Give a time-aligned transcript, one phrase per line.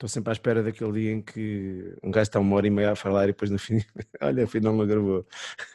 [0.00, 2.92] Estou sempre à espera daquele dia em que um gajo está uma hora e meia
[2.92, 3.84] a falar e depois no fim,
[4.22, 5.26] olha, afinal não gravou.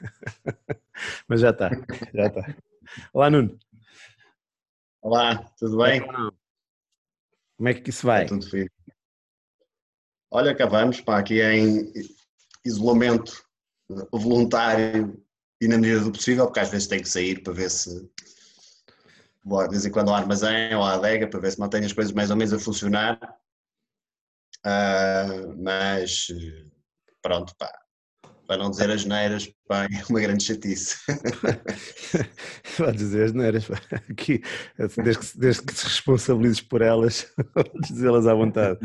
[1.29, 1.69] Mas já está,
[2.11, 2.55] já está.
[3.13, 3.59] Olá, Nuno.
[5.03, 6.01] Olá, tudo bem?
[6.01, 8.25] Como é que isso vai?
[8.25, 8.67] tudo bem.
[10.31, 11.93] Olha, cá vamos, pá, aqui em
[12.65, 13.45] isolamento
[14.11, 15.23] voluntário
[15.61, 18.09] e na medida do possível, porque às vezes tem que sair para ver se
[19.43, 21.93] vou de vez em quando ao armazém ou à adega para ver se mantém as
[21.93, 23.19] coisas mais ou menos a funcionar
[24.65, 26.27] Uh, mas
[27.21, 27.71] pronto, pá,
[28.47, 30.97] para não dizer as neiras, pá, é uma grande chatice.
[32.77, 33.75] Pode dizer as neiras, pá.
[34.09, 34.41] Aqui,
[35.03, 37.31] desde que, desde que te responsabilizes por elas,
[37.89, 38.79] dizê-las à vontade.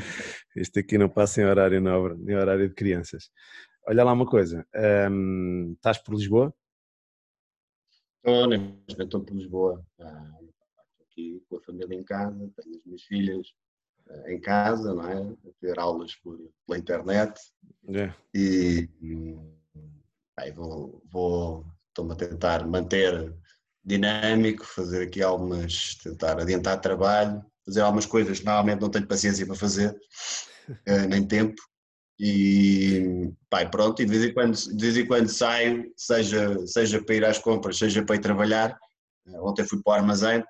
[0.57, 3.31] Isto aqui não passa em horário nobre, nem horário de crianças.
[3.87, 4.67] Olha lá uma coisa,
[5.11, 6.55] um, estás por Lisboa?
[8.23, 9.85] Estou, estou por Lisboa.
[9.99, 13.47] Ah, estou aqui com a família em casa, tenho as minhas filhas,
[14.27, 15.17] em casa, não é?
[15.19, 17.41] A ter aulas por, pela internet.
[17.89, 18.13] É.
[18.35, 18.89] E
[20.39, 23.35] aí vou, vou estou-me a tentar manter
[23.85, 29.47] dinâmico, fazer aqui algumas, tentar adiantar trabalho, fazer algumas coisas que normalmente não tenho paciência
[29.47, 29.97] para fazer,
[30.87, 31.61] eh, nem tempo.
[32.19, 37.03] E pá, pronto, e de vez em quando, de vez em quando saio, seja, seja
[37.03, 38.79] para ir às compras, seja para ir trabalhar.
[39.27, 40.45] Eh, ontem fui para o armazém.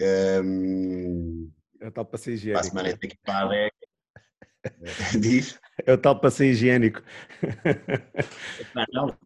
[0.00, 1.53] Um, ehm,
[1.84, 2.60] é o tal passeio higiênico.
[2.60, 3.70] Para a semana equipada é.
[5.20, 5.58] Diz?
[5.84, 7.02] É o tal passeio higiênico.
[8.74, 9.16] Não, não.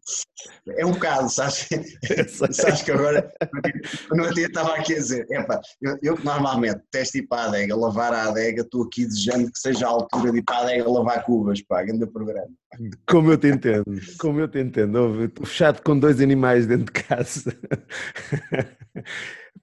[0.77, 1.69] É um bocado, sabes?
[2.51, 3.31] sabes que agora,
[4.11, 5.25] no dia estava aqui a dizer,
[5.81, 9.57] eu, eu normalmente testo ir para a adega, lavar a adega, estou aqui desejando que
[9.57, 12.49] seja a altura de ir para a adega lavar cubas, pá, grande programa.
[13.07, 13.85] Como eu te entendo,
[14.19, 17.57] como eu te entendo, estou fechado com dois animais dentro de casa.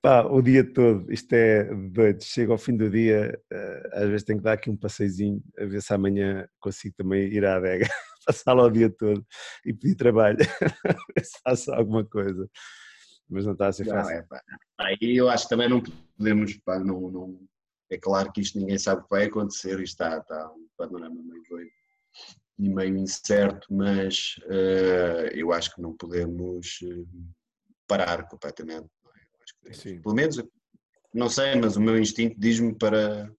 [0.02, 2.22] Pá, o dia todo, isto é doido.
[2.22, 5.64] Chega ao fim do dia, eh, às vezes tenho que dar aqui um passeizinho, a
[5.64, 7.86] ver se amanhã consigo também ir à adega,
[8.26, 9.24] passar lá o dia todo
[9.64, 10.38] e pedir trabalho,
[11.16, 12.48] ver se faço alguma coisa.
[13.28, 14.12] Mas não está a ser fácil.
[14.12, 14.42] Não, é, pá.
[14.78, 15.82] Aí eu acho que também não
[16.16, 17.40] podemos, pá, não, não,
[17.90, 21.20] é claro que isto ninguém sabe o que vai acontecer, isto está, está um panorama
[21.22, 21.70] meio doido
[22.58, 26.78] e meio incerto, mas uh, eu acho que não podemos
[27.86, 28.88] parar completamente
[29.72, 30.00] Sim.
[30.00, 30.42] Pelo menos,
[31.12, 33.32] não sei, mas o meu instinto diz-me para,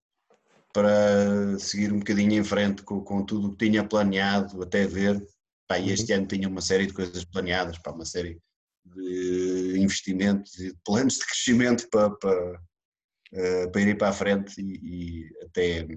[0.73, 5.23] para seguir um bocadinho em frente com, com tudo o que tinha planeado até ver.
[5.67, 6.19] Pá, e este uhum.
[6.19, 8.39] ano tinha uma série de coisas planeadas, pá, uma série
[8.85, 14.61] de investimentos e de planos de crescimento para, para, uh, para ir para a frente
[14.61, 14.79] e,
[15.23, 15.87] e até,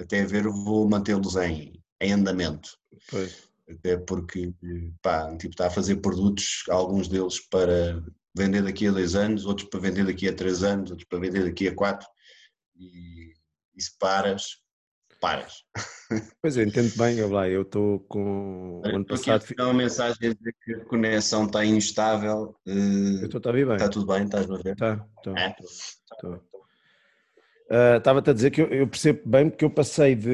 [0.00, 2.70] até ver vou mantê-los em, em andamento.
[3.10, 3.46] Pois.
[3.68, 4.54] Até porque
[5.02, 8.02] pá, tipo, está a fazer produtos, alguns deles para
[8.36, 11.44] vender daqui a dois anos, outros para vender daqui a três anos, outros para vender
[11.44, 12.06] daqui a quatro.
[12.76, 13.32] E,
[13.74, 14.62] e se paras,
[15.20, 15.64] paras.
[16.40, 19.42] Pois eu entendo bem, eu lá, eu estou com o ano passado.
[19.42, 22.56] Aqui uma mensagem a dizer que a conexão está instável.
[22.64, 23.74] Uh, eu estou a ouvir bem.
[23.74, 24.74] Está tudo bem, estás-me a ver?
[24.74, 25.36] Está, estou.
[25.36, 25.56] É?
[27.68, 30.30] Uh, Estava-te a dizer que eu, eu, percebo bem porque eu passei de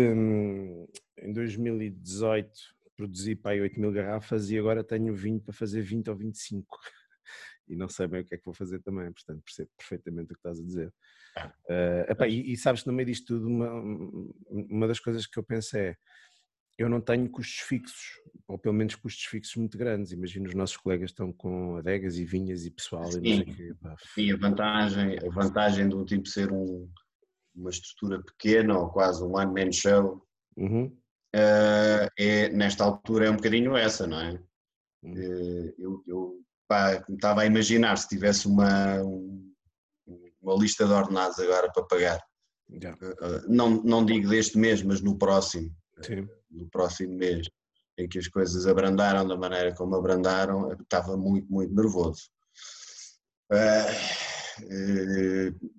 [1.22, 2.50] em 2018
[2.94, 6.78] produzi para aí 8 mil garrafas e agora tenho 20 para fazer 20 ou 25
[7.68, 10.34] e não sei bem o que é que vou fazer também, portanto percebo perfeitamente o
[10.34, 10.92] que estás a dizer.
[11.68, 13.70] Uh, epá, e, e, sabes, no meio disto tudo, uma,
[14.50, 15.96] uma das coisas que eu penso é,
[16.78, 20.12] eu não tenho custos fixos, ou pelo menos custos fixos muito grandes.
[20.12, 23.10] Imagino os nossos colegas estão com adegas e vinhas e pessoal.
[23.10, 23.74] Sim, e,
[24.14, 26.90] sim a, vantagem, a vantagem de um tipo ser um,
[27.54, 30.86] uma estrutura pequena ou quase um one man show uhum.
[30.86, 34.42] uh, é, nesta altura é um bocadinho essa, não é?
[35.02, 35.12] Uhum.
[35.12, 39.02] Uh, eu, eu pá, estava a imaginar se tivesse uma,
[40.40, 42.20] uma lista de ordenados agora para pagar.
[42.70, 42.98] Yeah.
[43.46, 45.70] Não, não digo deste mês, mas no próximo.
[46.00, 46.26] Sim.
[46.50, 47.46] No próximo mês,
[47.98, 52.30] em que as coisas abrandaram da maneira como abrandaram, estava muito, muito nervoso.
[53.52, 53.92] Uh,
[54.62, 55.70] uh,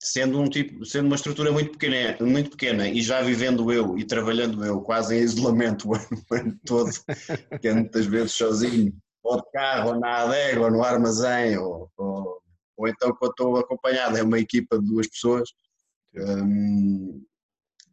[0.00, 4.04] sendo um tipo, sendo uma estrutura muito pequena, muito pequena e já vivendo eu e
[4.04, 6.90] trabalhando eu quase em isolamento o ano, o ano todo,
[7.60, 8.92] que é muitas vezes sozinho,
[9.28, 12.42] ou de carro, ou na adega, ou no armazém, ou, ou,
[12.76, 15.50] ou então quando estou acompanhado, é uma equipa de duas pessoas.
[16.14, 17.22] Hum,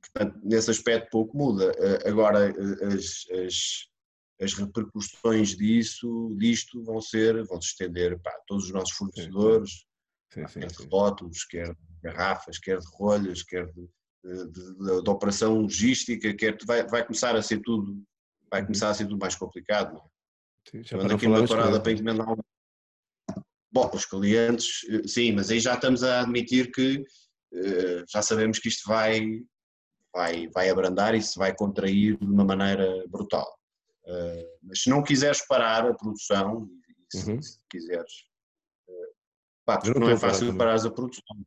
[0.01, 1.73] portanto, nesse aspecto pouco muda.
[1.77, 3.87] Eh, agora, eh, as, as,
[4.41, 9.85] as, repercussões disso, disto vão ser, vão se estender para todos os nossos fornecedores,
[10.31, 13.89] sim, sim, quer de rótulos, quer de garrafas, quer de rolhas, quer de,
[14.23, 18.01] de, de, de operação logística, quer vai, vai começar a ser tudo,
[18.49, 18.67] vai uhum.
[18.67, 19.93] começar a ser tudo mais complicado.
[19.93, 20.14] Não é?
[20.73, 22.37] Já Estamos aqui numa parada para encomendar um...
[23.71, 28.57] Bom, os clientes, eh, sim, mas aí já estamos a admitir que uh, já sabemos
[28.57, 29.41] que isto vai,
[30.13, 33.45] vai, vai abrandar e se vai contrair de uma maneira brutal.
[34.05, 36.69] Uh, mas se não quiseres parar a produção,
[37.11, 37.41] se, uhum.
[37.41, 38.13] se quiseres,
[39.65, 41.45] pá, não, não é fácil parar a produção.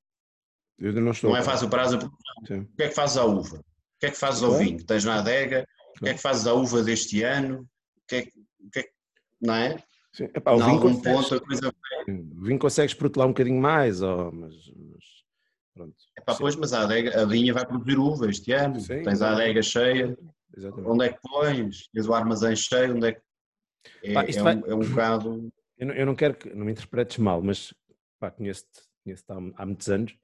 [0.78, 2.34] Eu não, estou não é fácil parar a produção.
[2.46, 2.60] Sim.
[2.60, 3.56] O que é que fazes à uva?
[3.58, 4.84] O que é que fazes ao vinho?
[4.84, 5.66] Tens na adega?
[5.96, 7.62] O que é que fazes à uva deste ano?
[7.96, 8.92] O que é que, o que, é que
[9.40, 9.76] não é?
[10.12, 10.24] Sim.
[10.34, 11.74] Epá, consegues, ponto, a coisa...
[12.08, 15.04] o vinho consegues protelar um bocadinho mais, oh, mas, mas
[15.74, 15.96] pronto.
[16.16, 19.32] Epá, pois, mas a, adega, a vinha vai produzir uva este ano, Sim, tens a
[19.32, 20.16] adega cheia,
[20.56, 20.90] exatamente.
[20.90, 21.88] onde é que pões?
[21.92, 23.20] Tens o armazém cheio, onde é que...
[24.02, 24.56] É, pá, é, vai...
[24.56, 25.52] um, é um bocado...
[25.78, 27.72] Eu não, eu não, quero que, não me interpretes mal, mas
[28.36, 30.16] conheço-te conheço há, há muitos anos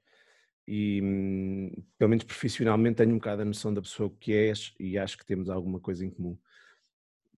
[0.67, 4.97] e hum, pelo menos profissionalmente tenho um bocado a noção da pessoa que és e
[4.97, 6.37] acho que temos alguma coisa em comum.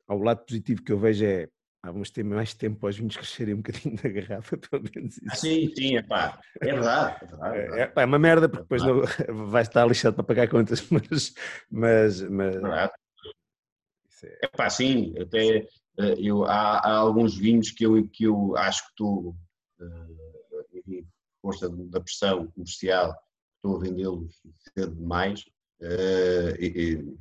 [0.07, 1.49] Ao lado positivo que eu vejo é
[1.87, 5.17] ah, vamos ter mais tempo para os vinhos crescerem um bocadinho da garrafa, pelo menos
[5.17, 5.25] isso.
[5.29, 7.17] Ah, sim, sim, é pá, é verdade.
[7.21, 9.01] É, verdade, é, é, é uma merda porque depois não,
[9.49, 11.33] vai estar lixado para pagar contas, mas...
[11.71, 15.67] mas, mas é, é pá, sim, até
[15.99, 19.35] eh, eu, há, há, alguns vinhos que eu, que eu acho que estou,
[19.79, 21.07] uh,
[21.41, 23.15] força da pressão comercial,
[23.55, 24.41] estou a vendê-los
[24.73, 25.41] cedo demais,
[25.81, 27.17] uh, e, e,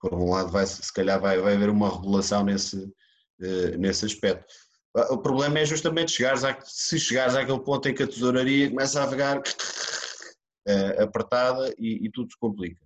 [0.00, 3.03] por um lado vai se calhar vai, vai haver uma regulação nesse eh,
[3.78, 4.46] nesse aspecto.
[4.96, 8.70] Ah, o problema é justamente chegares a, se chegares àquele ponto em que a tesouraria
[8.70, 9.42] começa a vagar uh,
[11.02, 12.80] apertada e, e, tudo se complica.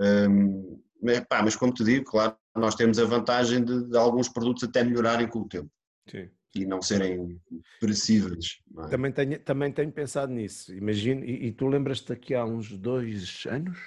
[0.00, 0.80] Um,
[1.28, 4.82] pá, mas como te digo, claro, nós temos a vantagem de, de alguns produtos até
[4.82, 5.70] melhorarem com o tempo.
[6.10, 6.28] Sim.
[6.56, 7.40] E não serem
[7.78, 8.58] perecíveis.
[8.78, 8.88] É?
[8.88, 10.74] Também, tenho, também tenho pensado nisso.
[10.74, 13.78] Imagino, e, e tu lembras-te daqui há uns dois anos?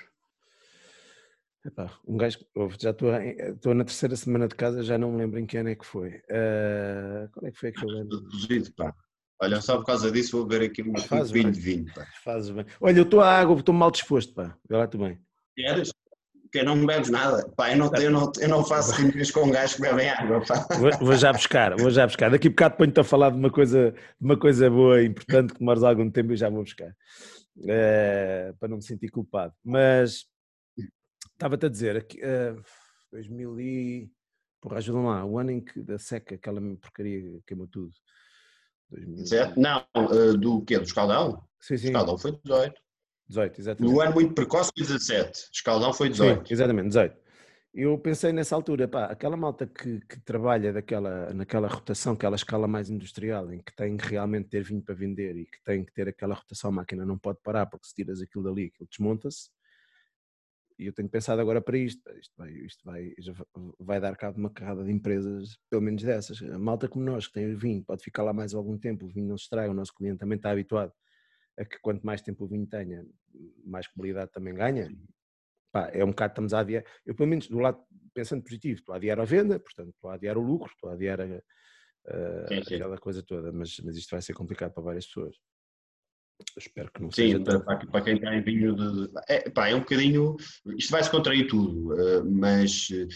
[1.63, 2.39] Epá, um gajo,
[2.79, 5.69] já estou, estou na terceira semana de casa, já não me lembro em que ano
[5.69, 6.09] é que foi.
[6.09, 8.23] Uh, qual é que foi aquele ano?
[8.29, 8.95] Cozido, pá.
[9.39, 12.05] Olha, só por causa disso vou ver aqui um Faz vinho de vinho, pá.
[12.23, 12.65] Fazes bem.
[12.79, 14.57] Olha, eu estou à água, estou mal disposto, pá.
[14.67, 15.19] Vê lá, tu bem.
[15.55, 15.91] Queres?
[16.43, 17.47] Porque não bebes nada.
[17.55, 20.43] Pá, eu não, eu não, eu não faço reuniões com um gajo que bebe água,
[20.43, 20.67] pá.
[20.77, 22.31] Vou, vou, já buscar, vou já buscar.
[22.31, 25.59] Daqui a bocado ponho-te a falar de uma coisa, de uma coisa boa, importante, que
[25.59, 26.89] demoras algum tempo e já vou buscar.
[27.57, 29.53] Uh, para não me sentir culpado.
[29.63, 30.25] Mas
[31.41, 32.61] Estava-te a dizer, aqui, uh,
[33.11, 34.11] 2000 e...
[34.61, 37.91] Porra, ajuda-me lá, o ano em que da seca, aquela porcaria queimou tudo.
[38.91, 39.55] 2000...
[39.57, 40.77] Não, uh, do quê?
[40.77, 41.43] Do escaldão?
[41.59, 41.87] Sim, sim.
[41.87, 42.79] O escaldão foi 18.
[43.27, 43.91] 18, exatamente.
[43.91, 46.47] No ano muito precoce foi 17, escaldão foi 18.
[46.47, 47.17] Sim, exatamente, 18.
[47.73, 52.67] Eu pensei nessa altura, pá, aquela malta que, que, trabalha daquela, naquela rotação, aquela escala
[52.67, 55.91] mais industrial, em que tem que realmente ter vinho para vender e que tem que
[55.91, 59.49] ter aquela rotação, a máquina não pode parar porque se tiras aquilo dali, aquilo desmonta-se
[60.81, 63.13] e eu tenho pensado agora para isto, isto vai, isto vai,
[63.79, 66.41] vai dar cabo de uma carrada de empresas, pelo menos dessas.
[66.41, 69.07] A malta como nós, que tem o vinho, pode ficar lá mais algum tempo, o
[69.07, 70.91] vinho não se estraga, o nosso cliente também está habituado
[71.55, 73.05] a que quanto mais tempo o vinho tenha,
[73.63, 74.89] mais qualidade também ganha.
[75.71, 77.79] Pá, é um bocado, estamos a adiar, eu pelo menos do lado,
[78.11, 80.93] pensando positivo, estou a adiar a venda, portanto estou a adiar o lucro, estou a
[80.93, 82.75] adiar a, a, sim, sim.
[82.75, 85.35] aquela coisa toda, mas, mas isto vai ser complicado para várias pessoas.
[86.57, 87.37] Espero que não Sim, seja.
[87.37, 89.11] Sim, para, para, quem está em vinho de.
[89.27, 90.35] É, pá, é um bocadinho.
[90.77, 93.07] Isto vai se contrair tudo, eh, mas eh,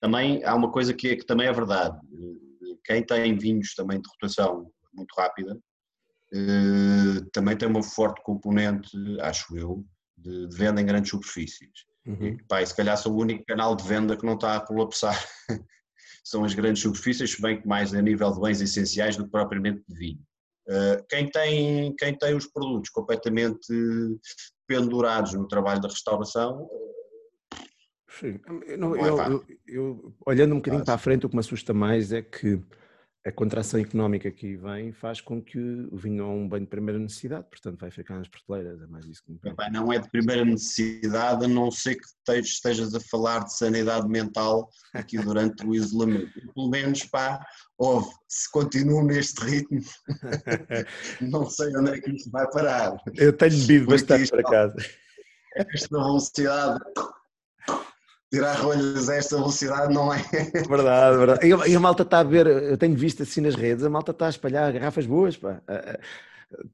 [0.00, 1.98] também há uma coisa que, é, que também é verdade.
[2.12, 5.58] Eh, quem tem vinhos também de rotação muito rápida
[7.32, 8.88] também tem uma forte componente,
[9.20, 9.84] acho eu,
[10.16, 11.68] de, de venda em grandes superfícies.
[12.06, 12.28] Uhum.
[12.28, 14.60] E, pá, e se calhar sou o único canal de venda que não está a
[14.60, 15.18] colapsar.
[16.24, 19.82] São as grandes superfícies, bem que mais a nível de bens essenciais do que propriamente
[19.88, 20.20] de vinho.
[20.70, 23.66] Eh, quem tem, quem tem os produtos completamente
[24.68, 26.68] pendurados no trabalho da restauração.
[28.08, 28.38] Sim.
[28.78, 31.40] Não, não é eu, eu, eu, olhando um bocadinho para a frente, o que me
[31.40, 32.60] assusta mais é que
[33.26, 35.58] a contração económica que vem faz com que
[35.90, 39.04] o vinho é um bem de primeira necessidade, portanto vai ficar nas prateleiras, é mais
[39.04, 43.00] isso que me Epá, Não é de primeira necessidade, a não ser que estejas a
[43.00, 46.32] falar de sanidade mental aqui durante o isolamento.
[46.54, 47.44] Pelo menos, pá,
[47.76, 49.80] houve, se continuo neste ritmo,
[51.20, 52.96] não sei onde é que isto vai parar.
[53.16, 54.76] Eu tenho bebido bastante para casa.
[55.56, 56.80] Esta velocidade
[58.30, 60.22] tirar rolhas a esta velocidade não é.
[60.68, 61.48] Verdade, verdade.
[61.68, 64.26] E a, malta está a ver, eu tenho visto assim nas redes, a malta está
[64.26, 65.60] a espalhar garrafas boas, pá.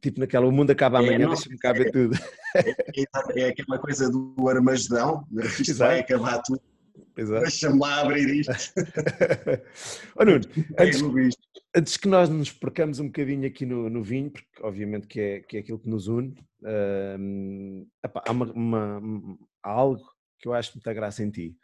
[0.01, 2.17] Tipo naquela, o mundo acaba é, amanhã, é, deixa-me cá ver tudo.
[2.55, 5.91] É, é, aquela coisa do Armagedão, isto Exato.
[5.91, 6.61] vai acabar tudo.
[7.15, 8.53] Deixa-me lá abrir isto.
[10.17, 10.45] oh, Nuno,
[10.79, 11.03] antes,
[11.75, 15.41] antes, que nós nos percamos um bocadinho aqui no, no vinho, porque obviamente que é,
[15.41, 20.55] que é aquilo que nos une, uh, epá, há, uma, uma, há algo que eu
[20.55, 21.57] acho muita graça em ti.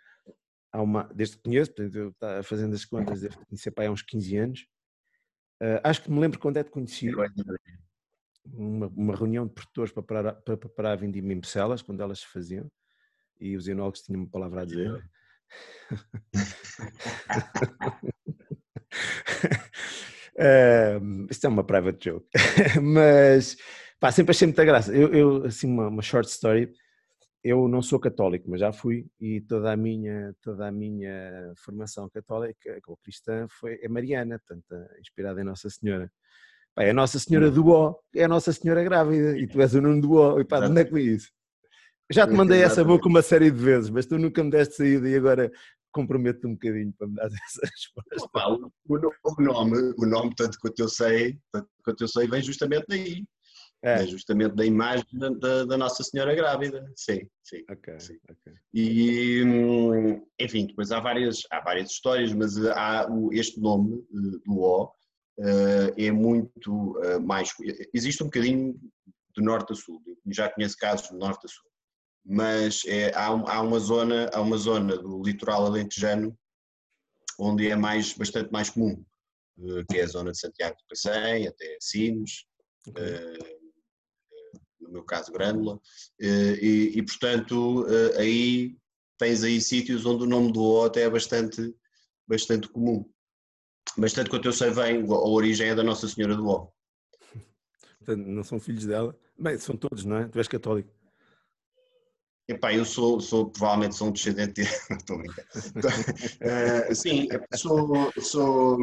[0.72, 3.90] Há uma, desde que conheço, portanto, eu estava fazendo as contas, devo conhecer aí há
[3.90, 4.66] uns 15 anos.
[5.62, 7.10] Uh, acho que me lembro quando é que conheci.
[8.44, 12.20] Uma, uma reunião de produtores para preparar, para preparar a vindima em Pecelas, quando elas
[12.20, 12.70] se faziam.
[13.40, 15.04] e os enólogos tinham uma palavra a dizer.
[20.38, 22.26] uh, isto é uma private joke,
[22.82, 23.56] mas
[24.00, 24.94] pá, sempre achei muita graça.
[24.94, 26.72] Eu, eu assim, uma, uma, short story.
[27.44, 32.08] Eu não sou católico, mas já fui e toda a minha toda a minha formação
[32.08, 36.10] católica ou cristã foi é mariana, portanto, inspirada em Nossa Senhora.
[36.74, 39.74] Pá, é a Nossa Senhora do Ó, é a Nossa Senhora grávida e tu és
[39.74, 40.40] o Nuno do Ó.
[40.40, 41.30] E pá, de onde é que isso?
[42.10, 45.08] Já te mandei essa boca uma série de vezes, mas tu nunca me deste saída
[45.08, 45.50] e agora
[45.92, 48.16] comprometo-te um bocadinho para me dar essa resposta.
[48.20, 52.42] Opa, o, o, nome, o nome, tanto quanto eu sei, tanto quanto eu sei, vem
[52.42, 53.24] justamente daí.
[53.84, 54.02] É.
[54.02, 56.84] é justamente da imagem da, da, Nossa Senhora grávida.
[56.96, 57.64] Sim, sim.
[57.70, 58.16] Okay, sim.
[58.30, 58.54] Okay.
[58.72, 59.42] E,
[60.38, 64.84] enfim, depois há várias, há várias histórias, mas há o, este nome eh, do O
[64.84, 64.92] uh,
[65.96, 67.50] é muito uh, mais.
[67.92, 68.78] Existe um bocadinho
[69.36, 70.00] de norte a sul.
[70.06, 71.72] Eu já conheço casos de norte a sul
[72.24, 76.38] mas é, há, há, uma zona, há uma zona do litoral alentejano
[77.38, 79.04] onde é mais, bastante mais comum,
[79.58, 82.44] eh, que é a zona de Santiago de Cacém, até Sines,
[82.86, 83.04] okay.
[83.04, 83.61] Eh, no
[84.92, 85.80] meu caso Grândola,
[86.20, 87.86] eh, e, e, portanto
[88.18, 88.76] aí
[89.18, 91.74] tens aí sítios onde o nome do O até é bastante,
[92.26, 93.08] bastante comum.
[93.96, 96.72] Mas tanto quanto eu sei vem, a origem é da Nossa Senhora do O.
[97.98, 99.16] Portanto, não são filhos dela?
[99.38, 100.28] Bem, são todos, não é?
[100.28, 100.92] Tu és católico.
[102.48, 105.48] Epá, eu sou, sou, provavelmente sou um descendente, estou brincando.
[105.48, 108.78] uh, sim, sou, sou,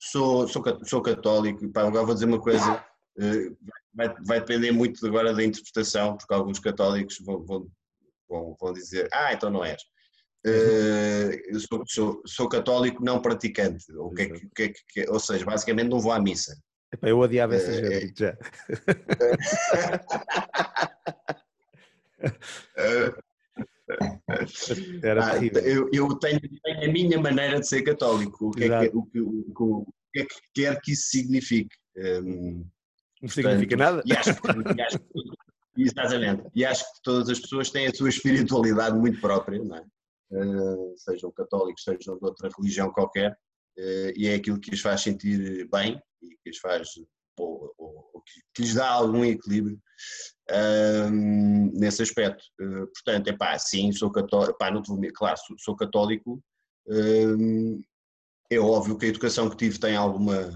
[0.00, 2.84] sou, sou, sou católico, Epá, agora vou dizer uma coisa,
[3.94, 9.32] vai, vai depender muito agora da interpretação, porque alguns católicos vão, vão, vão, dizer, ah,
[9.32, 9.80] então não és.
[10.46, 15.10] Uh, eu sou, sou, sou, católico não praticante, o que é que, que, é que,
[15.10, 16.54] ou seja, basicamente não vou à missa.
[16.92, 18.36] Epá, eu odiava essa gente, já.
[25.02, 28.48] Era ah, eu, eu tenho, tenho, a minha maneira de ser católico.
[28.48, 31.76] O que, é que, o, o, o que, é que quer que isso signifique?
[31.96, 32.66] Um,
[33.24, 34.02] não significa nada?
[34.04, 34.30] E acho,
[34.76, 34.98] e acho,
[35.76, 36.42] exatamente.
[36.54, 39.84] E acho que todas as pessoas têm a sua espiritualidade muito própria, não é?
[40.30, 45.02] Uh, sejam católicos, sejam de outra religião qualquer, uh, e é aquilo que os faz
[45.02, 46.88] sentir bem e que os faz,
[47.38, 48.22] ou, ou, ou
[48.54, 49.78] que, lhes dá algum equilíbrio
[51.10, 52.42] um, nesse aspecto.
[52.60, 56.42] Uh, portanto, é pá, sim, sou católico, pá, não te vou, claro, sou, sou católico,
[56.88, 57.80] um,
[58.50, 60.50] é óbvio que a educação que tive tem alguma,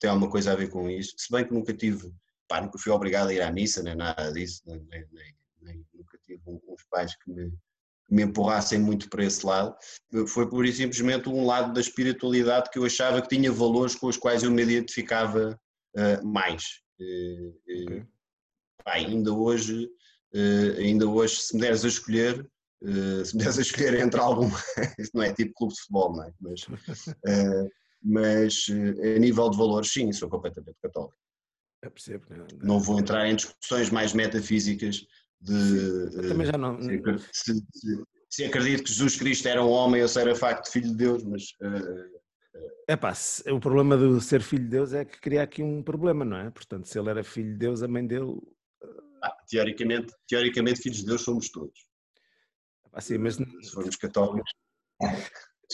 [0.00, 2.12] tem alguma coisa a ver com isso, se bem que nunca tive,
[2.48, 6.18] pá, nunca fui obrigado a ir à missa, nem nada disso, nem, nem, nem nunca
[6.24, 7.52] tive uns pais que me,
[8.10, 9.74] me empurrassem muito para esse lado,
[10.28, 14.08] foi por isso simplesmente um lado da espiritualidade que eu achava que tinha valores com
[14.08, 15.58] os quais eu me identificava
[15.96, 16.82] uh, mais.
[17.00, 18.06] Uh, okay
[18.86, 19.88] ainda hoje,
[20.78, 22.46] ainda hoje, se me deres a escolher,
[22.82, 24.48] se me deres a escolher entre algum,
[24.98, 26.32] isto não é tipo clube de futebol, não é?
[26.40, 26.66] Mas,
[28.04, 31.16] mas a nível de valores, sim, sou completamente católico.
[31.82, 32.26] Eu percebo.
[32.30, 35.06] Não, não, não vou entrar em discussões mais metafísicas
[35.40, 36.28] de.
[36.28, 36.80] também já não.
[36.80, 40.88] Se, se, se, acredito que Jesus Cristo era um homem ou se era facto filho
[40.88, 41.42] de Deus, mas.
[42.88, 43.12] É pá,
[43.50, 46.50] o problema do ser filho de Deus é que cria aqui um problema, não é?
[46.50, 48.36] Portanto, se ele era filho de Deus, a mãe dele
[49.24, 51.86] ah, teoricamente, teoricamente, filhos de Deus somos todos.
[52.92, 53.36] Assim, mas...
[53.36, 54.52] Se formos católicos.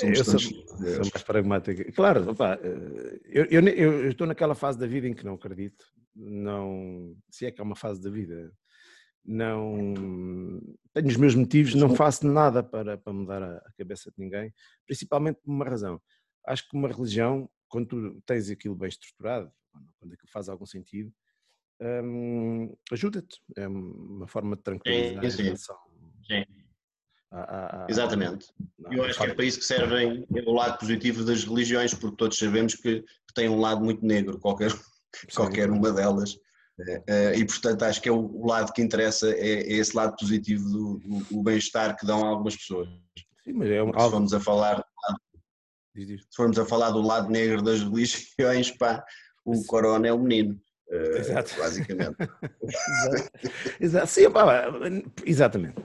[0.00, 1.92] Somos eu sou, sou, mais pragmático.
[1.92, 5.84] Claro, opa, eh, eu, eu, eu, estou naquela fase da vida em que não acredito.
[6.14, 8.52] Não, se é que é uma fase da vida,
[9.24, 9.94] não
[10.92, 14.52] tenho os meus motivos, não faço nada para, para mudar a, cabeça de ninguém,
[14.86, 16.00] principalmente por uma razão.
[16.46, 19.52] Acho que uma religião, quando tu tens aquilo bem estruturado,
[19.98, 21.12] quando aquilo faz algum sentido,
[21.80, 23.40] um, ajuda-te.
[23.56, 25.42] É uma forma de tranquilizar sim, sim.
[25.42, 25.78] a relação.
[26.26, 26.59] Sim.
[27.88, 28.46] Exatamente.
[28.90, 32.38] Eu acho que é para isso que servem o lado positivo das religiões, porque todos
[32.38, 34.72] sabemos que, que tem um lado muito negro, qualquer,
[35.34, 36.36] qualquer uma delas.
[36.88, 40.16] É, é, e portanto acho que é o, lado que interessa, é, é esse lado
[40.16, 42.88] positivo do, do, do bem-estar que dão a algumas pessoas.
[43.44, 44.84] Sim, mas é um, se formos a falar
[45.94, 49.04] se formos a falar do lado negro das religiões, pá,
[49.44, 50.60] o corona é o menino.
[50.90, 51.54] Exato.
[51.58, 52.16] basicamente.
[52.62, 53.40] Exato.
[53.80, 54.06] Exato.
[54.08, 54.22] Sim,
[55.24, 55.76] exatamente.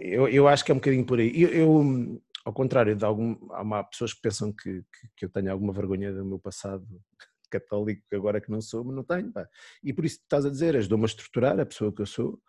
[0.00, 1.42] Eu, eu acho que é um bocadinho por aí.
[1.42, 5.50] Eu, eu ao contrário de algum, há pessoas que pensam que, que, que, eu tenho
[5.50, 6.86] alguma vergonha do meu passado
[7.50, 9.32] católico, agora que não sou, mas não tenho.
[9.32, 9.48] Pá.
[9.82, 12.40] E por isso estás a dizer, ajudou-me a estruturar a pessoa que eu sou.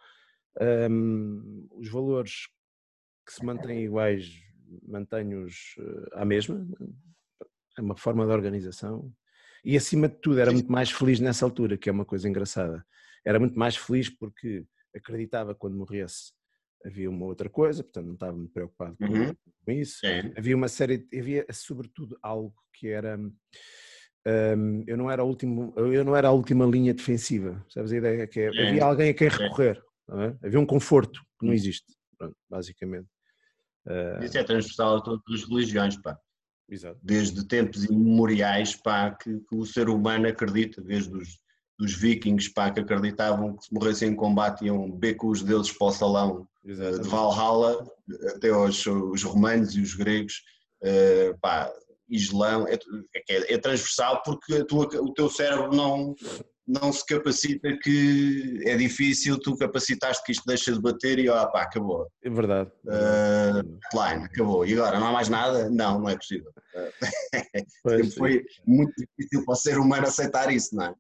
[0.90, 2.48] Um, os valores
[3.26, 4.32] que se mantêm iguais,
[4.88, 6.66] mantenho-os eh, à mesma.
[7.78, 9.12] É uma forma de organização,
[9.66, 12.86] e acima de tudo era muito mais feliz nessa altura, que é uma coisa engraçada.
[13.26, 14.64] Era muito mais feliz porque
[14.96, 16.32] acreditava quando morresse
[16.86, 19.34] havia uma outra coisa, portanto não estava muito preocupado com, uhum.
[19.68, 20.00] isso.
[20.00, 20.32] Sim.
[20.38, 26.04] Havia uma série, havia sobretudo algo que era um, eu não era a último, eu
[26.04, 29.30] não era a última linha defensiva, sabes a ideia que é, havia alguém a quem
[29.30, 30.46] recorrer, é?
[30.46, 31.56] havia um conforto que não hum.
[31.56, 33.08] existe, pronto, basicamente.
[33.88, 34.24] Uh...
[34.24, 36.20] Isso é transversal a todas as religiões, pá.
[36.70, 37.00] Exato.
[37.02, 41.40] Desde tempos imemoriais, pá, que, que, o ser humano acredita, desde os
[41.78, 45.72] dos vikings, pá, que acreditavam que se morressem em combate iam beber com os deuses
[45.72, 47.04] para o salão Exatamente.
[47.04, 47.92] de Valhalla,
[48.36, 50.42] até os, os romanos e os gregos,
[50.82, 51.72] uh, pá,
[52.10, 52.76] Islão, é,
[53.30, 56.16] é, é transversal porque tua, o teu cérebro não,
[56.68, 61.46] não se capacita que é difícil, tu capacitaste que isto deixa de bater e ó,
[61.48, 62.08] pá, acabou.
[62.24, 62.72] É verdade.
[62.86, 63.62] Uh,
[63.94, 64.66] line, acabou.
[64.66, 65.70] E agora, não há mais nada?
[65.70, 66.52] Não, não é possível.
[67.84, 70.96] Pois, foi muito difícil para o ser humano aceitar isso, não é?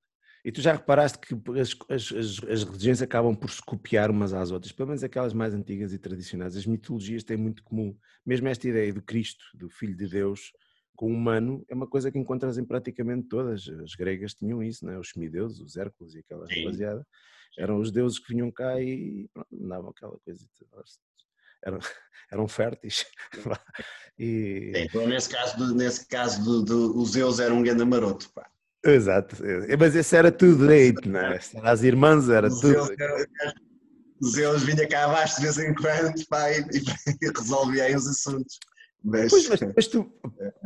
[0.45, 4.31] E tu já reparaste que as, as, as, as, religiões acabam por se copiar umas
[4.31, 6.55] às outras, pelo menos aquelas mais antigas e tradicionais.
[6.55, 7.97] As mitologias têm muito comum.
[8.23, 10.51] Mesmo esta ideia do Cristo, do Filho de Deus,
[10.95, 13.67] com o humano é uma coisa que encontras em praticamente todas.
[13.83, 14.97] As gregas tinham isso, né?
[14.97, 17.05] os semideuses, os Hércules e aquela rapaziada.
[17.57, 20.45] Eram os deuses que vinham cá e pronto, davam aquela coisa.
[21.63, 21.79] Eram,
[22.31, 23.05] eram férteis.
[24.17, 24.71] e...
[24.75, 28.31] Sim, então nesse caso, do, nesse caso do, do, os Zeus eram um grande maroto.
[28.33, 28.49] Pá.
[28.83, 31.39] Exato, é, mas esse era tudo direito, não é?
[31.63, 32.85] As irmãs era os tudo.
[32.85, 32.89] Zeus,
[34.21, 36.59] os Zeus vinha cá abaixo de vez em quando pá, e,
[37.21, 38.59] e resolvia aí os assuntos.
[39.05, 39.29] Mas...
[39.29, 40.11] Pois, mas, mas, tu,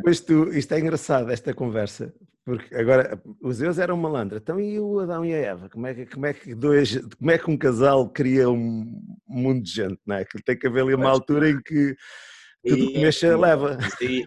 [0.04, 2.14] mas tu, isto é engraçado, esta conversa,
[2.46, 5.70] porque agora os Zeus eram malandra, então e o Adão e a Eva?
[5.70, 9.62] Como é que, como é que, dois, como é que um casal cria um mundo
[9.62, 10.24] de gente, não é?
[10.24, 11.96] Que tem que haver ali uma altura em que
[12.66, 13.78] tudo que mexa leva.
[14.02, 14.26] Aí,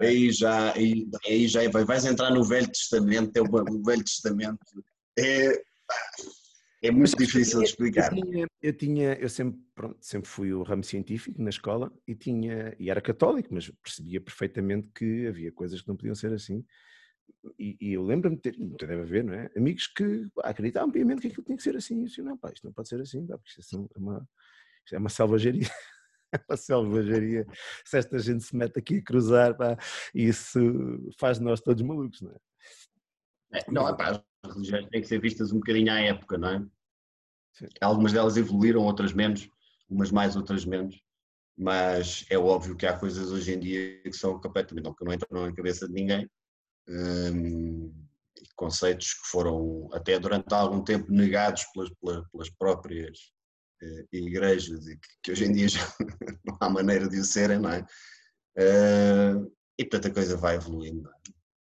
[0.00, 4.58] aí já, aí, aí já vais entrar no Velho Testamento, é o Velho Testamento
[5.18, 5.62] é,
[6.82, 8.16] é muito Mas, difícil de explicar.
[8.16, 12.14] Eu tinha, eu, tinha, eu sempre, pronto, sempre fui o ramo científico na escola e
[12.14, 16.64] tinha e era católico, mas percebia perfeitamente que havia coisas que não podiam ser assim.
[17.58, 19.50] E, e eu lembro-me de ter, não deve haver, não é?
[19.56, 22.04] Amigos que acreditavam piamente que aquilo tinha que ser assim.
[22.04, 24.28] E eu não, pá, isto não pode ser assim, pá, porque isto é uma,
[24.84, 25.68] isto é uma selvageria.
[26.32, 27.46] é uma selvageria.
[27.84, 29.76] Se esta gente se mete aqui a cruzar, pá,
[30.14, 30.60] isso
[31.18, 33.58] faz de nós todos malucos, não é?
[33.58, 36.66] é não, é pá, religiões têm que ser vistas um bocadinho à época, não é?
[37.54, 37.66] Sim.
[37.80, 39.48] Algumas delas evoluíram, outras menos,
[39.88, 41.00] umas mais, outras menos,
[41.56, 45.12] mas é óbvio que há coisas hoje em dia que são completamente, não, que não
[45.12, 46.30] entram na cabeça de ninguém,
[46.88, 47.92] hum,
[48.54, 53.18] conceitos que foram até durante algum tempo negados pelas, pelas, pelas próprias
[53.82, 55.80] eh, igrejas e que, que, hoje em dia já
[56.44, 57.86] não há maneira de o serem, não é?
[58.56, 61.08] Uh, e portanto a coisa vai evoluindo,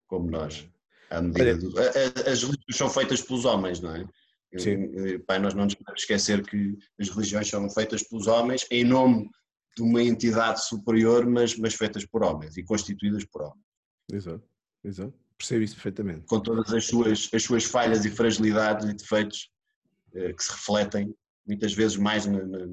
[0.07, 0.69] como nós.
[1.09, 1.73] À medida do...
[1.79, 4.05] As religiões são feitas pelos homens, não é?
[4.57, 5.19] Sim.
[5.27, 9.29] Pai, nós não nos podemos esquecer que as religiões são feitas pelos homens em nome
[9.75, 13.65] de uma entidade superior, mas, mas feitas por homens e constituídas por homens.
[14.11, 14.43] Exato,
[14.83, 15.13] exato.
[15.37, 16.25] Percebo isso perfeitamente.
[16.27, 19.51] Com todas as suas, as suas falhas e fragilidades e defeitos
[20.13, 21.13] eh, que se refletem
[21.45, 22.65] muitas vezes mais na, na,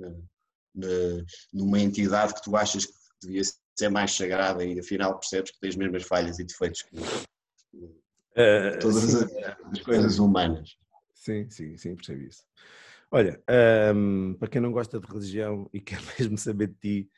[0.75, 0.89] na,
[1.53, 3.43] numa entidade que tu achas que devia
[3.77, 6.97] ser mais sagrada e afinal percebes que tem as mesmas falhas e defeitos que,
[8.33, 9.33] Uh, Todas as,
[9.73, 10.77] as, coisas humanas.
[11.15, 12.43] Sim, sim, sim, percebo isso.
[13.11, 13.39] Olha,
[13.95, 17.11] um, para quem não gosta de religião e quer mesmo saber de ti,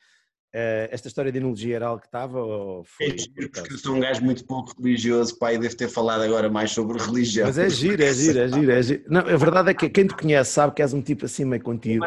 [0.54, 3.06] uh, esta história de enologia era algo que estava ou foi?
[3.06, 6.50] É giro, porque eu sou um gajo muito pouco religioso, pai, devo ter falado agora
[6.50, 7.46] mais sobre religião.
[7.46, 9.04] Mas é giro, é giro, é giro, é giro.
[9.08, 11.62] Não, a verdade é que quem te conhece sabe que és um tipo assim meio
[11.62, 12.04] contigo.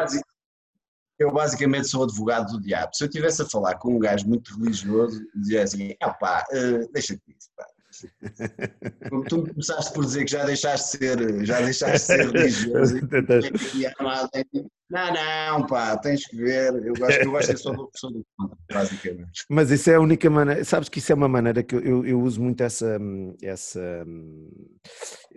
[1.18, 2.94] Eu basicamente sou advogado do diabo.
[2.94, 6.92] Se eu estivesse a falar com um gajo muito religioso, dizia assim, ah pá, uh,
[6.92, 7.66] deixa-te isso, pá
[9.10, 12.94] como tu começaste por dizer que já deixaste de ser, já deixaste de ser religioso.
[14.90, 16.74] não, não, pá, tens que ver.
[16.74, 18.26] Eu gosto, eu gosto de ser do, sou do
[18.72, 19.44] basicamente.
[19.48, 22.20] Mas isso é a única maneira, sabes que isso é uma maneira que eu, eu
[22.20, 22.98] uso muito essa,
[23.42, 24.06] essa,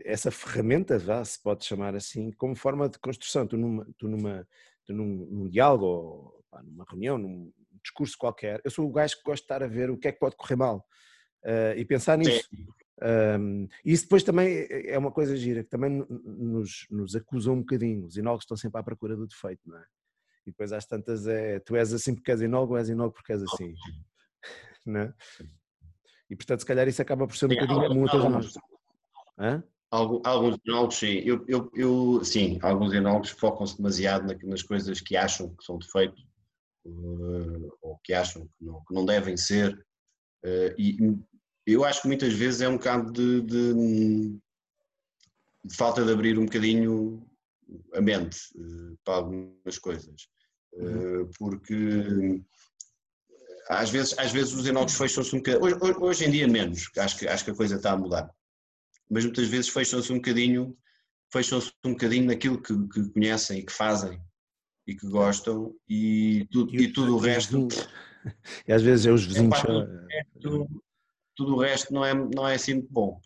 [0.05, 3.47] essa ferramenta, vá, se pode chamar assim, como forma de construção.
[3.47, 4.47] Tu numa, tu numa,
[4.85, 7.51] tu num, num diálogo, ou, pá, numa reunião, num
[7.83, 10.11] discurso qualquer, eu sou o gajo que gosta de estar a ver o que é
[10.11, 10.85] que pode correr mal
[11.45, 12.47] uh, e pensar nisso.
[13.39, 18.05] Um, isso depois também é uma coisa gira, que também nos, nos acusam um bocadinho.
[18.05, 19.85] Os enólogos estão sempre à procura do defeito, não é?
[20.45, 23.33] E depois às tantas é, tu és assim porque és enólogo ou és enólogo porque
[23.33, 23.73] és assim.
[24.85, 25.13] Não é?
[26.27, 28.53] E portanto, se calhar isso acaba por ser um bocadinho muitas alguns,
[29.37, 29.63] Hã?
[29.91, 31.17] Alguns enólogos, sim.
[31.25, 36.25] Eu, eu, eu, sim, alguns enólogos focam-se demasiado nas coisas que acham que são defeitos
[36.85, 39.75] uh, ou que acham que não, que não devem ser.
[40.43, 40.97] Uh, e
[41.73, 43.73] eu acho que muitas vezes é um bocado de, de,
[45.63, 47.25] de falta de abrir um bocadinho
[47.93, 50.27] a mente uh, para algumas coisas.
[50.73, 51.29] uhum.
[51.37, 52.43] porque
[53.69, 57.17] às vezes, às vezes os enólogos fecham-se um bocadinho, hoje, hoje, em dia menos, acho
[57.17, 58.29] que, acho que a coisa está a mudar,
[59.09, 60.77] mas muitas vezes fecham-se um bocadinho,
[61.31, 64.21] fecham-se um bocadinho naquilo que, que, conhecem e que fazem
[64.87, 67.67] e que gostam e, tudo, e, e tudo o resto...
[68.67, 69.57] E às vezes é os vizinhos...
[70.11, 70.23] É,
[71.35, 73.21] tudo, o resto não é, não é assim muito bom.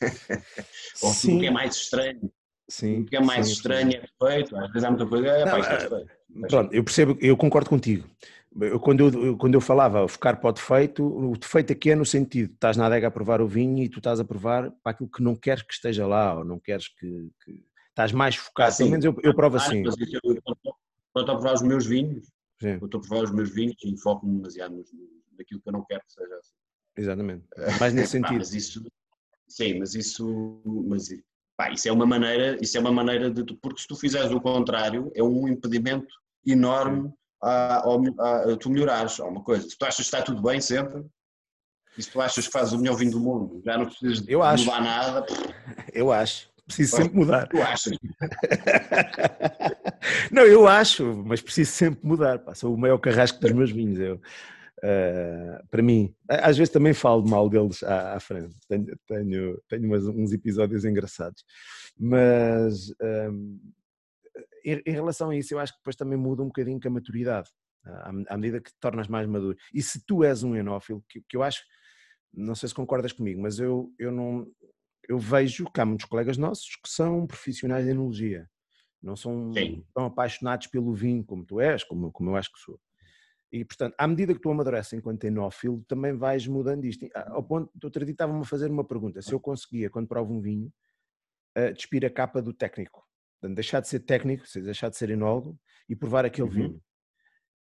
[1.02, 1.28] Ou sim.
[1.28, 2.32] tudo que é mais estranho.
[2.70, 5.44] Sim, o que é mais sim, estranho é feito, às vezes há muita coisa, é,
[5.44, 6.10] pá, é feito.
[6.48, 8.06] Pronto, eu percebo, eu concordo contigo.
[8.60, 12.04] Eu, quando, eu, quando eu falava focar para o defeito, o defeito aqui é no
[12.04, 15.08] sentido, estás na adega a provar o vinho e tu estás a provar para aquilo
[15.08, 17.30] que não queres que esteja lá, ou não queres que...
[17.44, 19.82] que estás mais focado, ah, pelo menos eu, eu provo ah, assim.
[19.82, 22.26] Quando estou a provar os meus vinhos,
[22.60, 22.78] sim.
[22.80, 24.84] eu estou a provar os meus vinhos e foco-me demasiado
[25.36, 26.54] naquilo que eu não quero que seja assim.
[26.98, 27.44] Exatamente,
[27.80, 28.38] mais nesse sentido.
[28.38, 28.82] mas isso,
[29.48, 31.08] sim, mas isso, mas,
[31.56, 34.40] pá, isso é uma maneira, isso é uma maneira de, porque se tu fizeres o
[34.40, 36.12] contrário, é um impedimento
[36.44, 39.68] enorme a, a, a, tu melhorares alguma coisa.
[39.68, 41.04] Se tu achas que está tudo bem sempre,
[41.96, 44.32] e se tu achas que fazes o melhor vinho do mundo, já não precisas de
[44.32, 44.64] eu acho.
[44.64, 45.26] mudar nada.
[45.92, 46.48] Eu acho.
[46.66, 47.48] Preciso sempre mudar.
[47.48, 47.96] Tu achas?
[50.30, 52.38] não, eu acho, mas preciso sempre mudar.
[52.40, 52.54] Pá.
[52.54, 53.98] Sou o maior carrasco dos meus vinhos.
[53.98, 54.20] Eu,
[54.78, 58.56] uh, para mim, às vezes também falo mal deles à, à frente.
[58.68, 61.44] Tenho, tenho, tenho umas, uns episódios engraçados.
[61.98, 62.90] Mas
[63.30, 63.58] um,
[64.64, 66.92] em, em, relação a isso, eu acho que depois também muda um bocadinho com a
[66.92, 67.50] maturidade,
[67.84, 69.56] à, à medida que te tornas mais maduro.
[69.72, 71.62] E se tu és um enófilo, que, que eu acho,
[72.32, 74.46] não sei se concordas comigo, mas eu, eu não.
[75.08, 78.46] Eu vejo que há muitos colegas nossos que são profissionais de enologia,
[79.02, 79.82] não são Sim.
[79.94, 82.78] tão apaixonados pelo vinho como tu és, como, como eu acho que sou.
[83.50, 87.06] E, portanto, à medida que tu amadureces enquanto enófilo, também vais mudando isto.
[87.14, 90.40] Ao ponto, outro dia estava-me a fazer uma pergunta, se eu conseguia, quando provo um
[90.40, 90.72] vinho,
[91.56, 93.02] uh, despir a capa do técnico.
[93.40, 95.58] Portanto, deixar de ser técnico, deixar de ser enólogo
[95.88, 96.54] e provar aquele uhum.
[96.54, 96.82] vinho.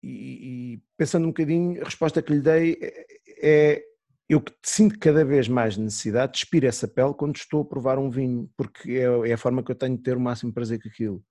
[0.03, 3.05] E, e, pensando um bocadinho, a resposta que lhe dei é,
[3.41, 3.86] é
[4.27, 7.99] eu que sinto cada vez mais necessidade de despir essa pele quando estou a provar
[7.99, 10.81] um vinho, porque é, é a forma que eu tenho de ter o máximo prazer
[10.81, 11.23] com aquilo.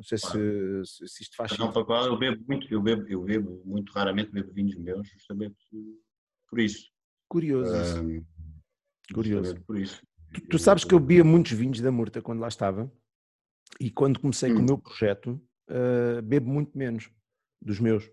[0.00, 0.84] Não sei claro.
[0.86, 1.74] se, se, isto faz sentido.
[1.74, 5.58] Não, eu bebo muito, eu bebo, eu bebo muito raramente bebo vinhos meus, justamente
[6.48, 6.88] por isso.
[7.28, 8.02] Curioso.
[8.02, 8.24] Um,
[9.12, 9.60] Curioso.
[9.66, 10.02] Por isso.
[10.32, 12.90] Tu, tu, sabes que eu bebia muitos vinhos da Murta quando lá estava
[13.78, 14.54] e quando comecei hum.
[14.54, 14.66] com o hum.
[14.68, 17.10] meu projeto, uh, bebo muito menos
[17.60, 18.04] dos meus.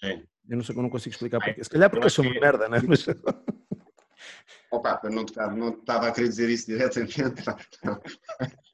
[0.00, 0.26] Sim.
[0.48, 1.62] Eu não sei, eu não consigo explicar porquê.
[1.62, 2.78] Se calhar porque eu sou uma merda, né?
[2.88, 3.06] Mas...
[4.70, 7.42] Opa, eu não estava, não estava a querer dizer isso diretamente.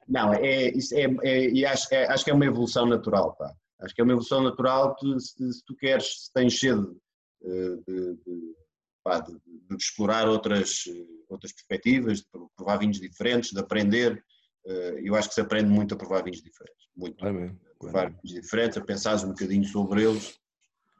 [0.07, 3.53] Não, é, isso é, é, e acho, é, acho que é uma evolução natural, pá.
[3.79, 6.97] Acho que é uma evolução natural se, se tu queres, se tens cedo
[7.43, 10.83] eh, de, de, de, de, explorar outras,
[11.29, 14.23] outras perspectivas, de provar vinhos diferentes, de aprender,
[14.65, 16.87] eh, eu acho que se aprende muito a provar vinhos diferentes.
[16.95, 17.23] Muito.
[17.25, 17.49] Amém.
[17.49, 20.39] A provar vinhos diferentes, a pensar um bocadinho sobre eles,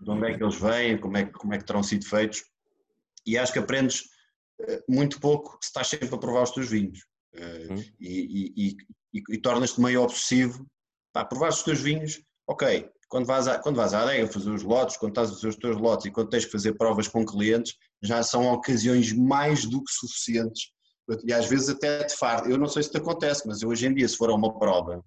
[0.02, 2.44] de onde é que eles vêm, como é, como é que terão sido feitos.
[3.26, 4.15] E acho que aprendes eh,
[4.88, 7.00] muito pouco se estás sempre a provar os teus vinhos.
[7.34, 7.84] Eh, hum.
[8.00, 8.78] E, e,
[9.14, 10.66] e, e tornas-te meio obsessivo
[11.14, 12.22] para provar os teus vinhos.
[12.48, 15.48] Ok, quando vais, à, quando vais à adega fazer os lotes, quando estás a fazer
[15.48, 19.66] os teus lotes e quando tens que fazer provas com clientes, já são ocasiões mais
[19.66, 20.76] do que suficientes
[21.24, 22.50] e às vezes até de fardo.
[22.50, 24.58] Eu não sei se te acontece, mas eu hoje em dia, se for a uma
[24.58, 25.04] prova,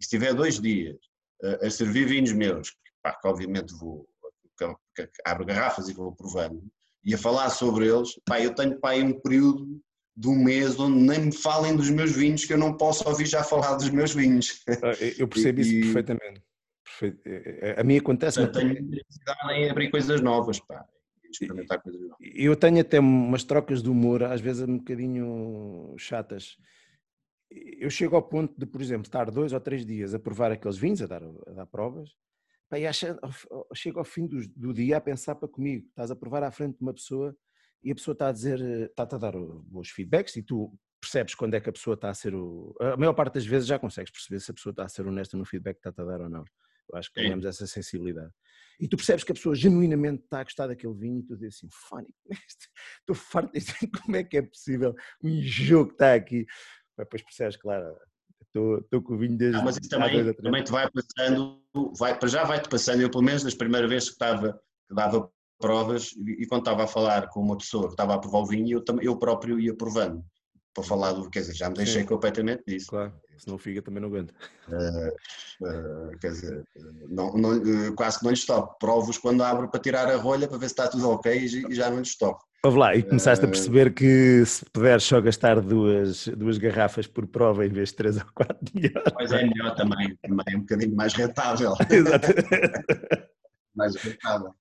[0.00, 0.96] e se tiver dois dias
[1.42, 4.08] a, a servir vinhos meus, pá, que obviamente vou,
[4.56, 4.66] que,
[5.06, 6.62] que, abro garrafas e vou provando,
[7.04, 9.80] e a falar sobre eles, pá, eu tenho pá, um período
[10.16, 13.26] de um mês onde nem me falem dos meus vinhos, que eu não posso ouvir
[13.26, 14.62] já falar dos meus vinhos.
[14.68, 16.42] Ah, eu percebo e, isso perfeitamente.
[17.02, 18.40] É, é, a mim acontece.
[18.40, 20.86] Eu tenho necessidade em abrir coisas novas, pá
[21.30, 22.16] experimentar coisas novas.
[22.20, 26.56] Eu tenho até umas trocas de humor, às vezes um bocadinho chatas.
[27.50, 30.76] Eu chego ao ponto de, por exemplo, estar dois ou três dias a provar aqueles
[30.76, 32.10] vinhos, a dar, a dar provas,
[32.78, 33.18] e acha,
[33.74, 36.76] chego ao fim do, do, dia a pensar para comigo, estás a provar à frente
[36.76, 37.36] de uma pessoa
[37.82, 41.54] e a pessoa está a dizer, está-te a dar bons feedbacks e tu percebes quando
[41.54, 42.76] é que a pessoa está a ser o...
[42.80, 45.36] A maior parte das vezes já consegues perceber se a pessoa está a ser honesta
[45.36, 46.44] no feedback que está a dar ou não.
[46.92, 48.32] Eu acho que temos essa sensibilidade
[48.80, 51.56] e tu percebes que a pessoa genuinamente está a gostar daquele vinho e tu dizes
[51.56, 52.08] assim, funny,
[53.00, 56.46] estou farto disto, como é que é possível um jogo que está aqui?
[56.96, 57.96] Depois percebes, claro,
[58.54, 59.56] estou, com o vinho desde...
[59.56, 61.62] Não, mas isso também, também te vai passando,
[61.98, 65.30] vai, para já vai-te passando, eu pelo menos nas primeiras vezes que, estava, que dava
[65.58, 68.46] provas e, e quando estava a falar com uma pessoa que estava a provar o
[68.46, 70.24] vinho, eu, eu próprio ia provando
[70.74, 71.28] para falar do.
[71.30, 72.08] Quer dizer, já me deixei Sim.
[72.08, 72.88] completamente disso.
[72.88, 74.34] Claro, senão o Figa também não aguenta.
[74.68, 76.64] Uh, uh, quer dizer,
[77.08, 78.78] não, não, quase que não lhes toco.
[78.78, 81.74] Provo-os quando abro para tirar a rolha para ver se está tudo ok e, e
[81.74, 82.44] já não lhes toco.
[82.62, 87.06] Ouve lá, e começaste a eh, perceber que se puderes só gastar duas, duas garrafas
[87.06, 89.02] por prova em vez de três ou quatro, melhor.
[89.14, 91.72] Pois é, melhor também, também é um bocadinho mais rentável.
[91.88, 93.28] Exatamente.
[93.74, 94.54] mais rentável.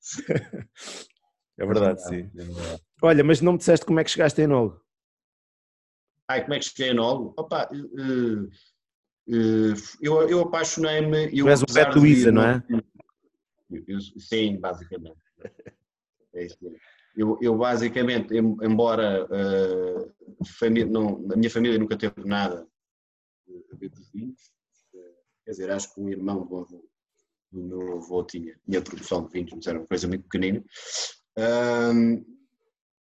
[1.58, 2.32] É verdade, sim.
[2.38, 2.82] É verdade.
[3.02, 4.82] Olha, mas não me disseste como é que chegaste em Nolo?
[6.30, 7.34] Ai, como é que cheguei em Nolo?
[7.36, 11.32] Opa, uh, uh, eu, eu apaixonei-me...
[11.32, 12.64] Tu és o Beto Luísa, não é?
[13.88, 15.20] Eu, sim, basicamente.
[16.34, 16.80] É isso mesmo.
[17.16, 22.68] Eu, eu basicamente, embora uh, família, não, a minha família nunca teve nada
[23.72, 24.52] a ver com vinhos,
[25.44, 26.90] quer dizer, acho que um irmão do, avô,
[27.52, 30.64] do meu avô tinha, tinha produção de vinhos, mas era uma coisa muito pequenina.
[31.38, 32.24] Um,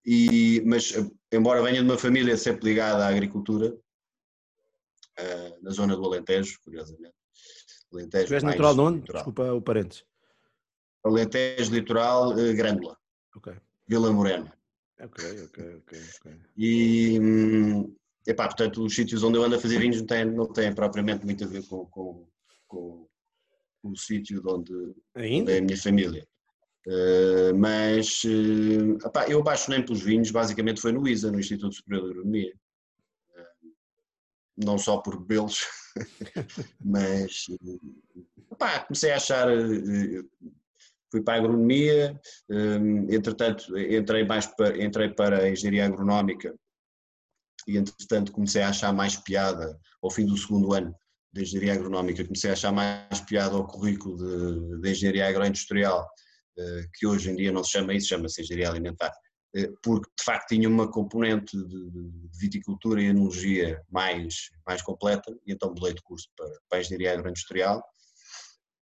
[0.05, 0.93] e, mas,
[1.31, 3.75] embora venha de uma família sempre ligada à agricultura,
[5.19, 7.15] uh, na zona do Alentejo, curiosamente.
[7.91, 9.11] Alentejo tu és natural de onde?
[9.11, 10.05] Desculpa o parênteses.
[11.03, 12.97] Alentejo Litoral, uh, Grândola.
[13.35, 13.53] Ok.
[13.87, 14.53] Vila Morena.
[14.99, 15.99] Ok, ok, ok.
[16.19, 16.39] okay.
[16.57, 17.95] E, hum,
[18.25, 21.23] epá, portanto, os sítios onde eu ando a fazer vinhos não têm, não têm propriamente
[21.23, 22.27] muito a ver com, com,
[22.67, 23.07] com,
[23.81, 24.73] com o sítio onde,
[25.15, 26.27] onde, é a minha família.
[26.87, 32.05] Uh, mas uh, epá, eu apaixonei pelos vinhos, basicamente foi no ISA, no Instituto Superior
[32.05, 32.53] de Agronomia.
[33.31, 33.73] Uh,
[34.65, 35.65] não só por bebê-los,
[36.83, 37.45] mas
[38.51, 39.47] epá, comecei a achar
[41.11, 46.53] fui para a agronomia, hum, entretanto entrei, mais para, entrei para a engenharia agronómica
[47.67, 50.95] e entretanto comecei a achar mais piada, ao fim do segundo ano
[51.33, 56.07] de engenharia agronómica, comecei a achar mais piada ao currículo de, de engenharia agroindustrial,
[56.57, 59.11] eh, que hoje em dia não se chama isso, chama-se engenharia alimentar,
[59.55, 65.31] eh, porque de facto tinha uma componente de, de viticultura e enologia mais, mais completa,
[65.45, 67.83] e então mudei de curso para, para a engenharia agroindustrial,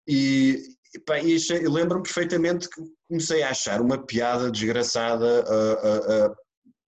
[0.06, 0.60] e,
[1.62, 6.34] eu lembro-me perfeitamente que comecei a achar uma piada desgraçada a, a,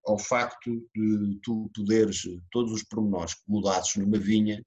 [0.07, 4.63] ao facto de tu poderes, todos os pormenores mudados numa vinha,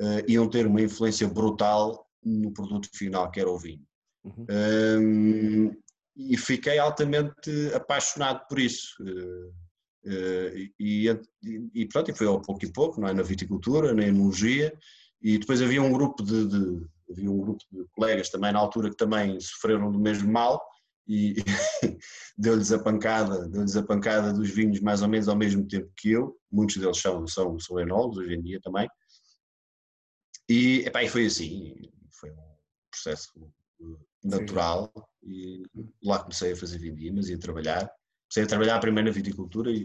[0.00, 3.84] uh, iam ter uma influência brutal no produto final, que era o vinho.
[4.24, 4.46] Uhum.
[4.50, 5.76] Um,
[6.16, 8.94] e fiquei altamente apaixonado por isso.
[9.00, 9.48] Uh,
[10.06, 13.14] uh, e, e, e, pronto, e foi ao pouco e pouco, não é?
[13.14, 14.72] na viticultura, na enologia,
[15.20, 18.90] e depois havia um grupo de, de havia um grupo de colegas também na altura
[18.90, 20.62] que também sofreram do mesmo mal
[21.06, 21.34] e
[22.38, 26.12] deu-lhes a pancada, deu-lhes a pancada dos vinhos mais ou menos ao mesmo tempo que
[26.12, 28.88] eu, muitos deles são, são, são enólogos hoje em dia também,
[30.48, 31.74] e, epá, e foi assim,
[32.10, 32.36] foi um
[32.90, 33.32] processo
[34.22, 34.92] natural
[35.22, 35.30] Sim.
[35.30, 35.62] e
[36.02, 37.90] lá comecei a fazer vindimas e a trabalhar,
[38.28, 39.84] comecei a trabalhar primeiro na viticultura e...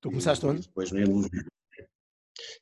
[0.00, 0.62] Tu começaste onde?
[0.62, 1.00] Depois na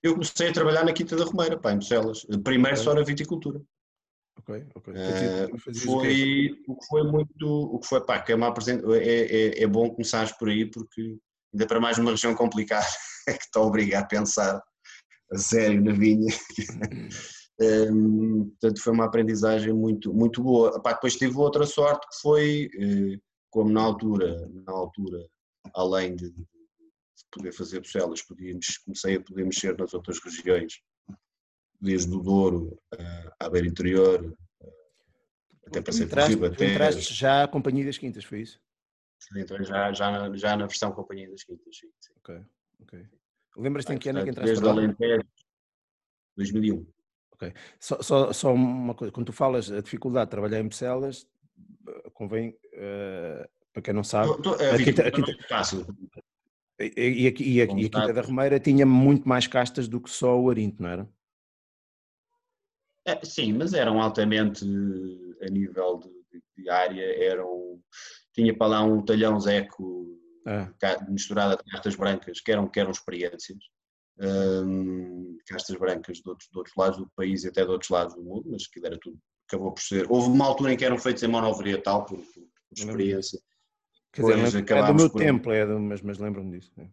[0.03, 2.27] eu comecei a trabalhar na Quinta da Romeira, pá, em Bucelas.
[2.43, 2.85] Primeiro okay.
[2.85, 3.61] só na viticultura.
[4.39, 4.95] Ok, ok.
[4.95, 8.55] Uh, foi, o que foi muito, o que foi, pá, que é, uma
[8.97, 11.19] é, é, é bom começares por aí porque
[11.53, 12.87] ainda para mais numa região complicada
[13.29, 14.63] é que te obriga a pensar
[15.33, 16.33] a sério na vinha.
[17.93, 20.81] um, portanto foi uma aprendizagem muito, muito boa.
[20.81, 23.19] Pá, depois tive outra sorte que foi, eh,
[23.51, 25.19] como na altura, na altura,
[25.75, 26.33] além de
[27.31, 30.81] poder fazer Bucelas, podíamos, comecei a poder mexer nas outras regiões,
[31.81, 32.79] desde o Douro
[33.39, 34.37] à Beira Interior,
[35.67, 36.71] até passei entraste, por Ribatejo.
[36.71, 38.61] entraste já a Companhia das Quintas, foi isso?
[39.37, 41.89] Entrei já, já, na, já na versão Companhia das Quintas, sim.
[42.01, 42.13] sim.
[42.19, 42.41] Ok,
[42.83, 43.07] ok.
[43.57, 45.29] Lembras-te em que ano é que entraste Desde Alentejo,
[46.37, 46.87] 2001.
[47.33, 47.53] Ok.
[47.79, 51.27] Só, só, só uma coisa, quando tu falas a dificuldade de trabalhar em Bucelas,
[52.15, 55.05] convém, uh, para quem não sabe, tô, tô, a, quinta,
[55.49, 55.87] fácil.
[56.81, 60.09] E, aqui, e, a, e a Quinta da Romeira tinha muito mais castas do que
[60.09, 61.09] só o Arinto, não era?
[63.05, 64.65] É, sim, mas eram altamente
[65.43, 67.81] a nível de, de, área, eram,
[68.33, 70.69] tinha para lá um talhão zeco é.
[71.09, 73.59] misturado a castas brancas, que eram, que eram experiências,
[74.21, 78.15] um, castas brancas de outros, de outros lados do país e até de outros lados
[78.15, 80.07] do mundo, mas aquilo era tudo, acabou por ser.
[80.09, 83.41] Houve uma altura em que eram feitos em monovarietal, por, por, por experiência,
[84.13, 85.19] Quer dizer, é do meu por...
[85.19, 86.73] tempo, é do, mas, mas lembro-me disso.
[86.79, 86.89] É.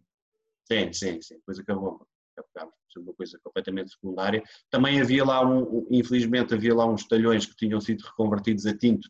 [0.70, 1.36] Sim, sim, sim.
[1.36, 2.06] Depois acabou.
[2.36, 4.42] Acabámos por ser uma coisa completamente secundária.
[4.70, 9.08] Também havia lá, um, infelizmente, havia lá uns talhões que tinham sido reconvertidos a tinto.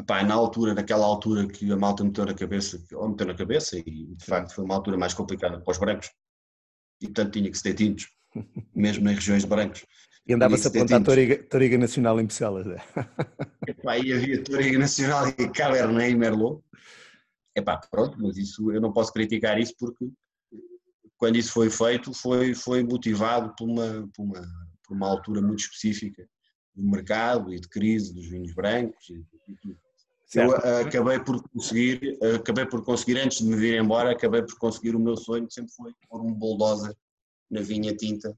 [0.00, 3.78] Epá, na altura, naquela altura que a malta meteu na cabeça, ou meteu na cabeça,
[3.78, 6.10] e de facto foi uma altura mais complicada para os brancos.
[7.00, 8.08] E portanto tinha que se ter tintos,
[8.74, 9.84] mesmo em regiões de brancos.
[10.26, 12.66] E andava-se a plantar toriga, toriga, Nacional em Bucelas.
[12.66, 12.82] É.
[13.70, 16.60] Epá, aí havia Toriga Nacional e Cabernet e Merlot.
[17.54, 20.10] Epá, pronto, mas isso eu não posso criticar isso porque
[21.16, 24.42] quando isso foi feito foi, foi motivado por uma, por, uma,
[24.84, 26.28] por uma altura muito específica
[26.74, 29.78] do mercado e de crise dos vinhos brancos e, e tudo.
[30.26, 30.66] Certo.
[30.66, 34.96] Eu acabei por conseguir, acabei por conseguir, antes de me vir embora, acabei por conseguir
[34.96, 36.94] o meu sonho, sempre foi pôr um bulldozer
[37.48, 38.36] na vinha tinta,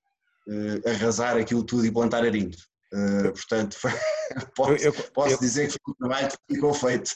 [0.49, 2.59] uh, arrasar aquilo tudo e plantar arinto.
[2.93, 3.77] Uh, portanto,
[4.57, 7.11] posso, eu, eu, posso eu, dizer que o trabalho ficou feito.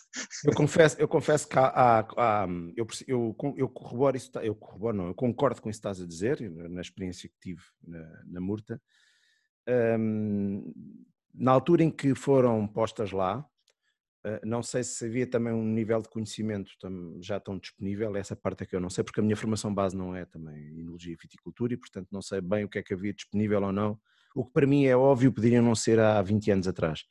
[0.45, 4.97] Eu confesso, eu confesso que há, há, há eu, eu, eu corroboro isso, eu corroboro
[4.97, 8.41] não, eu concordo com isso que estás a dizer, na experiência que tive na, na
[8.41, 8.81] Murta.
[9.67, 10.73] Um,
[11.35, 13.52] na altura em que foram postas lá, eh,
[14.45, 16.71] não sei se havia também um nível de conhecimento
[17.21, 19.97] já tão disponível, essa parte é que eu não sei, porque a minha formação base
[19.97, 22.95] não é também enologia e viticultura e, portanto, não sei bem o que é que
[22.95, 23.99] havia disponível ou não.
[24.35, 27.05] O que para mim é óbvio poderia não ser há 20 anos atrás.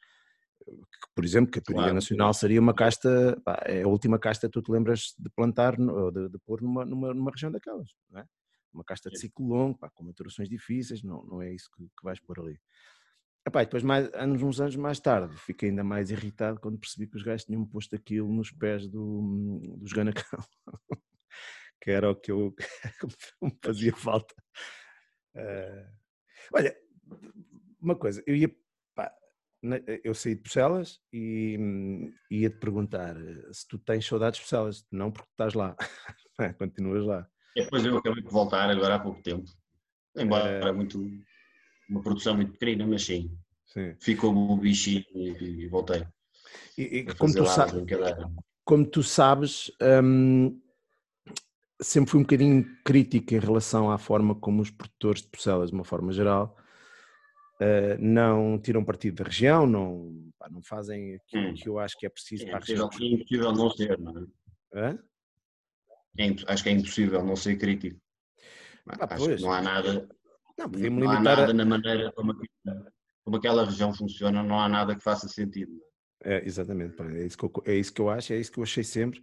[1.13, 1.93] Por exemplo, que a claro.
[1.93, 5.79] nacional seria uma casta, pá, é a última casta que tu te lembras de plantar
[5.79, 8.23] ou de, de pôr numa, numa, numa, região daquelas, é?
[8.73, 12.03] Uma casta de ciclo longo, pá, com maturações difíceis, não, não é isso que, que
[12.03, 12.57] vais pôr ali.
[13.45, 17.17] Epá, depois, mais, anos, uns anos mais tarde, fiquei ainda mais irritado quando percebi que
[17.17, 20.39] os gajos tinham posto aquilo nos pés do, dos Ganacão,
[21.81, 22.53] que era o que eu
[23.41, 24.35] me fazia falta.
[25.35, 25.89] Uh,
[26.53, 26.77] olha,
[27.81, 28.55] uma coisa, eu ia,
[28.93, 29.11] pá,
[30.03, 31.57] eu saí de Porcelas e
[32.29, 33.15] ia-te perguntar
[33.51, 35.75] se tu tens saudades de Porcelas, não porque estás lá,
[36.59, 37.27] continuas lá.
[37.55, 39.49] Depois eu acabei de voltar agora há pouco tempo,
[40.15, 40.99] embora uh, muito
[41.91, 43.29] uma produção muito pequena, mas sim.
[43.67, 43.93] sim.
[43.99, 46.07] Ficou o bichinho e, e voltei.
[46.77, 47.73] E, e como, tu sabes,
[48.63, 49.71] como, tu sabes,
[50.03, 50.59] hum,
[51.81, 55.75] sempre fui um bocadinho crítico em relação à forma como os produtores de porcelas, de
[55.75, 56.57] uma forma geral,
[57.61, 61.53] uh, não tiram partido da região, não, pá, não fazem aquilo hum.
[61.53, 62.89] que eu acho que é preciso é, para a região.
[62.99, 64.29] É impossível não ser, não
[64.73, 64.97] é?
[66.17, 67.99] É, acho que é impossível não ser crítico.
[68.87, 70.09] Ah, não há nada
[70.67, 71.53] não, não limitar há nada a...
[71.53, 72.35] na maneira como,
[73.23, 75.71] como aquela região funciona, não há nada que faça sentido.
[76.23, 78.63] É, exatamente, é isso, que eu, é isso que eu acho, é isso que eu
[78.63, 79.21] achei sempre,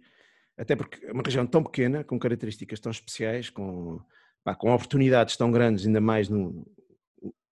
[0.57, 4.01] até porque é uma região tão pequena, com características tão especiais, com,
[4.43, 6.69] pá, com oportunidades tão grandes, ainda mais no,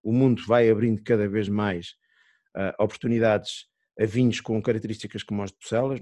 [0.02, 1.94] o mundo vai abrindo cada vez mais
[2.56, 3.66] uh, oportunidades
[3.98, 5.98] a vinhos com características como as de Bucelas,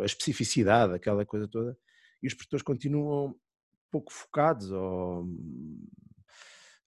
[0.00, 1.76] a especificidade, aquela coisa toda,
[2.22, 3.34] e os produtores continuam
[3.90, 5.26] pouco focados ou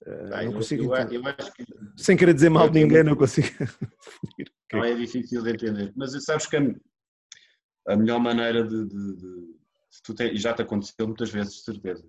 [0.06, 0.96] ah, não consigo.
[0.96, 3.48] Eu, eu, que, Sem querer dizer mal de ninguém, não consigo.
[4.74, 5.94] não é difícil de entender.
[5.96, 8.86] Mas sabes que a, melhor maneira de.
[8.86, 9.64] de, de
[10.04, 12.06] tu te, já te aconteceu muitas vezes, de certeza,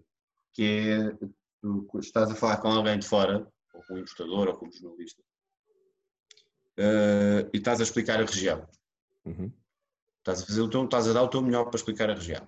[0.52, 1.26] que é
[1.61, 4.72] tu estás a falar com alguém de fora, ou com um importador, ou com um
[4.72, 5.22] jornalista,
[6.78, 8.66] uh, e estás a explicar a região.
[9.24, 9.52] Uhum.
[10.18, 12.46] Estás a, fazer o teu, estás a dar o teu melhor para explicar a região.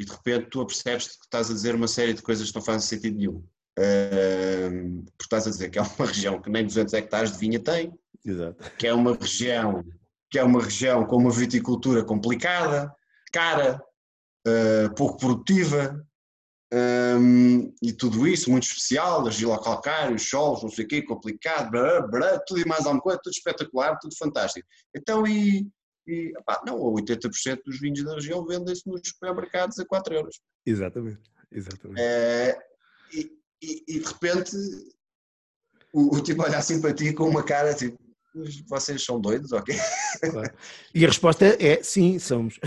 [0.00, 2.62] E de repente tu apercebes que estás a dizer uma série de coisas que não
[2.62, 3.46] fazem sentido nenhum
[3.78, 7.92] porque estás a dizer que é uma região que nem 200 hectares de vinha tem,
[8.24, 8.70] Exato.
[8.76, 9.84] que é uma região
[10.30, 12.94] que é uma região com uma viticultura complicada,
[13.32, 13.82] cara,
[14.46, 16.06] uh, pouco produtiva
[16.72, 22.02] um, e tudo isso, muito especial, argila calcário, solos, não sei o quê, complicado, blá,
[22.02, 24.68] blá, tudo e mais alguma coisa, tudo espetacular, tudo fantástico.
[24.94, 25.66] Então, e,
[26.06, 30.40] e opá, não, 80% dos vinhos da região vendem-se nos supermercados a 4 euros.
[30.66, 32.00] Exatamente, exatamente.
[32.02, 34.56] Uh, e, e, e de repente
[35.92, 37.98] o, o, tipo olha assim para ti com uma cara tipo,
[38.68, 39.74] vocês são doidos, ok?
[40.30, 40.54] Claro.
[40.94, 42.60] E a resposta é sim, somos.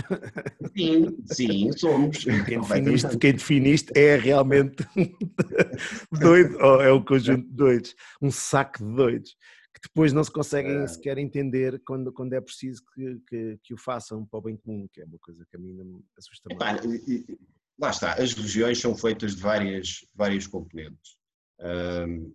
[0.76, 2.24] Sim, sim, somos.
[2.24, 4.84] Quem definiste, quem definiste é realmente
[6.12, 9.36] doido, ou é um conjunto de doidos, um saco de doidos,
[9.74, 10.86] que depois não se conseguem é.
[10.86, 14.88] sequer entender quando, quando é preciso que, que, que, o façam para o bem comum,
[14.92, 17.38] que é uma coisa que a mim me assusta muito
[17.82, 21.16] lá está, as regiões são feitas de várias, várias componentes.
[21.58, 22.32] Um,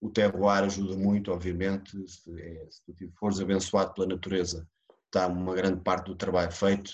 [0.00, 4.68] o terroir ajuda muito, obviamente, se, é, se tu fores abençoado pela natureza,
[5.06, 6.90] está uma grande parte do trabalho feito,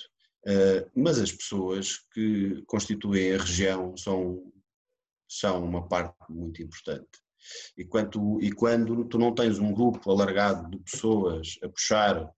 [0.46, 4.52] uh, mas as pessoas que constituem a região são,
[5.26, 7.08] são uma parte muito importante.
[7.76, 12.30] E quando, e quando tu não tens um grupo alargado de pessoas a puxar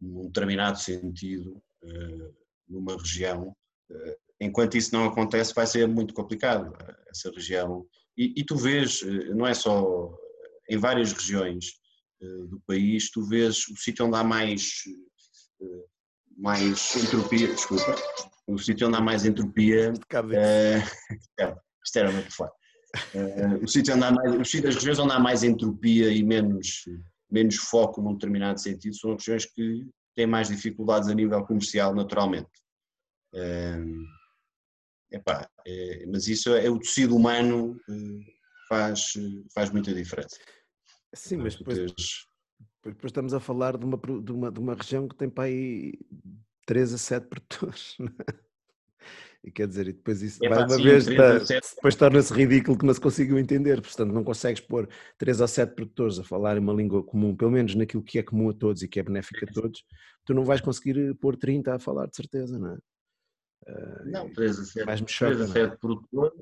[0.00, 2.34] num determinado sentido uh,
[2.68, 3.54] numa região,
[3.90, 6.72] uh, enquanto isso não acontece, vai ser muito complicado
[7.08, 7.86] essa região.
[8.16, 10.10] E, e tu vês, eh, não é só
[10.68, 11.74] em várias regiões
[12.20, 14.82] do país, tu vês o sítio onde há mais,
[16.36, 17.94] mais entropia, desculpa,
[18.46, 19.92] o sítio onde há mais entropia.
[19.92, 21.52] Uh,
[21.84, 22.54] isto era muito forte.
[23.14, 26.22] Uh, o sítio onde há mais, os sítios, as regiões onde há mais entropia e
[26.22, 26.84] menos,
[27.30, 32.48] menos foco num determinado sentido são regiões que têm mais dificuldades a nível comercial, naturalmente.
[33.34, 34.06] Uh,
[35.10, 38.32] Epá, é, mas isso é o tecido humano eh,
[38.68, 39.12] faz,
[39.54, 40.36] faz muita diferença.
[41.14, 41.94] Sim, mas depois,
[42.84, 45.94] depois estamos a falar de uma, de uma, de uma região que tem para aí
[46.66, 47.96] 3 a 7 produtores.
[49.44, 52.84] E quer dizer, e depois isso, é, mais uma sim, vez, depois torna-se ridículo que
[52.84, 53.80] não se consigam entender.
[53.80, 57.76] Portanto, não consegues pôr três ou sete produtores a falar uma língua comum, pelo menos
[57.76, 59.84] naquilo que é comum a todos e que é benéfico a todos,
[60.24, 62.78] tu não vais conseguir pôr 30 a falar, de certeza, não é?
[63.66, 65.76] Uh, não, 3 a 7, 3 a 7 é?
[65.76, 66.40] produtores,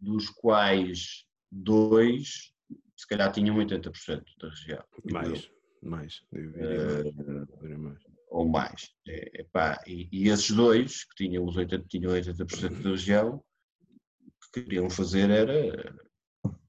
[0.00, 2.52] dos quais dois
[2.96, 4.84] se calhar tinham 80% da região.
[5.10, 5.50] Mais,
[5.82, 6.22] mais.
[6.32, 7.78] Eu diria uh, mais.
[7.78, 8.90] mais ou mais.
[9.06, 14.52] É, epá, e, e, esses dois, que tinham os 80%, tinham 80% da região, o
[14.52, 15.94] que queriam fazer era.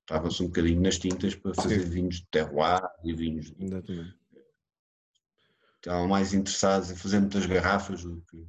[0.01, 1.89] Estavam-se um bocadinho nas tintas para fazer Sim.
[1.89, 3.53] vinhos de terroir e vinhos.
[3.59, 4.15] Exatamente.
[5.75, 8.47] Estavam mais interessados em fazer muitas garrafas do que,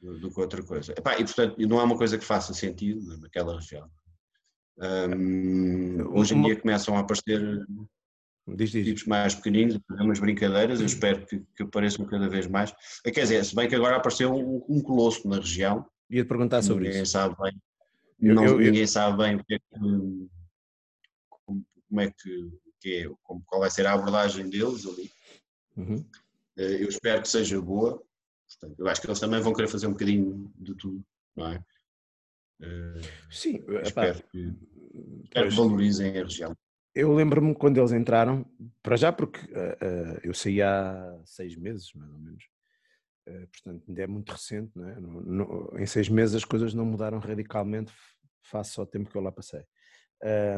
[0.00, 0.92] do que outra coisa.
[0.92, 3.90] Epá, e portanto, não é uma coisa que faça sentido naquela região.
[4.78, 7.66] Um, hoje em dia começam a aparecer
[8.56, 8.86] Diz, diz.
[8.86, 12.72] tipos mais pequeninos, umas brincadeiras, eu espero que, que apareçam cada vez mais.
[13.04, 15.84] Eh, quer dizer, se bem que agora apareceu um, um colosso na região.
[16.08, 17.12] Ia te perguntar sobre ninguém isso.
[17.12, 17.52] Sabe bem,
[18.20, 18.88] eu, não, eu, ninguém eu...
[18.88, 20.28] sabe bem o que é que,
[21.28, 25.10] como, é que, que é, como, qual vai ser a abordagem deles ali.
[25.76, 26.04] Uhum.
[26.56, 28.02] Eh, eu espero que seja boa.
[28.48, 31.04] Portanto, eu acho que eles também vão querer fazer um bocadinho de tudo,
[31.36, 31.64] não é?
[32.60, 34.54] Eh, Sim, espero, que,
[35.24, 36.56] espero que valorizem a região.
[36.94, 38.44] Eu lembro-me quando eles entraram,
[38.82, 42.44] para já porque uh, uh, eu saí há seis meses, mais ou menos,
[43.28, 44.98] uh, portanto ainda é muito recente, não é?
[44.98, 47.92] No, no, em seis meses as coisas não mudaram radicalmente
[48.42, 49.62] face ao tempo que eu lá passei.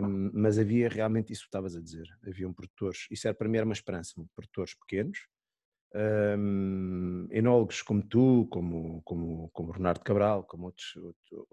[0.03, 3.59] Um, mas havia realmente isso que estavas a dizer, haviam produtores, isso era para mim
[3.59, 5.27] era uma esperança, produtores pequenos,
[5.95, 11.49] um, enólogos como tu, como, como, como Bernardo Cabral, como outros, outro,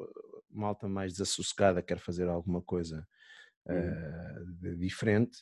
[0.50, 3.08] malta mais desassossegada quer fazer alguma coisa
[3.68, 5.40] uh, diferente,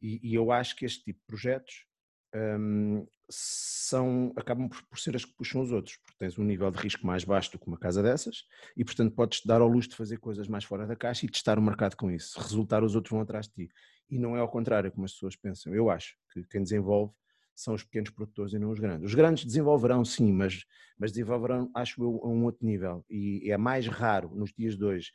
[0.00, 1.84] e, e, eu acho que este tipo de projetos
[2.32, 6.70] um, são, acabam por, por, ser as que puxam os outros, porque tens um nível
[6.70, 8.44] de risco mais baixo do que uma casa dessas,
[8.76, 11.58] e portanto podes dar ao luxo de fazer coisas mais fora da caixa e testar
[11.58, 12.38] o mercado com isso.
[12.40, 13.72] Resultar, os outros vão atrás de ti.
[14.08, 15.74] E não é ao contrário como as pessoas pensam.
[15.74, 17.12] Eu acho que quem desenvolve
[17.60, 19.06] são os pequenos produtores e não os grandes.
[19.06, 20.64] Os grandes desenvolverão sim, mas,
[20.98, 23.04] mas desenvolverão, acho eu, a um outro nível.
[23.08, 25.10] E é mais raro nos dias de hoje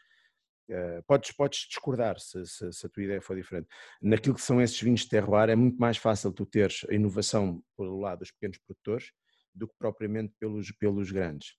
[0.70, 3.68] Uh, podes, podes discordar se, se, se, a tua ideia for diferente.
[4.02, 7.62] Naquilo que são esses vinhos de terroir, é muito mais fácil tu teres a inovação
[7.76, 9.12] pelo lado dos pequenos produtores
[9.54, 11.56] do que propriamente pelos, pelos grandes.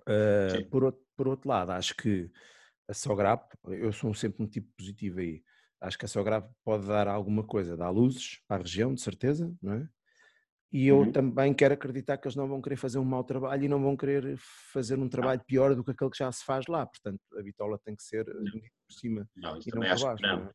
[0.00, 2.28] Uh, por, outro, por outro lado, acho que
[2.88, 5.42] a Sograp, eu sou sempre um tipo positivo aí,
[5.80, 9.54] acho que a Sograp pode dar alguma coisa, dá luzes para a região, de certeza,
[9.62, 9.88] não é?
[10.72, 11.12] E eu uhum.
[11.12, 13.96] também quero acreditar que eles não vão querer fazer um mau trabalho e não vão
[13.96, 14.36] querer
[14.72, 16.84] fazer um trabalho pior do que aquele que já se faz lá.
[16.84, 18.52] Portanto, a bitola tem que ser não.
[18.52, 19.28] por cima.
[19.36, 20.50] Não, isso também não acho baixo, que não.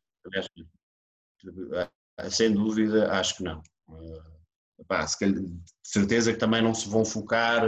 [1.44, 1.90] não é?
[2.18, 3.62] Ah, sem dúvida, acho que não.
[3.88, 7.62] Uh, pá, de certeza que também não se vão focar,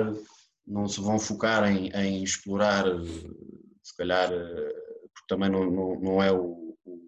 [0.67, 2.85] não se vão focar em, em explorar,
[3.83, 6.99] se calhar, porque também não, não, não é o, o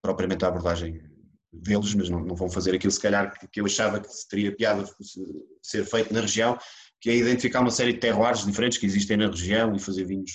[0.00, 1.11] propriamente a abordagem
[1.52, 4.54] deles, mas não, não, vão fazer aquilo se calhar que, que eu achava que teria
[4.54, 4.84] piada
[5.62, 6.58] ser feito na região,
[7.00, 10.30] que é identificar uma série de terroirs diferentes que existem na região e fazer vinhos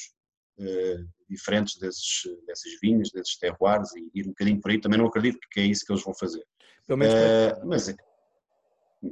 [0.60, 4.80] uh, diferentes desses, desses vinhos, desses terroirs e ir um bocadinho por aí.
[4.80, 6.44] Também não acredito que é isso que eles vão fazer.
[6.86, 7.96] Pelo menos uh, mas,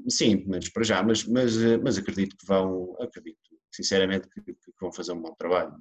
[0.10, 3.38] sim, mas para já, mas, mas, eh, mas acredito que vão, acredito
[3.72, 5.74] sinceramente que, que vão fazer um bom trabalho.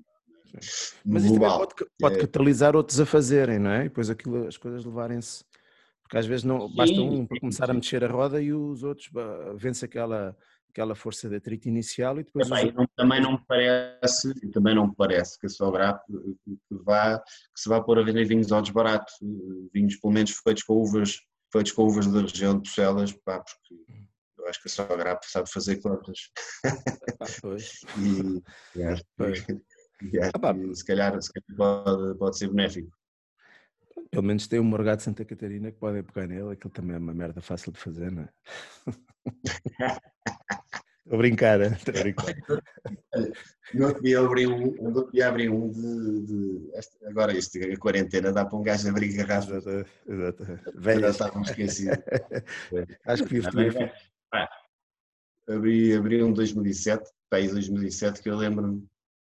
[1.05, 3.81] Mas também pode, pode catalisar outros a fazerem, não é?
[3.81, 5.45] E depois aquilo, as coisas levarem-se
[6.05, 9.11] porque às vezes não, basta um para começar a mexer a roda e os outros
[9.57, 10.37] vence aquela,
[10.69, 12.47] aquela força de atrito inicial e depois.
[12.47, 17.61] Também, não, também não me parece, também não parece que a Sograp que, vá, que
[17.61, 19.15] se vá pôr a vender vinhos altos baratos,
[19.73, 21.19] vinhos pelo menos feitos com uvas,
[21.51, 23.83] feitos com uvas da região de Bucelas, pá, porque
[24.39, 26.19] eu acho que a Sograp sabe fazer contas.
[26.67, 27.81] Ah, pois.
[27.99, 29.03] e, e acho,
[30.13, 32.91] e acho ah, que se calhar, se calhar pode, pode ser benéfico.
[34.11, 36.99] Pelo menos tem o Morgado de Santa Catarina que podem pegar nele, aquilo também é
[36.99, 38.29] uma merda fácil de fazer, não é?
[41.05, 42.35] Estou a brincar, estou a brincar.
[43.75, 46.71] Não podia abrir um, não podia abrir um de, de
[47.07, 49.67] agora isto, a quarentena dá para um gajo abrir garrafas.
[49.67, 50.45] Exato, exato.
[50.75, 51.07] Velho.
[51.07, 51.91] estava esquecido.
[53.05, 53.93] Acho que vi fotografia.
[55.47, 58.89] Abri, abri um 2007, país 2007, que eu lembro-me,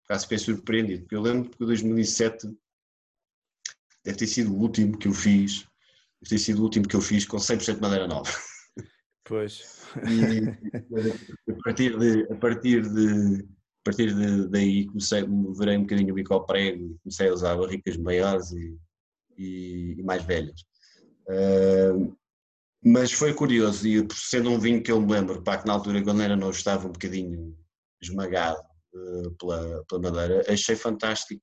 [0.07, 2.47] quase fiquei surpreendido, porque eu lembro que o 2007
[4.07, 5.65] deve ter sido o último que eu fiz,
[6.21, 8.31] deve ter sido o último que eu fiz com 100% de madeira nova.
[9.25, 9.85] Pois.
[10.07, 15.25] E a partir de, a partir de, a partir de, daí comecei,
[15.57, 18.77] virei um bocadinho o bico ao prego e comecei a usar barricas maiores e,
[19.37, 20.61] e, e mais velhas.
[21.27, 22.15] Uh,
[22.81, 25.73] Mas foi curioso, e por sendo um vinho que eu me lembro, pá, que na
[25.73, 27.53] altura quando era novo estava um bocadinho
[28.01, 28.61] esmagado
[28.93, 31.41] uh, pela, pela madeira, achei fantástico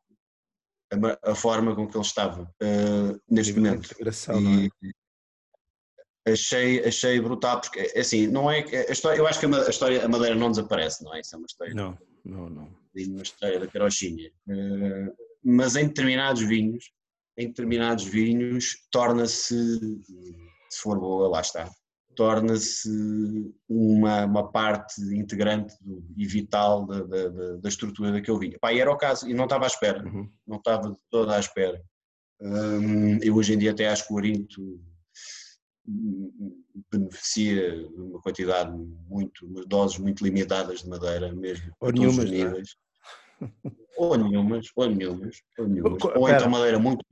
[0.94, 3.94] a, a, forma com que ele estava uh, neste momento.
[4.00, 4.70] E,
[6.26, 6.32] é?
[6.32, 10.04] achei, achei brutal, porque é assim, não é a história, eu acho que a, história,
[10.04, 11.20] a madeira não desaparece, não é?
[11.20, 11.74] Isso é uma história.
[11.74, 12.84] Não, não, não.
[12.96, 14.30] Uma história da carochinha.
[14.48, 15.14] Uh,
[15.44, 16.90] mas em determinados vinhos,
[17.36, 19.78] em determinados vinhos, torna-se
[20.74, 21.70] se for boa, lá está,
[22.14, 22.88] torna-se
[23.68, 28.58] uma, uma parte integrante do, e vital da, da, da, estrutura daquele vinho.
[28.60, 30.30] Pá, e era o caso, e não estava à espera, uhum.
[30.46, 31.82] não estava de toda à espera.
[32.40, 34.80] Hum, eu hoje em dia até acho que o Arinto
[36.90, 38.72] beneficia de uma quantidade
[39.08, 41.72] muito, umas doses muito limitadas de madeira mesmo.
[41.80, 42.62] Ou nenhumas, é?
[43.96, 46.04] ou nenhumas, ou nenhumas, ou nenhumas.
[46.16, 47.04] Ou então madeira muito,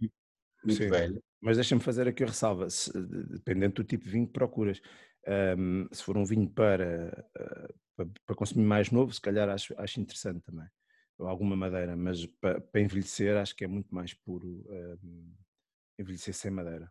[0.64, 1.22] muito velha.
[1.42, 4.80] Mas deixa-me fazer aqui a ressalva, se, dependendo do tipo de vinho que procuras.
[5.58, 9.74] Um, se for um vinho para, uh, para, para, consumir mais novo, se calhar acho,
[9.76, 10.66] acho interessante também,
[11.18, 15.32] ou alguma madeira, mas para, para envelhecer acho que é muito mais puro um,
[15.98, 16.90] envelhecer sem madeira.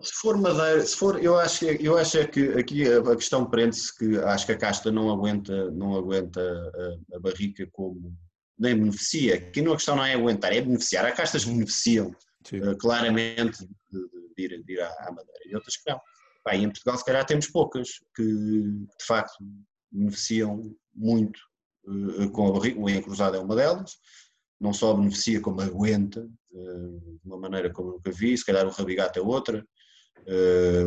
[0.00, 3.96] Se for madeira, se for, eu acho, eu acho é que aqui a questão prende-se
[3.96, 8.16] que acho que a casta não aguenta, não aguenta a, a barrica como
[8.58, 9.36] nem beneficia.
[9.36, 11.04] Aqui não a questão não é aguentar, é beneficiar.
[11.04, 12.14] Há castas que beneficiam
[12.54, 16.00] uh, claramente de, de, ir, de, ir, à Madeira e outras que não.
[16.46, 19.36] Bem, em Portugal, se calhar, temos poucas que de facto
[19.90, 21.40] beneficiam muito
[21.86, 22.80] uh, com a barriga.
[22.80, 23.96] O encruzado é uma delas,
[24.60, 26.20] não só beneficia, como aguenta
[26.52, 28.36] uh, de uma maneira como nunca vi.
[28.36, 29.66] Se calhar o rabigato é outra,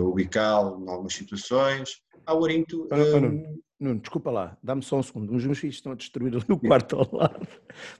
[0.01, 2.01] o bical, em algumas situações.
[2.25, 2.87] Há o arinto.
[2.91, 5.33] Nuno, Nuno, desculpa lá, dá-me só um segundo.
[5.33, 7.47] Os meus filhos estão a destruir ali o quarto ao lado.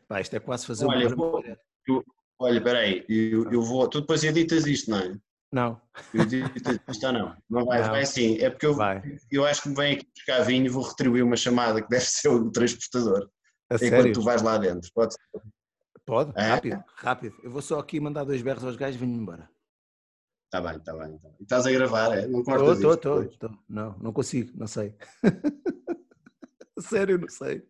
[0.07, 2.03] Pá, isto é quase fazer Olha, um
[2.39, 3.87] Olha, espera aí, eu, eu vou.
[3.89, 5.19] Tu depois editas isto, não é?
[5.51, 5.81] Não.
[6.13, 7.35] Eu editas isto ou não?
[7.49, 7.89] Não vai, não.
[7.89, 8.37] vai sim.
[8.39, 8.77] É porque eu,
[9.29, 12.05] eu acho que me vem aqui buscar vinho e vou retribuir uma chamada que deve
[12.07, 13.29] ser o transportador.
[13.69, 14.13] A enquanto sério?
[14.13, 14.89] tu vais lá dentro.
[14.93, 15.41] Pode ser?
[16.05, 16.41] Pode, é?
[16.41, 17.35] rápido, rápido.
[17.43, 19.47] Eu vou só aqui mandar dois berros aos gajos e venho embora.
[20.45, 21.17] Está bem, está bem.
[21.19, 21.29] Tá.
[21.39, 22.25] E estás a gravar, é?
[22.25, 23.51] Não cortas Estou, estou, estou.
[23.67, 24.95] Não, não consigo, não sei.
[26.79, 27.63] Sério, não sei.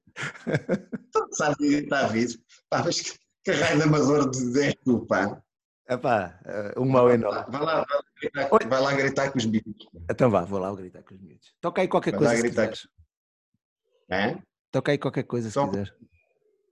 [1.31, 2.29] Sabe que está a vir?
[2.69, 3.19] Pá, mas
[3.49, 5.41] que raio de amador de 10 do pá.
[5.89, 7.51] Epá, eh, um mau enorme.
[7.51, 9.87] Vai lá, vai lá, gritar, vai lá gritar com os miúdos.
[10.09, 11.55] Então vá, vou lá gritar com os miúdos.
[11.59, 12.87] Toca aí qualquer vai coisa se quiseres.
[14.11, 14.37] É?
[14.71, 15.95] Toca aí qualquer coisa se quiser.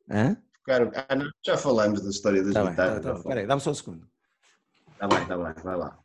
[0.09, 0.37] Hã?
[0.63, 3.01] Cara, ah, já falamos da história das tá guitarras.
[3.03, 4.07] Tá, tá, Espera aí, dá-me só um segundo.
[4.91, 5.99] Está bem, está bem, vai lá.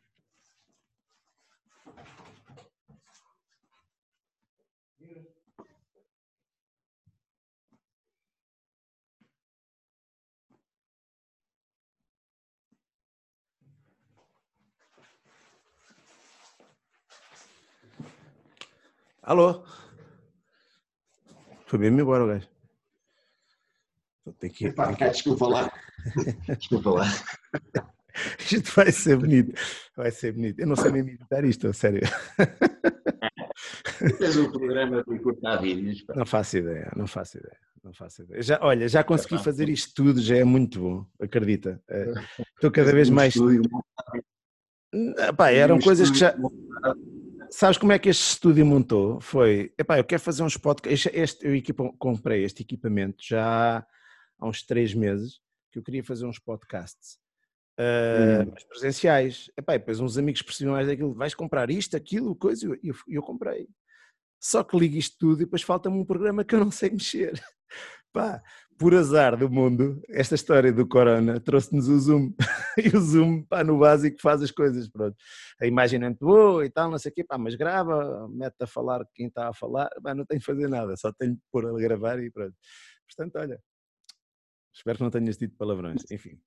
[19.23, 19.63] Alô?
[21.65, 22.47] Foi mesmo embora o gajo.
[24.37, 25.09] Tem que, tem que...
[25.09, 25.71] Desculpa lá.
[26.59, 27.05] Desculpa lá.
[28.39, 29.53] Isto vai ser bonito.
[29.95, 30.59] Vai ser bonito.
[30.59, 32.01] Eu não sei nem meditar isto, a sério.
[34.19, 36.03] Tens um programa para encurtar vídeos.
[36.13, 37.57] Não faço ideia, não faço ideia.
[37.81, 38.41] Não faço ideia.
[38.41, 41.81] Já, olha, já consegui fazer isto tudo, já é muito bom, acredita.
[41.89, 42.11] É,
[42.55, 43.33] estou cada vez mais.
[45.37, 46.35] Pá, eram coisas que já
[47.53, 49.21] sabes como é que este estúdio montou?
[49.21, 53.85] Foi, epá, eu quero fazer uns podcasts, este, este, eu comprei este equipamento já
[54.39, 55.39] há uns três meses,
[55.71, 57.19] que eu queria fazer uns podcasts,
[57.79, 58.53] uh, hum.
[58.67, 59.51] presenciais.
[59.55, 63.21] Epá, depois uns amigos mais daquilo, vais comprar isto, aquilo, coisa, e eu, eu, eu,
[63.21, 63.67] comprei.
[64.41, 67.33] Só que ligo isto tudo e depois falta-me um programa que eu não sei mexer.
[68.11, 68.41] Pá,
[68.83, 72.33] por azar do mundo, esta história do Corona trouxe-nos o Zoom.
[72.77, 75.15] e o Zoom, pá, no básico faz as coisas, pronto.
[75.61, 78.67] A imagem não é e tal, não sei o quê, pá, mas grava, mete a
[78.67, 81.65] falar quem está a falar, pá, não tenho que fazer nada, só tenho que pôr
[81.65, 82.53] a gravar e pronto.
[83.07, 83.57] Portanto, olha,
[84.75, 86.37] espero que não tenhas dito palavrões, enfim.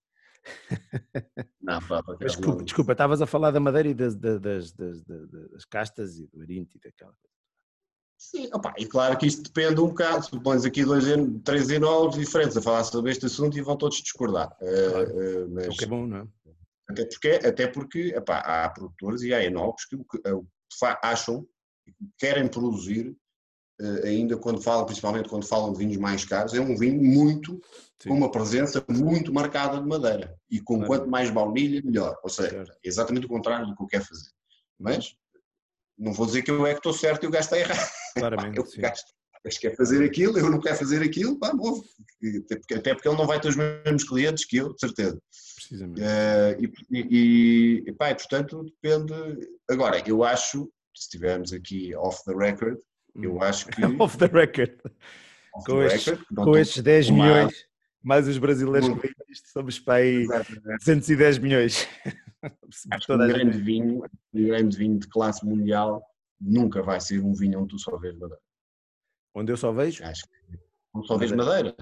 [1.61, 4.73] Não, pá, desculpa, desculpa, estavas a falar da madeira e das, das, das,
[5.03, 7.36] das, castas e do arinto e daquela coisa.
[8.19, 10.27] Sim, opa, e claro que isto depende um bocado.
[10.29, 11.05] Tu pões aqui dois,
[11.45, 14.57] três enólogos diferentes a falar sobre este assunto e vão todos discordar.
[14.61, 15.11] Eh, claro.
[15.11, 16.27] Uh, mas, o que é bom, não é?
[16.89, 21.47] Até porque, até porque há produtores e há enólogos que, que, que acham,
[22.17, 23.15] querem produzir,
[24.05, 27.61] ainda quando falam, principalmente quando falam de vinhos mais caros, é um vinho muito,
[28.01, 28.11] Sim.
[28.11, 30.35] com uma presença muito marcada de madeira.
[30.49, 30.87] E com claro.
[30.87, 32.17] quanto mais baunilha, melhor.
[32.23, 34.31] Ou seja, é exatamente o contrário do que eu quero fazer.
[34.79, 35.17] Mas
[35.99, 37.91] não vou dizer que eu é que estou certo e o gajo está errado.
[38.15, 38.59] Claramente.
[38.77, 39.03] eu, gajo,
[39.61, 41.81] quer fazer aquilo, eu não quero fazer aquilo, pá, bom.
[42.45, 45.21] Até porque, até porque ele não vai ter os mesmos clientes que eu, de certeza.
[45.57, 46.01] Precisamente.
[46.01, 49.13] Uh, e, e, pá, e, portanto, depende.
[49.71, 52.79] Agora, eu acho se estivermos aqui off the record,
[53.15, 53.43] eu Hum.
[53.43, 53.81] acho que.
[54.01, 54.73] Off the record.
[55.55, 57.65] off Com the estes, record, com estes 10 a tomar- milhões,
[58.03, 60.79] mais os brasileiros que isto, somos para aí Exatamente.
[60.79, 61.89] 210 milhões.
[62.93, 64.03] Acho que um gente- grande vinho,
[64.35, 66.03] um grande vinho de classe mundial
[66.41, 68.41] nunca vai ser um vinho onde tu só vês madeira.
[69.35, 70.59] Onde eu só vejo, Acho que
[70.95, 71.75] onde só vês madeira.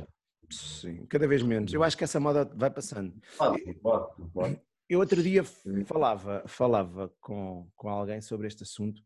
[0.51, 1.73] sim, cada vez menos.
[1.73, 3.15] Eu acho que essa moda vai passando.
[3.39, 4.61] Pode, pode, pode.
[4.89, 5.43] Eu outro dia
[5.87, 9.03] falava, falava com, com alguém sobre este assunto.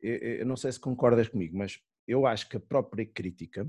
[0.00, 3.66] Eu, eu não sei se concordas comigo, mas eu acho que a própria crítica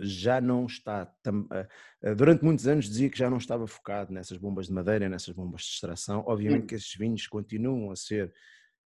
[0.00, 1.12] já não está.
[1.50, 1.68] ah,
[2.02, 5.34] ah, Durante muitos anos dizia que já não estava focado nessas bombas de madeira, nessas
[5.34, 6.24] bombas de extração.
[6.26, 8.32] Obviamente que esses vinhos continuam a ser,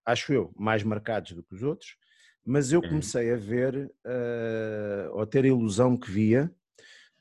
[0.04, 1.96] acho eu, mais marcados do que os outros,
[2.44, 2.88] mas eu Uhum.
[2.88, 6.52] comecei a ver, ah, ou a ter a ilusão que via,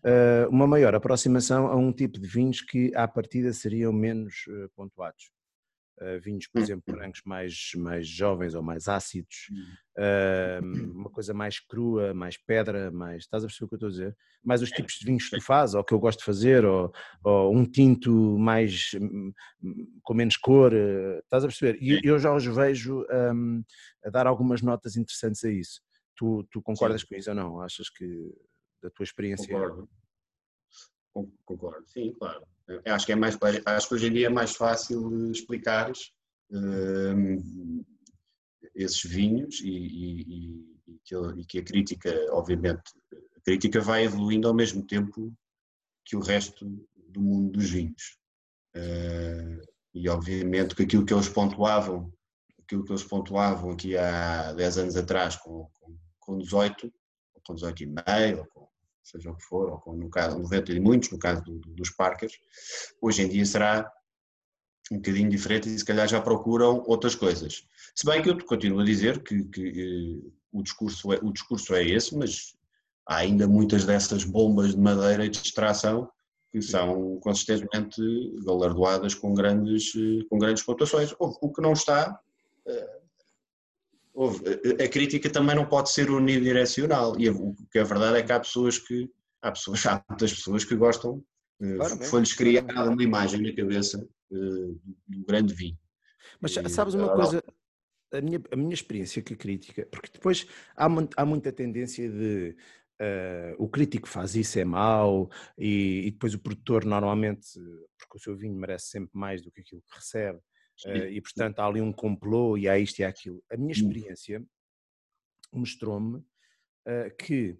[0.05, 4.69] uh, uma maior aproximação a um tipo de vinhos que à partida seriam menos uh,
[4.75, 5.31] pontuados.
[6.01, 6.63] Uh, vinhos, por Hum.
[6.63, 9.51] exemplo, brancos mais, mais jovens ou mais ácidos,
[9.95, 13.23] uh, uma coisa mais crua, mais pedra, mais.
[13.23, 14.17] Estás a perceber o que eu estou a dizer?
[14.43, 15.45] Mais os Sim, tipos de vinhos que tu sim.
[15.45, 16.91] fazes, ou que eu gosto de fazer, ou,
[17.23, 19.31] ou um tinto mais hum,
[20.01, 21.77] com menos cor, uh, estás a perceber?
[21.79, 22.01] E Sim.
[22.03, 23.63] eu já os vejo um,
[24.03, 25.81] a dar algumas notas interessantes a isso.
[26.15, 27.61] Tu, tu concordas com isso ou não?
[27.61, 28.33] Achas que
[28.81, 29.53] da tua experiência?
[29.53, 29.87] Concordo.
[31.13, 32.45] Con- Concordo, sim, claro.
[32.67, 35.91] Eu acho que é mais, acho que hoje em dia é mais fácil explicar
[38.75, 40.21] esses vinhos e, e-
[40.87, 42.83] e- que, e que a crítica, obviamente,
[43.35, 45.33] a crítica vai evoluindo ao mesmo tempo
[46.05, 46.65] que o resto
[47.07, 48.17] do mundo dos vinhos.
[48.73, 49.61] Eh,
[49.93, 52.11] e obviamente que aquilo que eles pontuavam,
[52.63, 56.91] aquilo que eles pontuavam aqui há 10 anos atrás com, com, com 18,
[57.33, 58.69] ou com 18 e meio, ou com
[59.03, 61.89] seja o que for, ou no caso 90 e muitos, no caso do- do- dos
[61.89, 62.33] Parkers,
[63.01, 63.91] hoje em dia será
[64.91, 67.65] um bocadinho diferente e se calhar já procuram outras coisas.
[67.95, 71.73] Se bem que eu continuo a dizer que, que, eh, o, discurso é, o discurso
[71.73, 72.55] é esse, mas
[73.07, 76.09] há ainda muitas dessas bombas de madeira e de extração
[76.51, 78.01] que são consistentemente
[78.43, 81.15] galardoadas com grandes, eh, com grandes pontuações.
[81.17, 82.19] O, que não está,
[82.67, 83.00] eh,
[84.83, 88.39] a crítica também não pode ser unidirecional e o que é verdade é que há
[88.39, 89.09] pessoas que,
[89.41, 91.23] há, pessoas, há muitas pessoas que gostam,
[91.61, 94.35] eh, Claramente, foi-lhes criada uma imagem na cabeça eh,
[95.07, 95.77] do grande vinho.
[96.39, 97.43] Mas E, sabes uma coisa,
[98.11, 100.45] a minha, a minha experiência com a crítica, porque depois
[100.75, 102.55] há, há muita tendência de
[102.99, 107.47] eh, o crítico faz isso, é mau, e, e depois o produtor normalmente,
[107.97, 110.39] porque o seu vinho merece sempre mais do que aquilo que recebe,
[110.85, 113.43] eh, e portanto há ali um complô e há isto e há aquilo.
[113.51, 113.81] A minha Sim.
[113.81, 114.43] experiência
[115.53, 116.23] mostrou-me
[116.85, 117.57] eh, que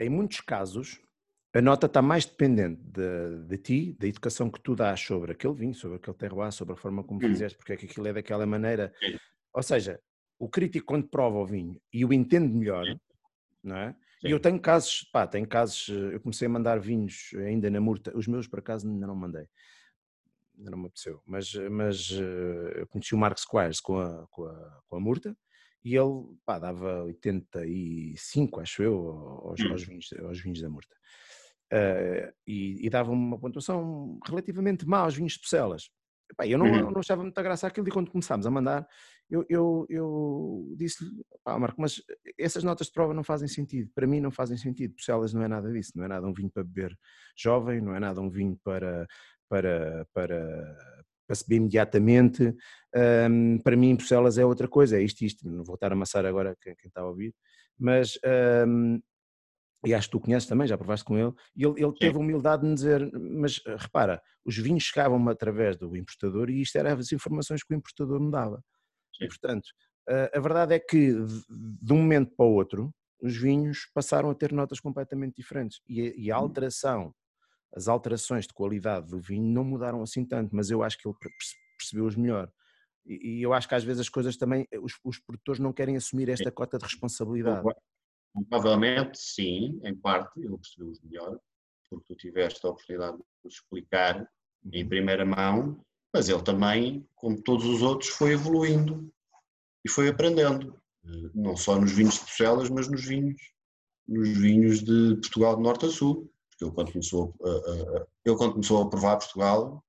[0.00, 1.00] em muitos casos
[1.54, 5.54] a nota está mais dependente de, de ti, da educação que tu dás sobre aquele
[5.54, 7.28] vinho, sobre aquele terroir, sobre a forma como Hum.
[7.30, 8.92] fizeste, porque é que aquilo é daquela maneira.
[9.52, 10.00] Ou seja,
[10.38, 12.86] o crítico quando prova o vinho e o entende melhor,
[13.62, 13.96] não é?
[14.20, 14.28] Sim.
[14.28, 17.80] E eu tenho casos, pá, tenho casos, eh, eu comecei a mandar vinhos ainda na
[17.80, 19.48] murta, os meus por acaso ainda não mandei,
[20.58, 24.44] ainda não me apeteceu, mas, mas eh, eu conheci o Mark Squires com a, com
[24.44, 25.36] a, com a murta
[25.84, 29.70] e ele, pá, dava 85, acho eu, aos, Hum.
[29.70, 30.96] aos vinhos, aos vinhos da murta.
[31.70, 35.90] Eh, e, e dava uma pontuação relativamente má aos vinhos de Pucelas.
[36.30, 36.90] Epá, eu não, Uhum.
[36.90, 38.86] não achava muita graça aquilo e quando começámos a mandar,
[39.30, 41.10] eu, eu, eu disse-lhe,
[41.44, 42.02] pá, Marco, mas
[42.38, 45.48] essas notas de prova não fazem sentido, para mim não fazem sentido, Pucelas não é
[45.48, 46.98] nada disso, não é nada um vinho para beber
[47.36, 49.06] jovem, não é nada um vinho para,
[49.48, 50.76] para, para,
[51.26, 52.54] para se imediatamente,
[53.30, 55.94] Hum, para mim Pucelas é outra coisa, é isto e isto, não vou estar a
[55.94, 57.34] amassar agora quem, quem está a ouvir,
[57.78, 58.18] mas
[58.66, 58.98] hum,
[59.86, 62.20] e acho que tu conheces também, já provaste com ele, e ele, ele teve a
[62.20, 66.76] humildade de me dizer, mas eh, repara, os vinhos chegavam-me através do importador e isto
[66.76, 68.62] eram as informações que o importador me dava.
[69.20, 69.28] E, Sim.
[69.28, 69.68] portanto,
[70.08, 74.34] a, a verdade é que de, um momento para o outro, os vinhos passaram a
[74.34, 76.38] ter notas completamente diferentes e a, e a Uhum.
[76.38, 77.14] alteração,
[77.74, 81.16] as alterações de qualidade do vinho não mudaram assim tanto, mas eu acho que ele
[81.18, 82.50] perce- percebeu-os melhor.
[83.06, 85.96] E, e eu acho que às vezes as coisas também, os, os produtores não querem
[85.96, 87.66] assumir esta cota de responsabilidade.
[88.48, 91.38] Provavelmente, sim, em parte, ele percebeu-os melhor,
[91.90, 94.28] porque tu tiveste a oportunidade de explicar
[94.72, 94.88] em Uhum.
[94.88, 95.80] primeira mão,
[96.12, 99.10] mas ele também, como todos os outros, foi evoluindo
[99.84, 103.40] e foi aprendendo, Eh, não só nos vinhos de Bruxelas, mas nos vinhos,
[104.06, 108.06] nos vinhos de Portugal de norte a sul, porque ele quando começou a, a- a-
[108.24, 109.84] ele quando começou a provar Portugal,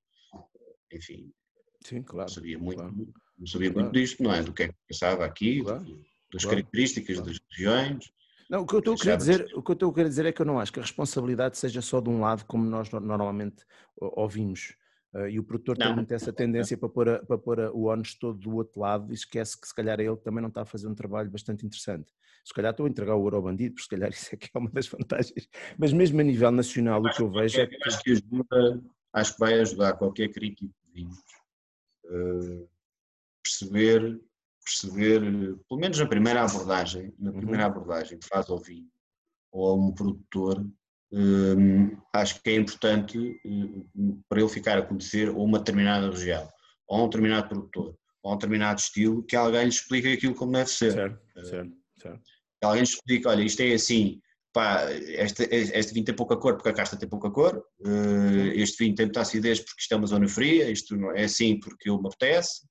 [0.94, 1.32] enfim,
[1.84, 2.30] Sim, claro.
[2.30, 2.96] sabia muito, claro.
[3.38, 3.88] não sabia Claro.
[3.88, 4.44] muito disto, não é?
[4.44, 8.12] Do que é que pensava aqui, Claro, das características das regiões.
[8.50, 10.26] Não, o que eu estou a querer dizer, o que eu estou a querer dizer
[10.26, 12.90] é que eu não acho que a responsabilidade seja só de um lado, como nós
[12.92, 13.64] no- normalmente
[13.96, 14.76] ouvimos
[15.14, 15.88] Uh, e o produtor não.
[15.88, 18.80] tem muito essa tendência para pôr, a, para pôr a, o ONS todo do outro
[18.80, 21.66] lado e esquece que se calhar ele também não está a fazer um trabalho bastante
[21.66, 22.14] interessante.
[22.46, 24.50] Se calhar estou a entregar o ouro ao bandido, porque se calhar isso é que
[24.54, 25.50] é uma das vantagens.
[25.78, 27.78] Mas mesmo a nível nacional, o que eu vejo é que.
[27.88, 28.84] Acho que, ajuda,
[29.14, 31.18] acho que vai ajudar qualquer crítico de vinhos
[32.06, 32.70] uh,
[33.42, 34.22] perceber,
[34.64, 35.22] perceber,
[35.68, 37.72] pelo menos na primeira abordagem, na primeira uhum.
[37.72, 38.88] abordagem que faz ao vinho
[39.52, 40.64] ou a um produtor,
[42.14, 46.48] acho que é importante hum, para ele ficar a conhecer uma determinada região,
[46.88, 50.70] ou um determinado produtor, ou um determinado estilo, que alguém lhe explique aquilo como deve
[50.70, 50.94] ser.
[50.94, 52.22] Certo, hum, certo, certo.
[52.60, 54.22] Que alguém lhe explique, olha, isto é assim,
[54.54, 57.64] pá, este, este vinho tem pouca cor porque a casta tem pouca cor,
[58.56, 61.90] este vinho tem muita acidez porque isto é uma zona fria, isto é assim porque
[61.90, 62.68] ele me apetece,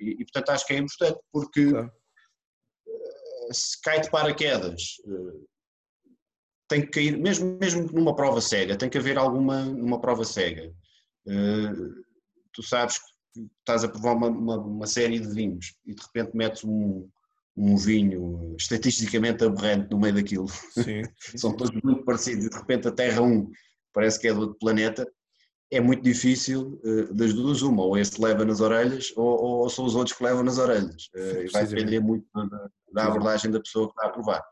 [0.00, 1.92] e, e portanto acho que é importante porque claro.
[3.52, 4.82] se cai de paraquedas
[6.68, 10.72] tem que cair, mesmo, mesmo numa prova cega, tem que haver alguma numa prova cega.
[11.26, 12.04] Uh,
[12.52, 16.36] tu sabes que estás a provar uma, uma, uma, série de vinhos e de repente
[16.36, 17.08] metes um,
[17.56, 20.48] um vinho estatisticamente aberrante no meio daquilo.
[20.48, 23.50] Sim, sim, São todos muito parecidos e de repente a Terra 1
[23.92, 25.06] parece que é do outro planeta.
[25.70, 29.84] É muito difícil, uh, das duas, uma, ou esse leva nas orelhas, ou, ou, são
[29.84, 31.08] os outros que levam nas orelhas.
[31.14, 34.44] Uh, vai depender muito da, da abordagem da pessoa que está a provar.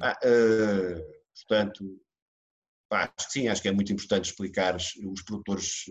[0.00, 0.18] Ah,
[1.36, 2.00] Portanto,
[2.88, 5.84] pá, acho que sim, acho que é muito importante explicar os produtores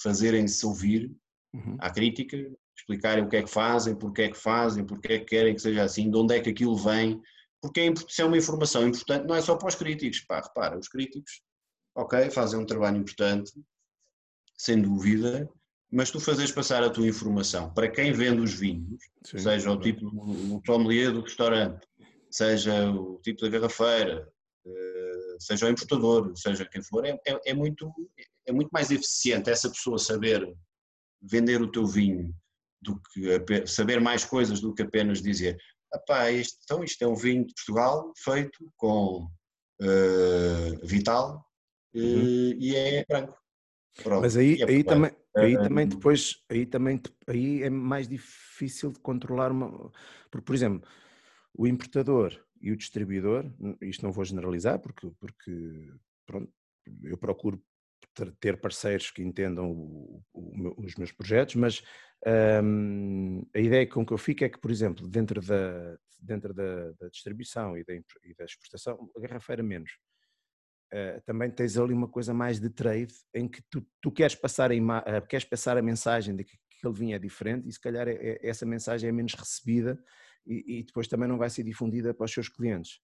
[0.00, 1.10] fazerem-se ouvir
[1.54, 1.76] uhum.
[1.80, 2.36] à crítica,
[2.76, 5.62] explicarem o que é que fazem, porque é que fazem, porque é que querem que
[5.62, 7.20] seja assim, de onde é que aquilo vem,
[7.60, 10.78] porque é, isso é uma informação importante, não é só para os críticos, pá, repara,
[10.78, 11.42] os críticos,
[11.94, 13.52] ok, fazem um trabalho importante,
[14.56, 15.48] sem dúvida,
[15.90, 19.80] mas tu fazes passar a tua informação para quem vende os vinhos, Sim, seja o
[19.80, 21.86] tipo, o sommelier do restaurante,
[22.30, 24.37] seja o tipo da garrafeira, eh,
[25.38, 27.92] seja o importador, seja quem for, é, é, é, muito,
[28.46, 30.46] é muito mais eficiente essa pessoa saber
[31.20, 32.34] vender o teu vinho
[32.80, 35.58] do que saber mais coisas do que apenas dizer
[35.92, 39.26] Epá, isto, então isto é um vinho de Portugal feito com
[39.80, 41.44] uh, Vital
[41.94, 42.54] uh, uhum.
[42.58, 43.36] e é branco.
[44.02, 44.20] Pronto.
[44.20, 49.00] Mas aí, é aí, também, aí também depois aí também aí é mais difícil de
[49.00, 49.90] controlar uma
[50.30, 50.88] porque por exemplo
[51.54, 53.50] o importador e o distribuidor,
[53.80, 55.92] isto não vou generalizar porque, porque
[56.26, 56.52] pronto,
[57.02, 57.62] eu procuro
[58.40, 61.82] ter parceiros que entendam o, o, os meus projetos, mas
[62.64, 66.92] um, a ideia com que eu fico é que, por exemplo, dentro da, dentro da,
[66.92, 69.92] da distribuição e da, e da, exportação, a garrafeira menos,
[70.92, 74.72] uh, também tens ali uma coisa mais de trade em que tu, tu queres, passar
[74.72, 78.08] a uh, queres passar a mensagem de que aquele vinho é diferente e se calhar
[78.08, 79.98] é, é, essa mensagem é menos recebida
[80.48, 83.00] e, e, depois também não vai ser difundida para os seus clientes.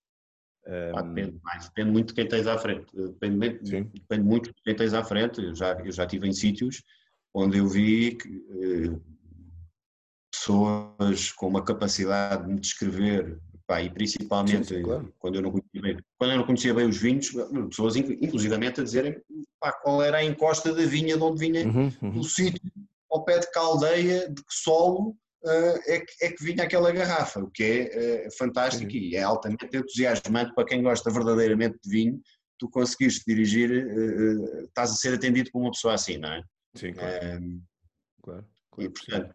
[0.66, 2.86] Ah, depende, mais, depende muito de quem tens à frente.
[2.94, 5.42] Depende, depende, muito de quem tens à frente.
[5.42, 6.82] Eu já, eu já estive em sítios
[7.34, 9.14] onde eu vi que, eh,
[10.32, 15.12] pessoas com uma capacidade de me descrever, pá, e principalmente sim, sim, claro.
[15.18, 17.30] quando, eu não conhecia bem, quando eu não conhecia bem os vinhos,
[17.68, 19.20] pessoas inclusivamente a dizerem
[19.60, 22.18] pá, qual era a encosta da vinha de onde vinha uhum, uhum.
[22.18, 22.60] o sítio,
[23.10, 25.16] ao pé de caldeia, de que solo
[25.46, 28.98] é que, é que vinha aquela garrafa, o que é, é fantástico Sim.
[28.98, 32.20] e é altamente entusiasmante para quem gosta verdadeiramente de vinho,
[32.58, 36.42] tu conseguiste dirigir, uh, estás a ser atendido por uma pessoa assim, não é?
[36.74, 37.42] Sim, claro.
[37.42, 37.62] Um,
[38.22, 38.90] claro, claro.
[38.90, 39.34] E portanto,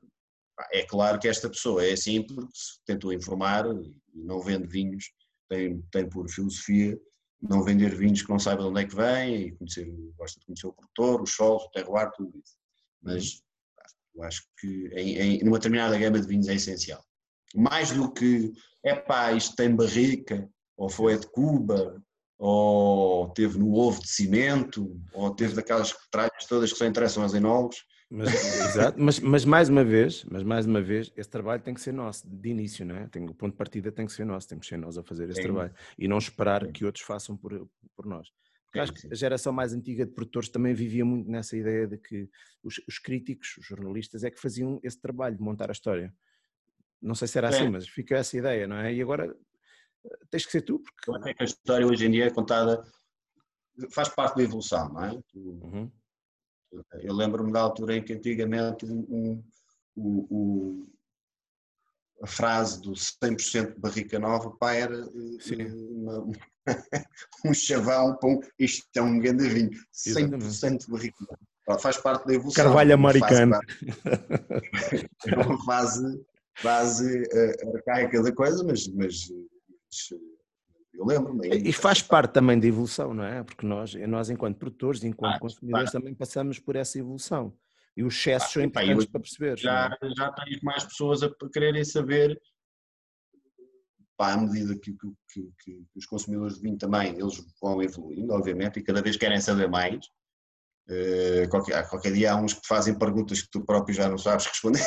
[0.71, 2.51] é claro que esta pessoa é assim porque
[2.85, 5.05] tentou informar e não vende vinhos,
[5.47, 6.99] tem, tem por filosofia
[7.41, 10.45] não vender vinhos que não saiba de onde é que vem e conhecer, gosta de
[10.45, 12.57] conhecer o produtor, os solos, o terroir, tudo isso.
[13.01, 13.41] Mas.
[14.19, 17.03] Eu acho que em, em, numa determinada gama de vinhos é essencial.
[17.55, 18.51] Mais do que,
[18.83, 20.47] é pá, isto tem barrica,
[20.77, 22.01] ou foi de Cuba,
[22.37, 27.33] ou teve no ovo de cimento, ou teve daquelas tralhas todas que só interessam aos
[27.33, 27.77] enólogos.
[28.11, 31.81] Mas, exato, mas, mas, mais uma vez, mas mais uma vez, esse trabalho tem que
[31.81, 33.07] ser nosso, de início, não é?
[33.07, 35.29] Tem, o ponto de partida tem que ser nosso, temos que ser nós a fazer
[35.29, 38.27] esse trabalho e não esperar que outros façam por, por nós.
[38.75, 42.29] Acho que a geração mais antiga de produtores também vivia muito nessa ideia de que
[42.63, 46.13] os, os críticos, os jornalistas, é que faziam esse trabalho de montar a história.
[47.01, 48.93] Não sei se era assim, mas fica essa ideia, não é?
[48.93, 49.35] E agora
[50.05, 50.79] eh, tens que ser tu.
[50.79, 51.29] Porque...
[51.29, 52.83] É que a história hoje em dia é contada,
[53.91, 55.19] faz parte da evolução, não é?
[55.33, 55.91] Uhum.
[57.01, 59.43] Eu lembro-me da altura em que antigamente um,
[59.97, 60.91] um, um,
[62.21, 66.27] a frase do 100% de barrica nova pá, era eh, uma,
[67.45, 71.79] um chavão para um, isto é um grande vinho, 100% de barrica nova.
[71.79, 72.63] Faz parte da evolução.
[72.63, 73.59] Carvalho americano.
[75.27, 76.19] É uma fase,
[76.55, 80.19] fase uh, arcaica da coisa, mas, mas, mas
[80.95, 81.47] Eu lembro-me.
[81.47, 83.43] E faz parte também da evolução, não é?
[83.43, 87.53] Porque nós, nós enquanto produtores, enquanto ah, consumidores, também passamos por essa evolução.
[87.99, 89.59] E os excessos ah, são importantes para perceber.
[89.59, 90.09] Já, é?
[90.15, 92.41] já tens mais pessoas a quererem saber,
[94.17, 98.31] pá, à medida que, que, que, que, os consumidores de vinho também, eles vão evoluindo,
[98.31, 100.05] obviamente, e cada vez querem saber mais.
[100.89, 104.17] Uh, qualquer, qualquer dia há uns que te fazem perguntas que tu próprio já não
[104.17, 104.81] sabes responder.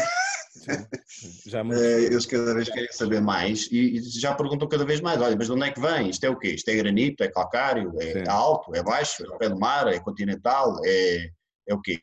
[1.47, 1.81] Já muito...
[1.85, 5.47] Eh, eles cada vez querem saber mais e, já perguntam cada vez mais: olha, mas
[5.47, 6.09] de onde é que vem?
[6.09, 6.55] Isto é o quê?
[6.55, 8.25] Isto é granito, é calcário, é Sim.
[8.29, 11.31] alto, é baixo, é pé do mar, é continental, é,
[11.69, 12.01] é o quê?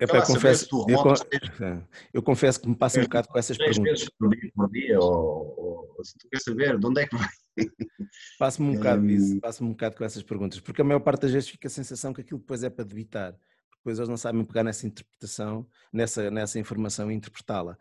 [0.00, 1.82] Eu, confesso, eu,
[2.14, 4.00] eu, confesso que me passa um bocado com essas perguntas.
[4.00, 7.16] vezes por dia, por dia ou, ou, se tu quer saber de onde é que
[7.16, 7.28] vai.
[8.38, 11.32] Passo-me um bocado disso, passo-me um bocado com essas perguntas, porque a maior parte das
[11.32, 13.36] vezes fica a sensação que aquilo depois é para debitar
[13.82, 17.76] depois eles não sabem pegar nessa interpretação, nessa, nessa informação e interpretá-la.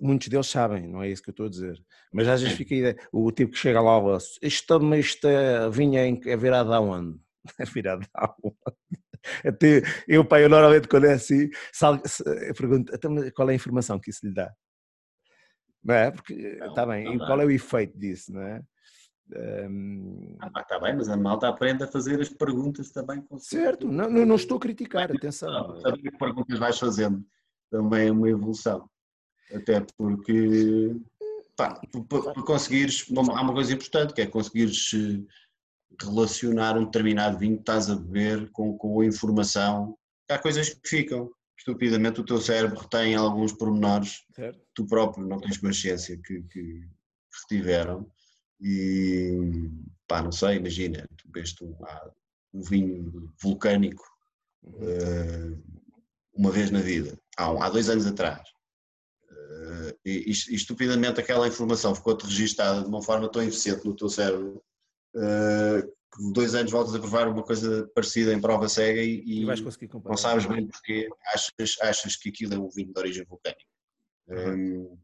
[0.00, 1.80] Muitos deles sabem, não é isso que eu estou a dizer.
[2.12, 4.00] Mas às vezes fica a ideia, o tipo que chega lá,
[4.42, 7.20] isto, isto é, vinha é virado aonde?
[7.60, 8.56] É virado aonde?
[9.44, 11.48] Até eu, pai, eu normalmente quando é assim,
[12.46, 12.92] eu pergunto,
[13.34, 14.52] qual é a informação que isso lhe dá?
[15.82, 16.10] Não é?
[16.10, 18.62] Porque, está bem, e qual é o efeito disso, não é?
[19.68, 20.36] Um...
[20.40, 23.22] Ah, está bem, mas a malta aprende a fazer as perguntas também.
[23.22, 25.80] Com certo, não, não, não, estou a criticar, atenção.
[25.80, 27.24] Saber que perguntas vais fazendo
[27.70, 28.88] também é uma evolução.
[29.52, 30.94] Até porque,
[31.56, 35.22] pá, para conseguires, há uma coisa importante que é conseguires eh,
[36.02, 39.96] relacionar um determinado vinho que estás a beber com, com a informação.
[40.28, 41.30] Há coisas que ficam.
[41.56, 44.60] Estupidamente o teu cérebro retém alguns pormenores, certo.
[44.74, 46.82] tu próprio não tens consciência que, que,
[47.42, 48.10] retiveram
[48.60, 49.70] e
[50.06, 51.74] pá, não sei, imagina, tu bebeste um,
[52.52, 54.04] um vinho vulcânico
[54.64, 55.62] uh,
[56.34, 58.42] uma vez na vida, há, há dois anos atrás.
[59.30, 64.08] Uh, e, e, estupidamente aquela informação ficou-te registada de uma forma tão eficiente no teu
[64.08, 64.62] cérebro
[65.14, 70.16] uh, dois anos voltas a provar uma coisa parecida em prova cega e, e não
[70.16, 73.64] sabes bem porque achas, achas que aquilo é um vinho de origem vulcânica.
[74.28, 74.92] Uhum.
[74.92, 74.98] Um,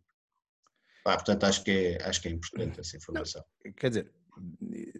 [1.03, 3.43] Pá, portanto, acho que, é, acho que é importante essa informação.
[3.65, 4.13] Não, quer dizer,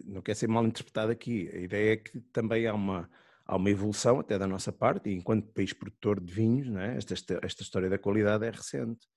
[0.05, 1.49] não quer ser mal interpretado aqui.
[1.53, 3.09] A ideia é que também há uma,
[3.45, 6.97] há uma evolução até da nossa parte, e enquanto país produtor de vinhos, é?
[6.97, 9.07] esta, esta história da qualidade é recente.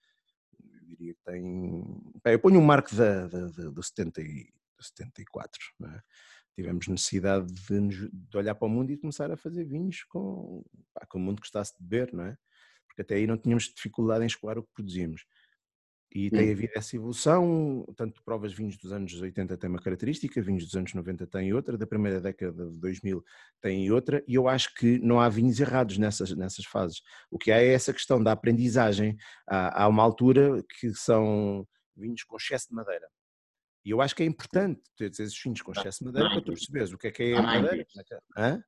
[0.62, 1.42] Eu diria que tem.
[2.22, 4.52] Bem, eu ponho um marco da, da, da, do, 70 e,
[4.86, 5.60] 74.
[5.84, 6.00] É?
[6.54, 11.06] Tivemos necessidade de, de, olhar para o mundo e começar a fazer vinhos com, pá,
[11.06, 12.36] com o mundo gostasse de beber, não é?
[12.86, 15.24] Porque até aí não tínhamos dificuldade em escoar o que produzimos.
[16.14, 20.64] E tem havido essa evolução, tanto provas vinhos dos anos 80 tem uma característica, vinhos
[20.64, 23.24] dos anos 90 têm outra, da primeira década de 2000
[23.60, 27.02] tem outra, e eu acho que não há vinhos errados nessas, nessas fases.
[27.28, 29.16] O que há é essa questão da aprendizagem.
[29.44, 31.66] Há, há uma altura que são
[31.96, 33.08] vinhos com excesso de madeira.
[33.84, 36.52] E eu acho que é importante ter esses vinhos com excesso de madeira para tu
[36.52, 37.86] perceberes o que é que é a madeira.
[38.36, 38.64] Hã?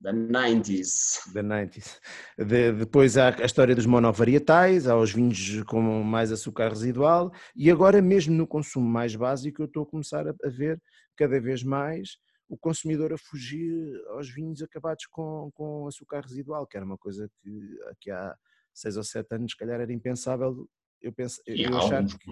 [0.00, 1.32] Da 90s.
[1.32, 2.00] Da 90s.
[2.38, 7.70] De, depois há a história dos monovarietais, há os vinhos com mais açúcar residual e
[7.70, 10.80] agora mesmo no consumo mais básico eu estou a começar a, a ver
[11.16, 13.72] cada vez mais o consumidor a fugir
[14.10, 18.36] aos vinhos acabados com, com açúcar residual, que era uma coisa que, que há
[18.72, 20.68] seis ou sete anos se calhar era impensável
[21.00, 22.30] eu penso, eu achar que...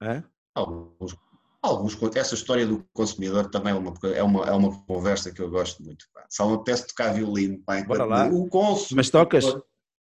[0.00, 0.24] Hã?
[0.58, 1.16] Alguns
[1.60, 5.50] Alguns, essa história do consumidor também é uma, é uma, é uma conversa que eu
[5.50, 6.04] gosto muito.
[6.14, 6.24] Pá.
[6.30, 7.60] Só me apetece tocar violino.
[7.66, 8.28] Pá, Bora lá.
[8.28, 9.44] O consumidor, Mas tocas?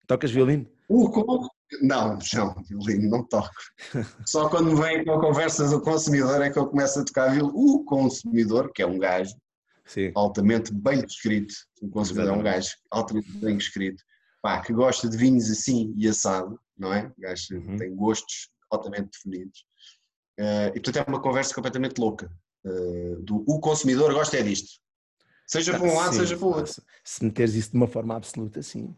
[0.05, 0.67] Tocas violino?
[0.87, 1.49] O consumidor,
[1.81, 3.49] não, não, violino não toco.
[4.25, 7.57] Só quando vem com a conversa do consumidor é que eu começo a tocar violino.
[7.57, 9.35] O consumidor, que é um gajo
[9.83, 10.11] Sim.
[10.13, 12.47] altamente bem descrito, o consumidor Exatamente.
[12.47, 14.03] é um gajo altamente bem descrito,
[14.43, 17.11] pá, que gosta de vinhos assim e assado, não é?
[17.17, 17.77] O gajo uhum.
[17.77, 19.65] tem gostos altamente definidos.
[20.39, 22.31] Uh, e portanto é uma conversa completamente louca.
[22.63, 24.79] Uh, do, o consumidor gosta é disto.
[25.47, 26.83] Seja para um lado, sim, seja para o outro.
[27.03, 28.93] Se meteres isso de uma forma absoluta, sim.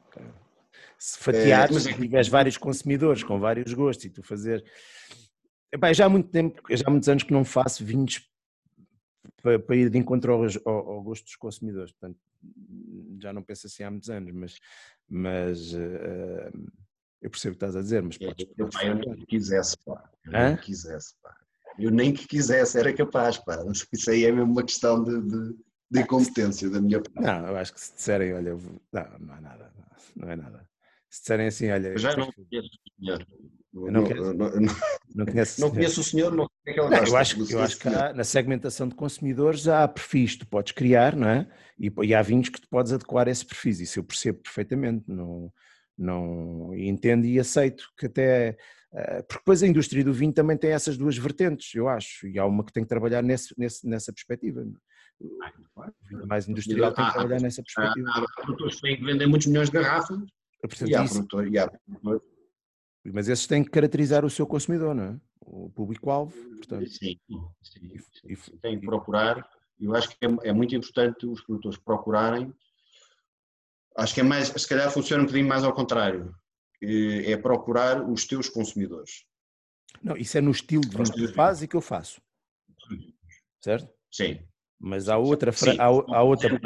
[0.97, 1.93] Se fatiares, é, é...
[1.93, 4.65] tiveres vários consumidores com vários gostos e tu fazer.
[5.71, 8.27] Epá, já há muito tempo, já há muitos anos que não faço vinhos
[9.41, 11.91] para, para ir de encontro ao, ao, ao, gosto dos consumidores.
[11.91, 12.19] Portanto,
[13.21, 14.55] já não penso assim há muitos anos, mas,
[15.07, 16.71] mas uh,
[17.21, 18.47] eu percebo o que estás a dizer, mas podes.
[18.57, 20.09] Eu, nem que quisesse, pá.
[20.25, 21.35] Eu nem que quisesse, pá.
[21.77, 23.63] Eu nem que quisesse, era capaz, pá.
[23.91, 25.55] Isso aí é mesmo uma questão de, de,
[25.91, 27.21] de incompetência da minha parte.
[27.21, 28.51] Não, eu acho que se disserem, olha,
[28.91, 29.73] não, não é nada,
[30.15, 30.67] não é nada.
[31.09, 31.87] Se disserem assim, olha.
[31.89, 33.27] Eu já não conheço o senhor.
[33.71, 34.75] Eu não, conheço, não, não,
[35.15, 37.61] não, conheço, não conheço o senhor, não sei o que é não, Eu acho, eu
[37.61, 41.47] acho que há, na segmentação de consumidores há perfis que tu podes criar, não é?
[41.79, 45.03] E, e há vinhos que tu podes adequar a esse perfis, isso eu percebo perfeitamente.
[45.07, 45.51] Não,
[45.99, 48.57] não entendo e aceito que até
[48.91, 52.39] Uh, porque depois a indústria do vinho também tem essas duas vertentes, eu acho, e
[52.39, 54.65] há uma que tem que trabalhar nesse, nesse, nessa perspectiva.
[55.21, 58.09] O mais industrial tem que trabalhar nessa perspectiva.
[58.09, 60.17] Há, há produtores que têm que vender muitos milhões de garrafas
[60.61, 61.51] Portanto, e há produtores.
[63.05, 65.19] Mas esses têm que caracterizar o seu consumidor, não é?
[65.41, 66.89] O público-alvo, portanto.
[66.89, 67.17] Sim,
[67.63, 68.57] sim, sim.
[68.61, 69.47] Tem que procurar.
[69.79, 72.53] Eu acho que é, é, muito importante os produtores procurarem.
[73.99, 76.33] Acho que é mais, se calhar funciona um bocadinho mais ao contrário.
[76.81, 79.25] É procurar os teus consumidores.
[80.01, 82.21] Não, isso é no estilo de que tu fazes e que eu faço.
[83.61, 83.89] Certo?
[84.09, 84.39] Sim.
[84.79, 85.51] Mas há outra.
[85.51, 85.77] Sim.
[85.77, 86.57] Há, há outra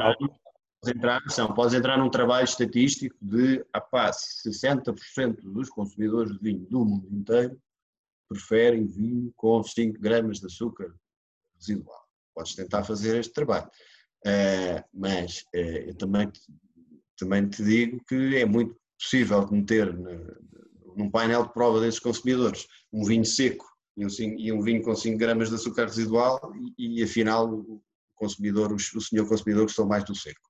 [0.91, 6.85] entrar, são, podes entrar num trabalho estatístico de, apá, 60% dos consumidores de vinho do
[6.85, 7.59] mundo inteiro
[8.27, 10.93] preferem vinho com 5 gramas de açúcar
[11.55, 12.03] residual.
[12.33, 13.69] Podes tentar fazer este trabalho.
[14.25, 16.31] Uh, mas uh, eu também,
[17.17, 19.93] também te digo que é muito possível meter
[20.95, 23.65] num painel de prova desses consumidores um vinho seco
[23.97, 27.81] e um, e um vinho com 5 gramas de açúcar residual e, e afinal o
[28.15, 30.41] consumidor, o, senhor consumidor gostou mais do seco.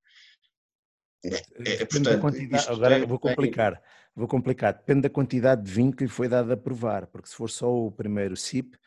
[1.26, 3.82] É, é, portanto, agora é, vou complicar,
[4.14, 4.74] vou complicar.
[4.74, 7.74] Depende da quantidade de vinho que lhe foi dado a provar, porque se for só
[7.74, 8.78] o primeiro sip,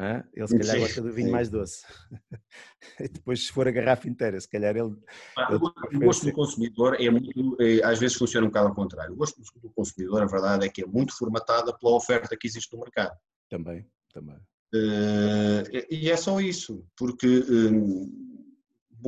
[0.00, 0.24] é?
[0.32, 1.32] ele se calhar sim, gosta do vinho sim.
[1.32, 1.84] mais doce.
[3.00, 4.96] e depois, se for a garrafa inteira, se calhar ele.
[5.36, 7.56] Ah, o gosto do consumidor é muito.
[7.60, 9.14] É, às vezes funciona um bocado ao contrário.
[9.14, 12.72] O gosto do consumidor, a verdade é que é muito formatada pela oferta que existe
[12.72, 13.16] no mercado.
[13.50, 14.36] Também, também.
[14.74, 17.26] Uh, e é só isso, porque.
[17.50, 18.28] Um,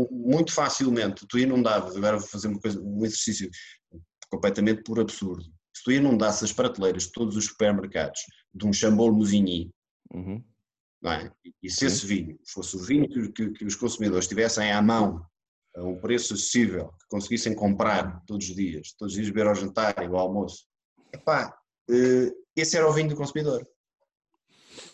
[0.08, 3.50] muito facilmente tu inundavas, agora vou fazer uma coisa, um exercício
[4.30, 8.20] completamente por absurdo, se tu inundasses as prateleiras de todos os supermercados
[8.54, 9.70] de um Chambol Musigny,
[10.12, 10.42] uhum.
[11.04, 11.30] É?
[11.62, 15.24] e se esse vinho fosse o vinho que, que, os consumidores tivessem à mão
[15.76, 19.54] a um preço acessível, que conseguissem comprar todos os dias, todos os dias beber ao
[19.54, 20.66] jantar e ao almoço,
[21.12, 21.56] epá,
[21.90, 23.66] eh, esse era o vinho do consumidor.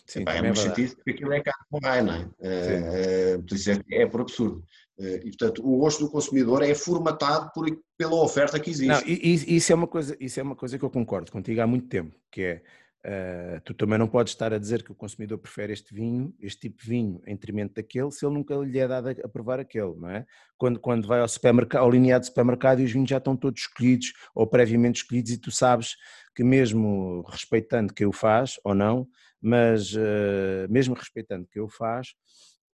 [0.05, 2.25] Sim, Epá, é muito é sentido porque aquilo é caro para não é?
[2.39, 4.63] Uh, uh, é, é por absurdo.
[4.99, 8.87] Eh, e, portanto, o gosto do consumidor é formatado por, pela oferta que existe.
[8.87, 11.87] Não, isso, é uma coisa, isso é uma coisa que eu concordo contigo há muito
[11.87, 12.63] tempo, que é,
[13.05, 16.61] uh, tu também não podes estar a dizer que o consumidor prefere este vinho, este
[16.61, 19.95] tipo de vinho, em detrimento daquele, se ele nunca lhe é dado a, provar aquele,
[19.95, 20.25] não é?
[20.57, 24.13] Quando, quando vai ao supermercado, ao lineado supermercado e os vinhos já estão todos escolhidos
[24.33, 25.95] ou previamente escolhidos e tu sabes
[26.35, 29.07] que mesmo respeitando quem o faz ou não,
[29.41, 32.09] mas uh, mesmo respeitando quem o faz,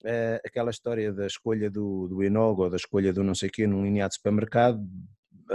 [0.04, 3.52] uh, aquela história da escolha do, do Enog ou da escolha do não sei o
[3.52, 4.80] quê num lineado supermercado,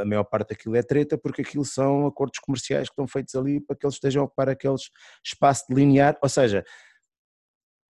[0.02, 3.60] a maior parte daquilo é treta porque aquilo são acordos comerciais que estão feitos ali
[3.60, 4.90] para que eles estejam a ocupar aqueles
[5.26, 6.64] espaço de linear, ou seja,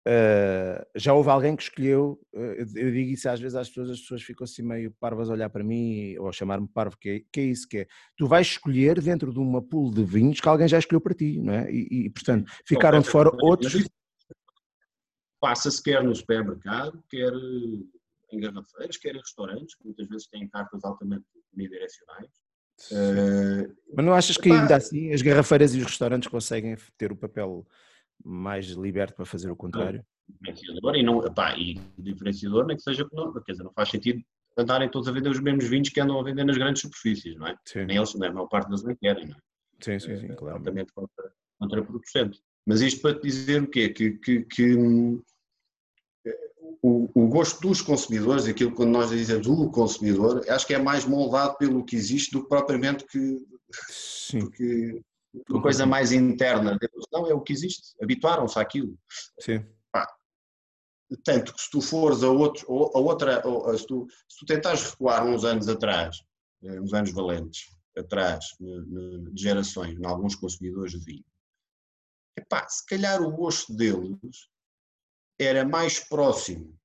[0.06, 4.00] Uh, já houve alguém que escolheu, uh, eu digo isso às vezes às pessoas, as
[4.00, 7.20] pessoas ficam assim meio parvas a olhar para mim ou a chamar-me parvo, que é,
[7.30, 7.86] que é, isso que é,
[8.16, 11.38] tu vais escolher dentro de uma pool de vinhos que alguém já escolheu para ti,
[11.42, 11.70] não é?
[11.70, 13.86] E, e portanto, ficaram de fora outros
[15.40, 17.32] passa-se quer no supermercado, quer
[18.32, 21.24] em garrafeiras, quer em restaurantes, que muitas vezes têm cartas altamente
[21.54, 22.30] unidirecionais.
[22.92, 27.16] Uh, Mas não achas que ainda assim as garrafeiras e os restaurantes conseguem ter o
[27.16, 27.66] papel
[28.24, 30.04] mais liberto para fazer o contrário?
[30.28, 34.22] Diferenciador e, não, pá, e diferenciador nem que seja, não, quer dizer, não faz sentido
[34.56, 37.46] andarem todos a vender os mesmos vinhos que andam a vender nas grandes superfícies, não
[37.46, 37.56] é?
[37.64, 37.84] Sim.
[37.84, 39.40] Nem eles, nem a maior parte das não querem, não é?
[39.80, 40.56] Sim, sim, sim, claro.
[40.56, 42.42] Altamente contra, contraproducente.
[42.66, 43.88] Mas isto para te dizer o quê?
[43.88, 44.76] Que, que, que
[46.82, 51.04] o, o, gosto dos consumidores, aquilo quando nós dizemos o consumidor, acho que é mais
[51.04, 53.46] moldado pelo que existe do que propriamente que.
[53.88, 54.40] Sim.
[54.40, 55.02] Porque
[55.48, 56.78] uma coisa mais interna
[57.12, 58.98] não é o que existe, habituaram-se àquilo.
[59.40, 59.64] Sim.
[61.24, 63.42] tanto que se tu fores a, outro, a outra,
[63.76, 66.16] se, tu, se tu tentares recuar uns anos atrás,
[66.62, 67.66] eh, uns anos valentes
[67.96, 71.24] atrás, de gerações, em alguns consumidores de vinho,
[72.36, 74.16] epá, se calhar o gosto deles
[75.38, 76.78] era mais próximo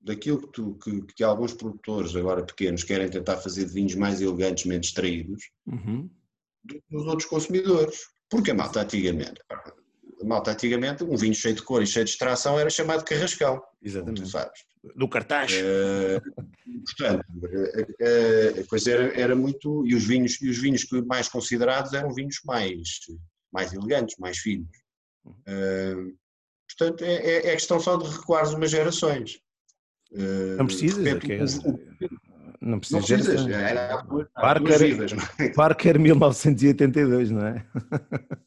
[0.00, 4.20] daquilo que, tu, que, que, alguns produtores, agora pequenos, querem tentar fazer de vinhos mais
[4.20, 6.10] elegantes, menos traídos, uhum.
[6.62, 8.00] do que os outros consumidores.
[8.28, 12.10] Porque a malta antigamente, a malta antigamente, um vinho cheio de cor e cheio de
[12.10, 13.62] extração era chamado carrascão.
[13.82, 14.28] Exatamente.
[14.28, 14.60] Sabes.
[14.96, 15.52] Do cartaz.
[15.52, 16.20] Uh,
[16.84, 17.24] portanto,
[18.02, 19.86] a, a coisa era, era, muito.
[19.86, 22.98] E os vinhos, e os vinhos mais considerados eram vinhos mais,
[23.50, 24.76] mais elegantes, mais finos.
[25.24, 26.14] Uh,
[26.76, 29.38] portanto, é, é, é questão só de recuares umas gerações.
[30.10, 31.60] Não é não precisas.
[32.60, 33.46] Não precisas.
[33.46, 34.04] Era,
[34.34, 35.12] Parker, vidas,
[35.54, 37.66] Parker 1982, não é?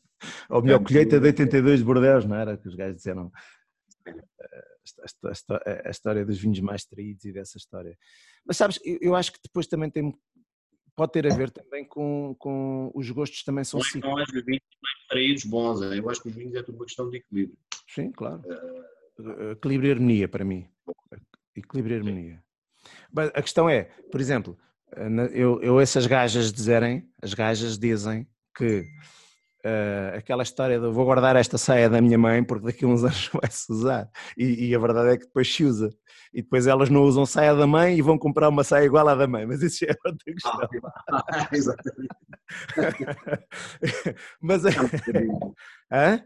[0.49, 2.57] Ou melhor, colheita de 82 de Bordeaux, não era?
[2.57, 3.31] Que os gajos disseram
[5.85, 7.97] a, história dos vinhos mais traídos e dessa história.
[8.45, 10.17] Mas sabes, eu, acho que depois também tem,
[10.95, 14.09] pode ter a ver também com, com os gostos também são cíclicos.
[14.09, 15.81] Não é os vinhos mais paraísos bons.
[15.81, 17.57] Eu acho que os vinhos é tudo uma questão de equilíbrio.
[17.87, 18.41] Sim, claro.
[19.19, 20.67] Uh, equilíbrio e harmonia para mim.
[21.55, 22.43] Equilíbrio e harmonia.
[23.11, 24.57] Mas a questão é, por exemplo,
[25.33, 28.85] eu, eu essas gajas dizerem, as gajas dizem que
[29.65, 33.03] uh, aquela história de vou guardar esta saia da minha mãe porque daqui a uns
[33.05, 34.09] anos vai-se usar.
[34.37, 35.89] E, e, a verdade é que depois se usa.
[36.33, 39.15] E depois elas não usam saia da mãe e vão comprar uma saia igual à
[39.15, 39.45] da mãe.
[39.45, 40.67] Mas isso é outra questão.
[41.09, 42.07] Ah, exatamente.
[44.41, 45.53] Mas é um
[45.91, 46.23] Hã?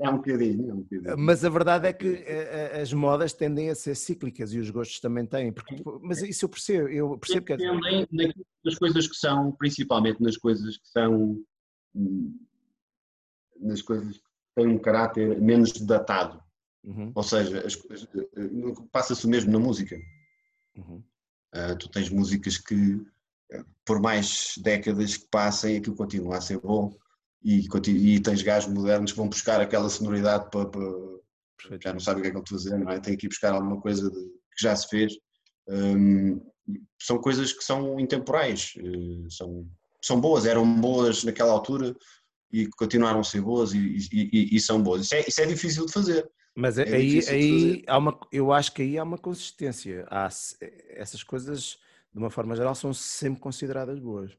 [0.00, 1.18] É um bocadinho, é um bocadinho.
[1.18, 4.70] Mas a verdade é que eh, eh, as modas tendem a ser cíclicas e os
[4.70, 5.52] gostos também têm.
[5.52, 7.56] Porque, mas isso eu percebo, eu percebo que...
[7.56, 11.40] Dependem nas coisas que são, principalmente nas coisas que são
[13.60, 14.24] nas coisas que
[14.54, 16.42] têm um caráter menos datado.
[16.84, 17.12] Uhum.
[17.14, 17.64] Ou seja,
[18.92, 19.96] passa-se o mesmo na música.
[20.76, 21.02] Uhum.
[21.54, 23.04] Uh, tu tens músicas que,
[23.84, 26.96] por mais décadas que passem, aquilo continua a ser bom.
[27.42, 32.20] E, e tens gajos modernos que vão buscar aquela sonoridade para, para já não sabem
[32.20, 33.00] o que é que estão a fazer, não é?
[33.00, 35.12] Tem que ir buscar alguma coisa de, que já se fez.
[35.68, 36.40] Um,
[37.00, 39.66] são coisas que são intemporais, uh, são
[40.02, 41.94] são boas, eram boas naquela altura
[42.50, 45.02] e continuaram a ser boas e, e, e são boas.
[45.02, 46.28] Isso é, isso é, difícil de fazer.
[46.56, 50.06] Mas é aí, aí há uma, eu acho que aí há uma consistência.
[50.10, 50.28] Há,
[50.90, 51.78] essas coisas,
[52.12, 54.32] de uma forma geral, são sempre consideradas boas.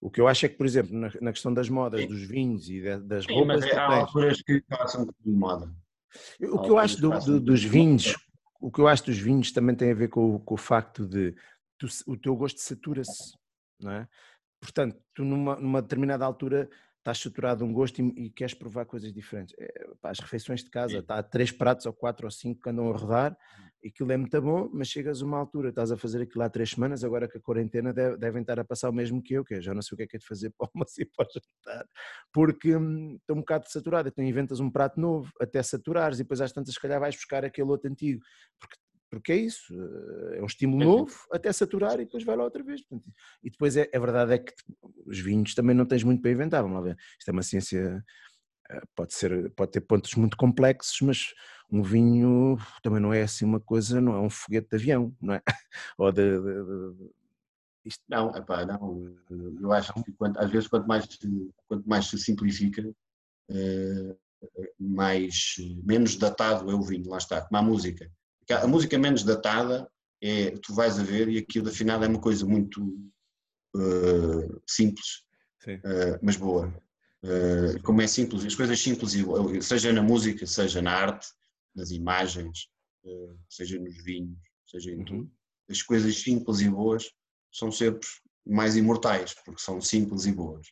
[0.00, 2.08] O que eu acho é que, por exemplo, na, na questão das modas, Sim.
[2.08, 3.60] dos vinhos e de, das Sim, roupas.
[3.60, 5.74] Mas é, há alturas que passam de moda.
[6.40, 8.14] O que eu acho do, do, dos vinhos,
[8.60, 11.34] o que eu acho dos vinhos também tem a ver com, com o facto de
[11.78, 13.34] tu, o teu gosto satura-se,
[13.80, 14.08] não é?
[14.60, 16.68] Portanto, tu numa, numa determinada altura
[17.06, 19.54] estás saturado de um gosto e, e queres provar coisas diferentes.
[19.58, 22.90] É, pá, as refeições de casa, está três pratos ou quatro ou cinco que andam
[22.90, 23.68] a rodar hum.
[23.84, 26.50] e aquilo é muito bom, mas chegas a uma altura, estás a fazer aquilo há
[26.50, 29.44] três semanas, agora que a quarentena deve, devem estar a passar o mesmo que eu,
[29.44, 31.04] que eu já não sei o que é que é de fazer para almoço e
[31.04, 31.86] para jantar,
[32.32, 36.40] porque hum, estou um bocado saturado, então inventas um prato novo, até saturares e depois
[36.40, 38.20] às tantas se calhar vais buscar aquele outro antigo,
[38.58, 38.76] porque
[39.10, 39.72] porque é isso,
[40.32, 42.82] é um estímulo novo até saturar e depois vai lá outra vez.
[43.42, 44.52] E depois é, a verdade é que
[45.06, 46.96] os vinhos também não tens muito para inventar, vamos lá ver.
[47.18, 48.04] Isto é uma ciência,
[48.68, 51.34] eh, pode, ser, pode ter pontos muito complexos, mas
[51.70, 55.34] um vinho também não é assim uma coisa, não é um foguete de avião, não
[55.34, 55.42] é?
[55.98, 57.10] Ou de, de, de
[57.84, 58.02] isto...
[58.08, 59.16] Não, epá, não,
[59.60, 61.06] eu acho que quanto, às vezes quanto mais,
[61.68, 62.82] quanto mais se simplifica,
[63.48, 64.16] eh,
[64.78, 65.54] mais,
[65.84, 68.10] menos datado é o vinho, lá está, como a música
[68.50, 69.88] a música menos datada
[70.22, 72.82] é, tu vais a ver e aquilo afinal é uma coisa muito
[73.74, 75.22] uh, simples,
[75.66, 76.68] uh, mas boa.
[77.22, 79.12] Uh, como é simples, as coisas simples,
[79.62, 81.26] seja na música, seja na arte,
[81.74, 82.68] nas imagens,
[83.48, 85.04] seja nos vinhos, seja em uhum.
[85.04, 85.32] tudo.
[85.68, 87.10] As coisas simples e boas
[87.52, 88.06] são sempre
[88.46, 90.68] mais imortais, porque são simples e boas.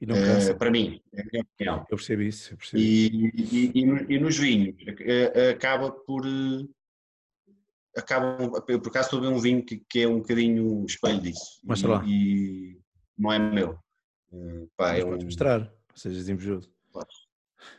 [0.00, 1.86] E uh, para mim, é a minha opinião.
[1.90, 2.52] Eu percebo isso.
[2.52, 2.82] Eu percebo.
[2.82, 4.76] E, e, e, e, nos vinhos,
[5.50, 6.26] acaba por
[7.96, 8.50] acabam.
[8.68, 11.60] Eu por acaso estou a ver um vinho que, que é um bocadinho espelho disso.
[11.64, 12.04] Mostra lá.
[12.06, 12.78] E
[13.16, 13.78] não é meu.
[14.32, 16.72] Uh, pá, é um, mostrar, sejas invejoso.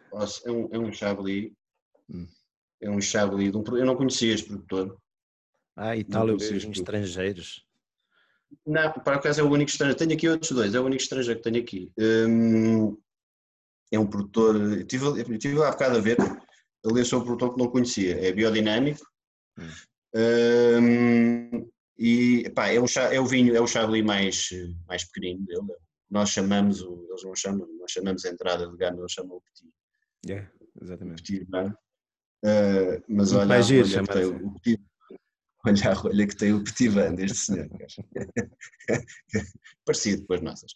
[0.09, 0.47] Posso.
[0.47, 1.51] É um, é um Chablis.
[2.09, 2.27] Hum.
[2.79, 3.51] É um Chablis.
[3.51, 4.97] De um, eu não conhecia este produtor.
[5.75, 7.65] Ah, eu vejo estrangeiros.
[8.65, 9.97] Não, para acaso é o único estrangeiro.
[9.97, 11.91] Tenho aqui outros dois, é o único estrangeiro que tenho aqui.
[11.97, 12.95] Um,
[13.91, 14.55] é um produtor.
[14.55, 16.17] Eu tive, eu tive há bocado a ver.
[16.85, 18.19] Ali é só um produtor que não conhecia.
[18.23, 19.03] É biodinâmico.
[19.57, 19.69] Hum.
[20.15, 24.49] Um, e pá, é, um, é o vinho, é o Chablis mais,
[24.87, 25.75] mais pequenino dele.
[26.09, 29.41] Nós chamamos, o, eles não chamam, nós chamamos a entrada de gama, eles chamam o
[29.41, 29.69] petit.
[30.25, 30.51] Yeah,
[30.81, 31.21] exatamente.
[31.21, 34.81] O petit uh, mas olha, olha, olha tem, o petit,
[35.65, 37.69] olha a rolha que tem o petit van deste senhor.
[39.85, 40.71] Parecido com as nossas.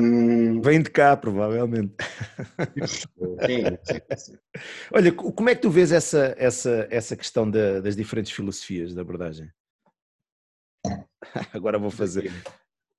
[0.00, 1.94] Um, Vem de cá, provavelmente.
[2.86, 4.38] Sim, sim, sim.
[4.92, 9.02] Olha, como é que tu vês essa, essa, essa questão da, das diferentes filosofias da
[9.02, 9.50] abordagem?
[11.52, 12.30] Agora vou fazer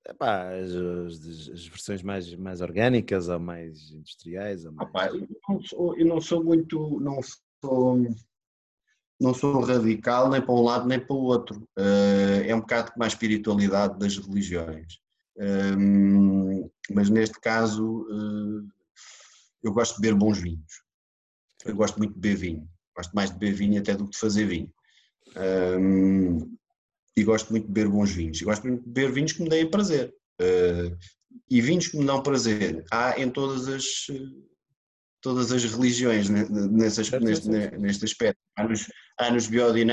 [0.08, 4.64] epá, as, as, as, versões mais, mais orgânicas ou mais industriais.
[4.64, 4.88] Ou mais...
[4.88, 7.00] Opa, eu, não sou, eu não sou muito.
[7.00, 7.20] Não
[7.62, 7.98] sou,
[9.20, 11.68] não sou radical nem para um lado nem para o outro.
[11.76, 14.98] Uh, é um bocado como a espiritualidade das religiões.
[15.36, 18.68] Um, mas neste caso, uh,
[19.62, 20.82] eu gosto de beber bons vinhos.
[21.64, 22.68] Eu gosto muito de beber vinho.
[22.96, 24.72] Gosto mais de beber vinho até do que de fazer vinho.
[25.78, 26.56] Um,
[27.16, 28.40] e gosto muito de beber bons vinhos.
[28.40, 30.14] E gosto muito de beber vinhos que me deem prazer.
[30.40, 30.96] Uh,
[31.50, 34.06] e vinhos que me dão prazer há em todas as
[35.20, 38.38] todas as religiões nesse, neste, neste aspecto.
[38.56, 38.86] Há nos,
[39.18, 39.48] há nos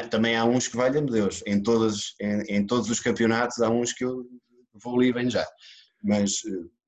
[0.10, 3.94] também há uns que valham Deus, em, todas, em, em, todos os campeonatos há uns
[3.94, 4.26] que eu
[4.84, 5.46] vou ali bem já.
[6.04, 6.42] mas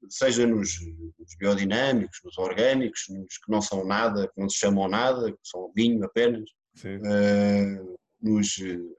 [0.09, 0.79] seja nos,
[1.19, 5.39] nos, biodinâmicos, nos orgânicos, nos que não são nada, que não se chamam nada, que
[5.43, 6.49] são vinho apenas,
[6.85, 8.55] uh, nos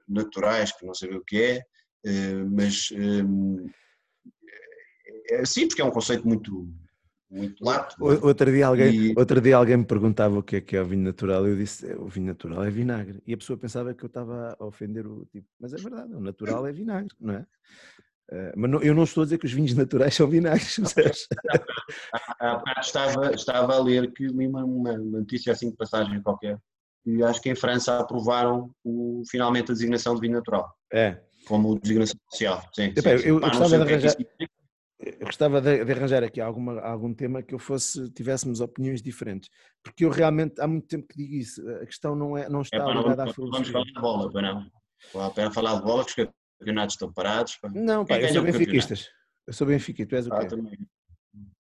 [0.07, 1.59] naturais, que não sei o que é,
[2.05, 3.69] uh, mas uh,
[5.31, 6.67] é, sim, porque é um conceito muito,
[7.29, 7.95] muito lato.
[7.99, 9.13] Outro dia, alguém, e...
[9.15, 11.57] outro dia alguém me perguntava o que é que é o vinho natural e eu
[11.57, 13.21] disse, é, o vinho natural é vinagre.
[13.25, 16.19] E a pessoa pensava que eu estava a ofender o tipo, mas é verdade, o
[16.19, 17.45] natural é vinagre, não é?
[18.31, 20.77] Uh, mas não, eu não estou a dizer que os vinhos naturais são vinagres?
[22.39, 26.59] Há bocado estava, estava a ler que li uma, uma, notícia assim de passagem qualquer,
[27.05, 30.71] e acho que em França aprovaram o, finalmente a designação de vinho natural.
[30.93, 31.19] É.
[31.47, 32.61] Como designação social.
[32.73, 34.15] Sim, sim, eu, eu, gostava de é arranjar,
[35.29, 39.49] gostava de, de, arranjar aqui alguma, algum tema que eu fosse, tivéssemos opiniões diferentes,
[39.83, 42.77] porque eu realmente há muito tempo que digo isso, a questão não, é, não está
[42.77, 43.51] é, ligada à filosofia.
[43.51, 44.71] Vamos falar de bola, para não.
[45.13, 46.29] Vale a pena falar de bola, porque os
[46.59, 47.55] campeonatos estão parados.
[47.57, 47.69] Pá.
[47.73, 49.09] Não, pá, eu sou benfiquistas.
[49.47, 50.45] Eu sou benfica, tu és o ah, quê?
[50.45, 50.79] Ah, também.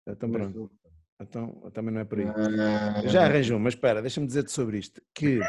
[0.07, 0.71] Então pronto.
[1.19, 2.27] Então também não é por aí.
[2.27, 5.39] Ah, Já arranjou, mas espera, deixa-me dizer-te sobre isto, que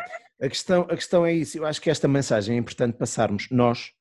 [0.40, 3.92] a questão, a questão é isso, eu acho que esta mensagem é importante passarmos, nós,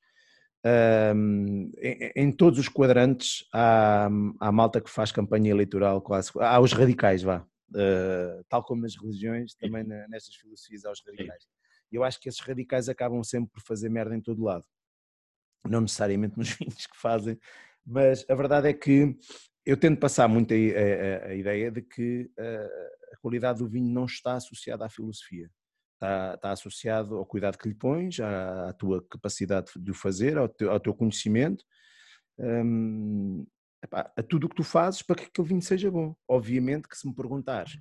[0.66, 4.10] um, em, em, todos os quadrantes há,
[4.40, 8.96] há malta que faz campanha eleitoral quase, há os radicais, vá, uh, tal como nas
[8.96, 11.44] religiões, também na, nestas filosofias há os radicais.
[11.92, 14.66] E eu acho que esses radicais acabam sempre por fazer merda em todo lado.
[15.66, 17.38] Não necessariamente nos vinhos que fazem,
[17.86, 19.18] mas a verdade é que
[19.66, 23.94] eu tento passar muito a, a, a ideia de que uh, a qualidade do vinho
[23.94, 25.50] não está associada à filosofia
[25.98, 30.38] está, está associado ao cuidado que lhe pões, à, à tua capacidade de o fazer,
[30.38, 31.66] ao teu, ao teu conhecimento,
[32.40, 33.46] um,
[33.84, 36.16] epá, a tudo o que tu fazes para que aquele vinho seja bom.
[36.28, 37.78] Obviamente que se me perguntares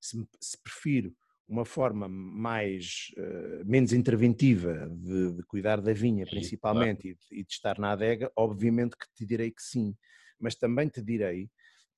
[0.00, 1.12] se, se prefiro
[1.48, 7.16] uma forma mais uh, menos interventiva de, de, cuidar da vinha principalmente claro.
[7.30, 9.96] e, de, e, de, estar na adega, obviamente que te direi que sim,
[10.40, 11.48] mas também te direi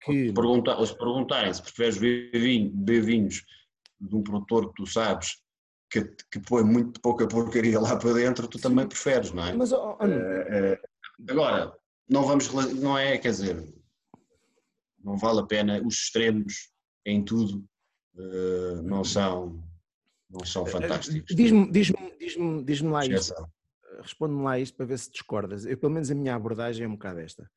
[0.02, 0.32] que...
[0.32, 3.42] Pergunta, se perguntarem se preferes beber vinhos
[3.98, 5.38] de um produtor que tu sabes
[5.90, 9.52] que, que põe muito pouca porcaria lá para dentro, tu também preferes, não é?
[9.54, 10.78] Mas, oh, oh, uh,
[11.28, 11.72] agora,
[12.08, 13.74] não vamos, não é, quer dizer,
[15.02, 16.70] não vale a pena, os extremos
[17.04, 17.64] em tudo
[18.14, 19.62] uh, não são,
[20.28, 21.34] não são fantásticos.
[21.34, 23.34] Diz-me diz diz diz lá isto,
[24.02, 25.64] responde-me lá isto para ver se discordas.
[25.64, 27.50] Eu, pelo menos a minha abordagem é um bocado esta.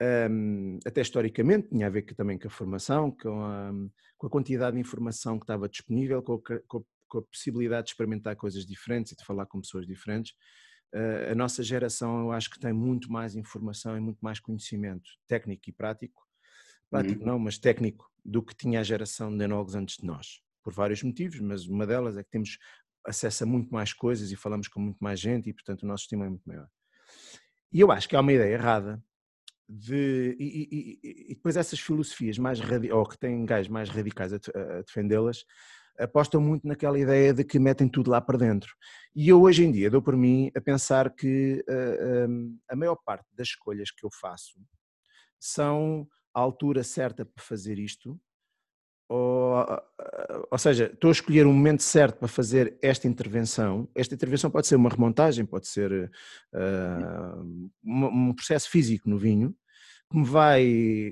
[0.00, 3.72] Um, até historicamente, tinha a ver também com a formação, com a,
[4.16, 7.86] com a, quantidade de informação que estava disponível, com a, com a com a possibilidade
[7.86, 10.32] de experimentar coisas diferentes e de falar com pessoas diferentes.
[10.94, 15.10] Uh, a nossa geração, eu acho que tem muito mais informação e muito mais conhecimento
[15.26, 16.22] técnico e prático,
[16.90, 17.26] prático uhum.
[17.26, 21.02] não, mas técnico, do que tinha a geração de enólogos antes de nós, por vários
[21.02, 22.58] motivos, mas uma delas é que temos
[23.06, 26.04] acesso a muito mais coisas e falamos com muito mais gente e, portanto, o nosso
[26.04, 26.68] estímulo é muito maior.
[27.72, 29.02] E eu acho que há uma ideia errada
[29.68, 30.36] de.
[30.38, 32.58] E, e, e depois essas filosofias mais
[32.90, 35.44] ou que têm gajos mais radicais a, a defendê-las,
[35.98, 38.74] apostam muito naquela ideia de que metem tudo lá para dentro.
[39.14, 43.26] E eu hoje em dia dou por mim a pensar que uh, a maior parte
[43.34, 44.60] das escolhas que eu faço
[45.40, 48.20] são a altura certa para fazer isto,
[49.08, 49.64] ou,
[50.50, 53.88] ou seja, estou a escolher um momento certo para fazer esta intervenção.
[53.94, 56.10] Esta intervenção pode ser uma remontagem, pode ser
[56.54, 59.56] uh, um processo físico no vinho,
[60.10, 60.64] que me vai,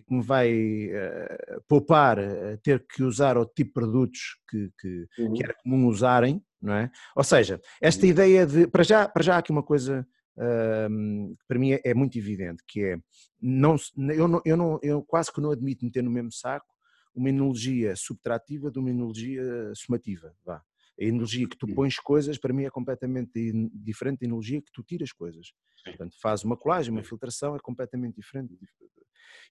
[0.06, 0.51] que me vai
[0.89, 5.35] uh, poupar uh, ter que usar o tipo de produtos que, que, uhum.
[5.35, 6.90] que, era comum usarem, não é?
[7.14, 8.10] Ou seja, esta uhum.
[8.10, 8.66] ideia de.
[8.66, 10.06] Para já, para já há aqui uma coisa
[10.36, 12.97] uh, que para mim é, é, muito evidente, que é.
[13.40, 13.77] Não,
[14.14, 16.66] eu, não, eu, não, eu quase que não admito meter no mesmo saco
[17.14, 19.43] uma enologia subtrativa de uma enologia
[19.74, 20.35] somativa.
[20.44, 20.62] Vá.
[20.98, 24.82] A enologia que tu pões coisas, para mim, é completamente diferente da enologia que tu
[24.82, 25.52] tiras coisas.
[25.85, 28.56] Portanto, faz uma colagem, uma filtração, é completamente diferente.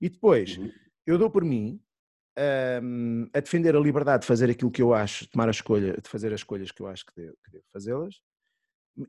[0.01, 0.71] E depois, uhum.
[1.05, 1.79] eu dou por mim
[2.83, 6.09] um, a defender a liberdade de fazer aquilo que eu acho, tomar a escolha, de
[6.09, 8.15] fazer as escolhas que eu acho que devo, devo fazê-las,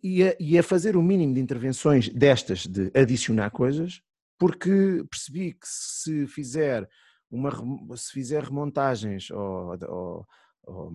[0.03, 4.01] e a, e a fazer o mínimo de intervenções destas, de adicionar coisas,
[4.39, 6.89] porque percebi que se fizer
[7.31, 7.51] uma
[7.97, 10.27] se fizer remontagens ou, ou,
[10.67, 10.93] ou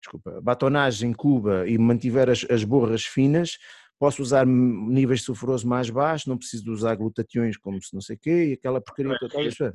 [0.00, 3.58] desculpa, batonagem em Cuba e mantiver as, as borras finas,
[3.98, 8.00] posso usar níveis de sulfuroso mais baixos, não preciso de usar glutatiões como se não
[8.00, 9.74] sei o quê, e aquela porcaria toda.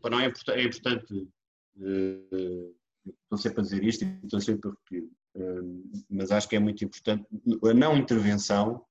[0.00, 4.70] Para não é importante, é importante uh, estou sempre a dizer isto e estou sempre
[4.70, 7.26] a repetir, uh, mas acho que é muito importante,
[7.64, 8.86] a não intervenção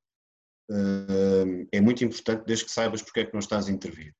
[0.69, 4.13] uh, é muito importante desde que saibas porque é que não estás a intervir.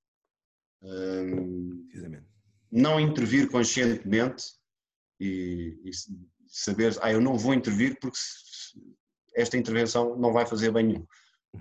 [2.72, 4.44] não intervir conscientemente
[5.20, 5.92] e, e
[6.48, 8.18] saber, ah, eu não vou intervir porque
[9.36, 11.08] esta intervenção não vai fazer bem nenhum.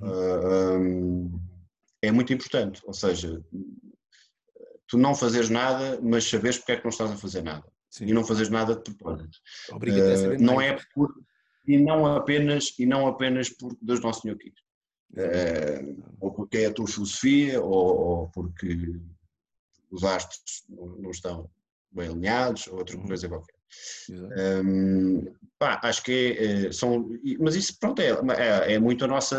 [0.00, 0.08] Uhum.
[0.08, 1.40] Uh, um,
[2.00, 2.82] é muito importante.
[2.84, 3.42] Ou seja,
[4.86, 7.64] tu não fazeres nada, mas saberes porque é que não estás a fazer nada.
[7.90, 8.06] Sim.
[8.06, 9.38] E não fazeres nada de propósito.
[9.70, 11.14] Uh, não é por,
[11.66, 14.54] e não apenas e não apenas por Deus Nosso Senhor quis.
[15.12, 18.98] Uh, ou porque é a tua filosofia, ou, ou porque
[19.90, 21.50] os astros não estão
[21.92, 23.06] bem alinhados, ou outra uhum.
[23.06, 23.54] coisa qualquer.
[24.64, 27.08] Um, pá, acho que é, é, são,
[27.40, 29.36] mas isso pronto, é, é, é, muito a nossa,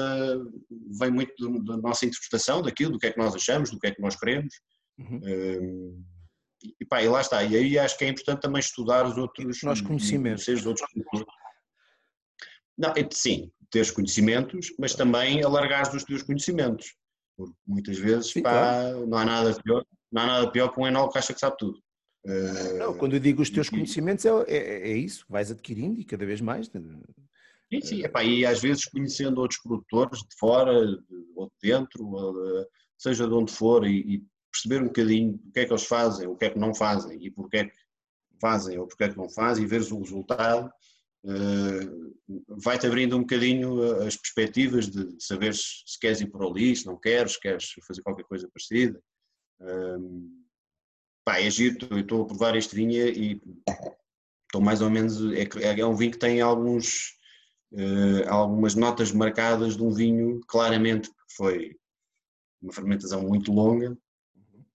[1.00, 3.92] vem muito da nossa interpretação daquilo, do que é que nós achamos, do que é
[3.92, 4.54] que nós queremos.
[4.98, 5.20] Uhum.
[5.24, 6.04] Um,
[6.80, 9.62] e, pá, e lá está, e aí acho que é importante também estudar os outros
[9.64, 10.48] nós conhecimentos.
[10.48, 10.88] Os outros
[12.78, 16.96] não, sim, teres conhecimentos, mas também alargares os teus conhecimentos.
[17.36, 19.08] Porque muitas vezes sim, pá, claro.
[19.08, 21.58] não há nada pior, não há nada pior que um enólogo que acha que sabe
[21.58, 21.80] tudo.
[22.78, 26.26] Não, quando eu digo os teus conhecimentos, é, é, é, isso, vais adquirindo e cada
[26.26, 26.72] vez mais.
[26.72, 26.82] Né?
[27.72, 30.72] Sim, sim, epá, e às vezes conhecendo outros produtores de fora
[31.36, 32.68] ou de dentro, ou,
[32.98, 36.28] seja de onde for, e, e, perceber um bocadinho o que é que eles fazem,
[36.28, 37.74] o que é que não fazem e porque é que
[38.40, 40.70] fazem ou porque é que não fazem, e veres o resultado,
[42.48, 47.00] vai-te abrindo um bocadinho as perspectivas de saber se queres ir por ali, se não
[47.00, 49.02] queres, se queres fazer qualquer coisa parecida.
[49.60, 50.43] Uh,
[51.24, 53.42] pá, é giro, eu estou a provar este vinho e
[54.46, 57.18] estou mais ou menos, é, é um vinho que tem alguns,
[57.72, 61.76] uh, algumas notas marcadas de um vinho claramente que foi
[62.62, 63.98] uma fermentação muito longa,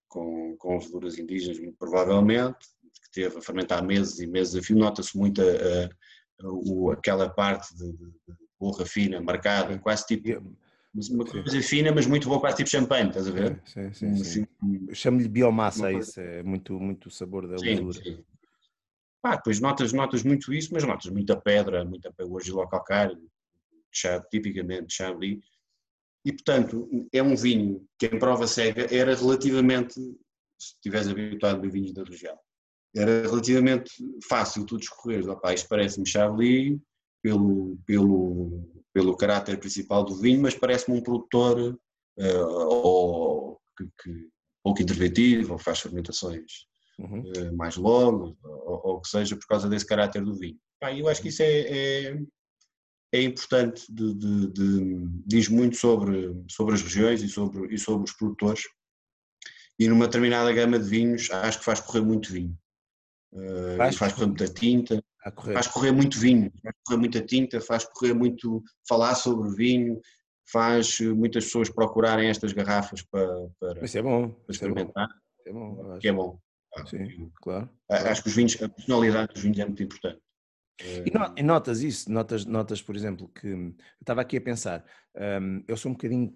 [0.08, 2.58] com, com leveduras indígenas muito provavelmente,
[3.02, 5.84] que teve a fermentar meses e meses a fio, nota-se muito a, a,
[6.46, 8.12] a, aquela parte de, de
[8.58, 10.42] borra fina marcada, quase tipo
[10.94, 11.62] uma coisa sim.
[11.62, 13.60] fina, mas muito boa, quase tipo champanhe, estás a ver?
[13.64, 14.24] Sim, sim, sim.
[14.24, 14.46] sim.
[14.62, 18.02] Assim, Chamo-lhe biomassa isso, é muito, muito sabor da levedura.
[18.02, 18.24] Sim.
[19.20, 23.18] Pá, depois notas, notas muito isso, mas notas muita pedra, muita argila calcário,
[24.30, 25.44] tipicamente Chablis.
[26.24, 31.70] E, portanto, é um vinho que em prova cega era relativamente, se estiveres habituado a
[31.70, 32.38] vinhos da região,
[32.94, 33.90] era relativamente
[34.28, 36.78] fácil tu descorreres, opá, isto parece-me Chablis,
[37.22, 41.78] pelo, pelo, pelo caráter principal do vinho, mas parece-me um produtor
[42.18, 44.28] uh, ou que, que,
[44.60, 46.66] pouco interventivo, ou faz fermentações
[46.98, 47.20] uhum.
[47.20, 50.58] uh, mais longas, ou, ou, que seja por causa desse caráter do vinho.
[50.82, 52.18] Ah, eu acho que isso é, é,
[53.12, 58.10] é importante, de, de, de, diz muito sobre, sobre as regiões e sobre, e sobre
[58.10, 58.62] os produtores,
[59.78, 62.58] e numa determinada gama de vinhos acho que faz correr muito vinho.
[63.32, 65.52] Uh, faz, faz correr muita tinta, correr.
[65.52, 70.00] faz correr muito vinho, faz correr muita tinta, faz correr muito falar sobre vinho,
[70.50, 73.28] faz muitas pessoas procurarem estas garrafas para,
[73.60, 75.08] para, isso é bom, para experimentar.
[75.40, 76.38] Isso é bom, que é bom.
[76.86, 77.68] Sim, claro.
[77.90, 80.20] Acho que os vinhos, a personalidade dos vinhos é muito importante.
[81.36, 84.84] E, notas isso, notas, notas, por exemplo, que eu estava aqui a pensar,
[85.42, 86.32] um, eu sou um bocadinho,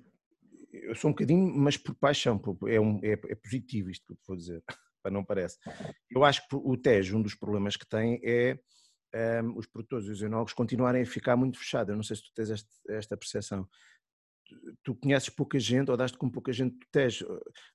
[0.72, 4.18] eu sou um bocadinho, mas por paixão, é, um, é, é positivo isto que eu
[4.26, 4.62] vou dizer
[5.10, 5.58] não parece.
[6.10, 8.58] Eu acho que o Tejo, um dos problemas que tem é
[9.14, 11.90] um, ehm, os produtores e os enólogos continuarem a ficar muito fechados.
[11.90, 13.68] Eu não sei se tu tens este, esta percepção.
[14.82, 17.26] Tu conheces pouca gente ou daste com pouca gente do Tejo.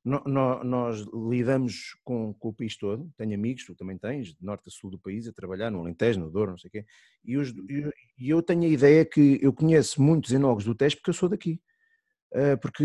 [0.05, 4.45] No, no, nós lidamos com, com, o país todo, tenho amigos, tu também tens, de
[4.45, 6.85] norte a sul do país, a trabalhar no Alentejo, no Douro, não sei o quê,
[7.25, 11.09] e, os, e eu tenho a ideia que eu conheço muitos enólogos do Tejo porque
[11.09, 11.59] eu sou daqui.
[12.33, 12.83] Ah, porque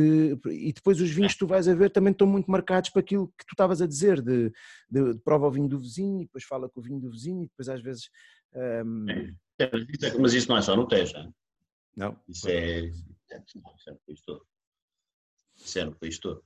[0.51, 3.29] e depois os vinhos que tu vais a ver também estão muito marcados para aquilo
[3.29, 4.53] que tu estavas a dizer de,
[4.89, 7.43] de, de, prova o vinho do vizinho e depois fala com o vinho do vizinho
[7.43, 8.09] e depois às vezes
[8.55, 9.07] um...
[9.59, 9.71] é,
[10.21, 11.15] mas isso não é só no Tejo
[11.97, 12.19] não.
[12.27, 14.47] Isso é, isso é no país todo.
[15.57, 16.45] Isso é no país todo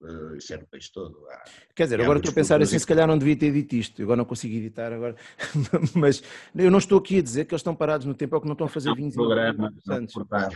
[0.00, 1.26] uh, isso é no país todo.
[1.28, 1.44] Há,
[1.74, 4.16] Quer dizer, agora estou a pensar assim, se calhar não devia ter dito isto, agora
[4.16, 5.16] não consigo editar agora,
[5.94, 6.22] mas
[6.54, 8.54] eu não estou aqui a dizer que eles estão parados no tempo ou que não
[8.54, 10.14] estão a fazer vinhos programa, interessantes.
[10.14, 10.50] Cortar.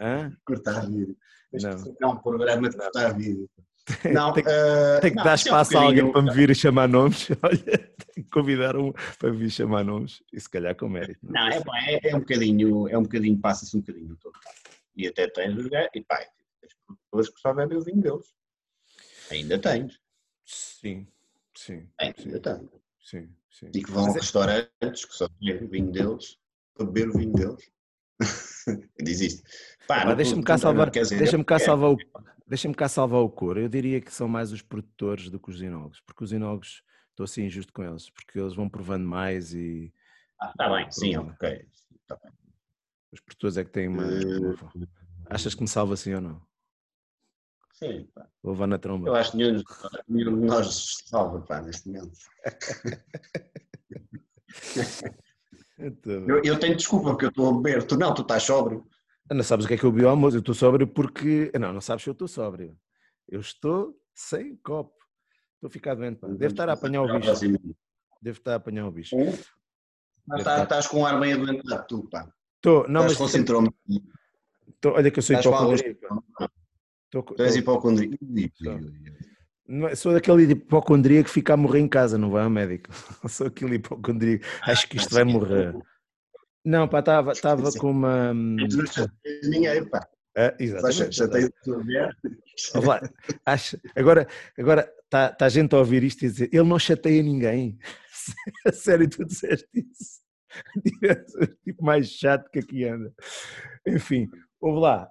[0.00, 0.32] Hã?
[0.44, 1.16] Cortar vídeo.
[1.52, 1.94] Não.
[2.00, 3.48] É um programa de cortar vídeo.
[4.12, 6.50] Não, tem, uh, tem que não, dar é espaço um a alguém para me vir
[6.50, 7.28] e chamar nomes.
[7.42, 11.18] Olha, tem que convidar um para vir chamar nomes e se calhar com mérito.
[11.22, 14.34] Não, não é, pá, é, é, um bocadinho, é um bocadinho, passa-se um bocadinho todo.
[14.96, 15.58] E até tens
[15.94, 16.18] e pá,
[16.60, 18.26] tens produtores que só bebem o vinho deles.
[19.30, 20.00] Ainda tens.
[20.44, 21.06] Sim,
[21.54, 21.88] sim.
[21.98, 22.70] Ainda sim, tens.
[23.00, 23.70] Sim, sim.
[23.74, 26.38] E que vão a é restaurantes que só bebem o vinho deles,
[26.74, 27.70] para beber o vinho deles.
[29.00, 29.42] Diz isto.
[30.16, 31.96] deixa-me cá salvar, deixa-me cá salvar o,
[32.46, 33.56] deixa-me cá salvar o cor.
[33.56, 37.24] Eu diria que são mais os produtores do que os enólogos, porque os enólogos estou
[37.24, 39.92] assim injusto com eles, porque eles vão provando mais e.
[40.40, 41.66] Ah, está bem, sim, ok.
[42.06, 42.32] Tá bem.
[43.12, 44.24] Os produtores é que têm mais.
[44.24, 44.88] Uh...
[45.26, 46.49] Achas que me salva assim ou não?
[47.82, 48.28] Sim, pá.
[48.42, 49.08] Vou levar na tromba.
[49.08, 49.62] Eu acho que nenhum,
[50.06, 52.12] nenhum de nós salva, pá, neste momento.
[56.28, 57.86] eu, eu, tenho desculpa porque eu estou a beber.
[57.86, 58.86] Tu não, tu estás sóbrio.
[59.30, 60.36] Não sabes o que é que eu bebi ao almoço?
[60.36, 61.50] Eu estou sóbrio porque.
[61.58, 62.76] Não, não sabes se eu estou sóbrio.
[63.26, 64.94] Eu estou sem copo.
[65.54, 66.28] Estou a ficar doente, pá.
[66.28, 67.32] Deve estar a apanhar o bicho.
[68.20, 69.16] Deve estar a apanhar o bicho.
[70.36, 72.30] Estás, estás com um ar bem adoentado, tu, pá.
[72.56, 73.16] Estou, não, estás mas.
[73.16, 73.72] com sintoma.
[74.80, 76.50] Tô, olha que eu sou hipocondríaco.
[77.10, 78.16] Tu és hipocondríaco.
[79.88, 82.88] É, sou daquele hipocondria que fica a morrer em casa, não vai ao médico.
[83.28, 84.40] sou aquele hipocondria.
[84.62, 85.74] Acho que isto vai morrer.
[86.64, 87.00] Não, pá,
[87.32, 88.34] estava com uma.
[88.34, 90.06] Ninguém, pá.
[90.36, 91.16] É, exatamente.
[91.16, 91.50] Já tenho
[93.44, 97.78] Acho, agora agora está tá gente a ouvir isto e dizer ele não chateia ninguém.
[98.72, 100.20] Sério, tu disseste isso.
[101.64, 103.12] tipo mais chato que aqui anda.
[103.86, 104.28] Enfim,
[104.60, 105.10] ouve lá.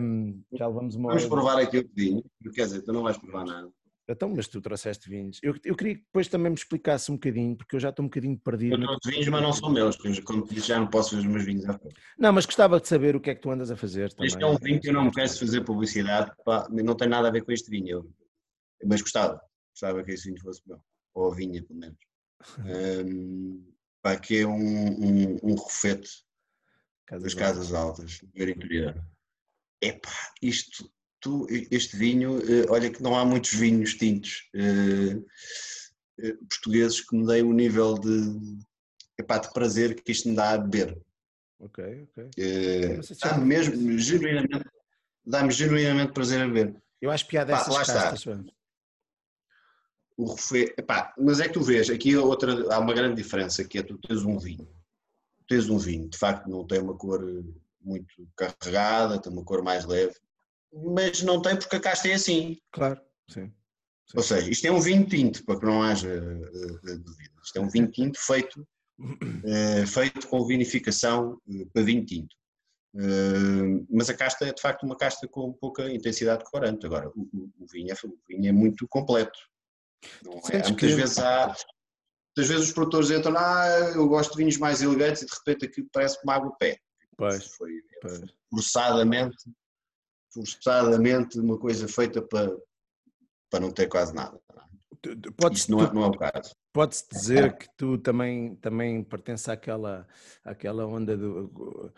[0.00, 3.44] Um, já levamos uma Vamos provar aqui o vinho, quer dizer, tu não vais provar
[3.44, 3.70] nada.
[4.06, 5.38] Então, mas tu trouxeste vinhos.
[5.42, 8.08] Eu, eu queria que depois também me explicasse um bocadinho, porque eu já estou um
[8.08, 8.74] bocadinho perdido.
[8.74, 11.44] Eu trouxe vinhos, mas não são meus, como disse, já não posso fazer os meus
[11.44, 11.96] vinhos à frente.
[12.18, 14.26] Não, mas gostava de saber o que é que tu andas a fazer também.
[14.26, 17.28] Este é um vinho que eu não me quero fazer publicidade, pá, não tem nada
[17.28, 18.06] a ver com este vinho,
[18.84, 19.40] mas gostava,
[19.72, 20.78] gostava que esse vinho fosse meu,
[21.14, 21.98] ou a vinha, pelo menos.
[23.08, 23.72] um,
[24.02, 26.10] pá, que é um, um, um refete
[27.06, 28.94] Casas das Casas Altas, do interior.
[29.80, 30.10] Epá,
[30.40, 30.90] isto
[31.20, 35.18] tu, este vinho, eh, olha que não há muitos vinhos tintos eh,
[36.20, 38.60] eh, portugueses que me deem o nível de,
[39.18, 41.00] epá, de prazer que isto me dá a beber.
[41.58, 42.30] Ok, ok.
[43.22, 44.66] dá mesmo, genuinamente,
[45.24, 46.76] dá-me genuinamente prazer a beber.
[47.00, 48.44] Eu acho piada Pá, essas lá castas, está.
[50.16, 53.78] O refé, epá, mas é que tu vês, aqui outra, há uma grande diferença, que
[53.78, 54.68] é tu tens um vinho.
[55.48, 57.20] Tens um vinho, de facto não tem uma cor
[57.80, 60.14] muito carregada, tem uma cor mais leve,
[60.72, 62.58] mas não tem porque a casta é assim.
[62.72, 63.46] Claro, sim.
[64.06, 64.16] sim.
[64.16, 67.30] Ou seja, isto é um vinho tinto, para que não haja uh, dúvida.
[67.42, 68.66] Isto é um vinho tinto feito,
[68.98, 72.34] uh, feito com vinificação uh, para vinho tinto.
[73.90, 76.86] mas a casta é de facto uma casta com pouca intensidade de corante.
[76.86, 79.38] Agora, o, o, vinho, é, o vinho é muito completo.
[80.22, 80.58] Não é?
[80.58, 80.86] Muitas que...
[80.86, 81.54] vezes há.
[82.36, 85.66] Muitas vezes os produtores entram, ah, eu gosto de vinhos mais elegantes e de repente
[85.66, 86.78] aquilo parece como água pé.
[87.16, 87.70] Pois, foi
[88.00, 88.24] pois.
[88.50, 89.36] forçadamente
[90.34, 92.54] forçadamente uma coisa feita para,
[93.48, 94.38] para não ter quase nada.
[95.36, 96.54] Pode Isso não é, não é o caso.
[96.72, 100.08] Pode-se dizer que tu também, também pertences àquela,
[100.42, 101.92] àquela onda do.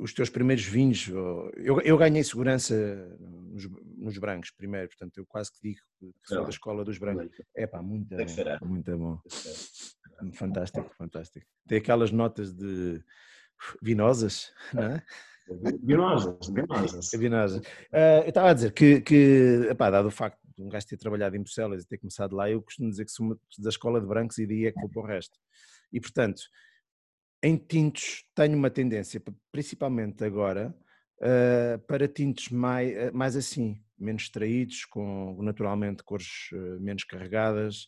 [0.00, 2.74] Os teus primeiros vinhos, eu, eu ganhei segurança
[3.20, 7.40] nos, nos brancos primeiro, portanto eu quase que digo que sou da escola dos brancos.
[7.54, 9.20] É pá, muito bom, muito bom.
[10.34, 11.46] Fantástico, fantástico.
[11.66, 13.02] Tem aquelas notas de
[13.82, 15.02] vinosas, não é?
[15.82, 17.10] Vinosas, vinosas.
[17.18, 17.58] Vinosas.
[17.58, 20.96] Uh, eu estava a dizer que, que epá, dado o facto de um gajo ter
[20.96, 24.06] trabalhado em Bruxelas e ter começado lá, eu costumo dizer que sou da escola de
[24.06, 25.36] brancos e daí é que vou para o resto.
[25.92, 26.42] E portanto,
[27.42, 30.74] em tintos tenho uma tendência, principalmente agora,
[31.20, 37.86] uh, para tintos mais, ah, mais assim, menos extraídos, com naturalmente cores uh, menos carregadas,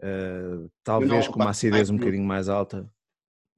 [0.00, 2.88] uh, talvez não, com uma acidez um bocadinho mais alta.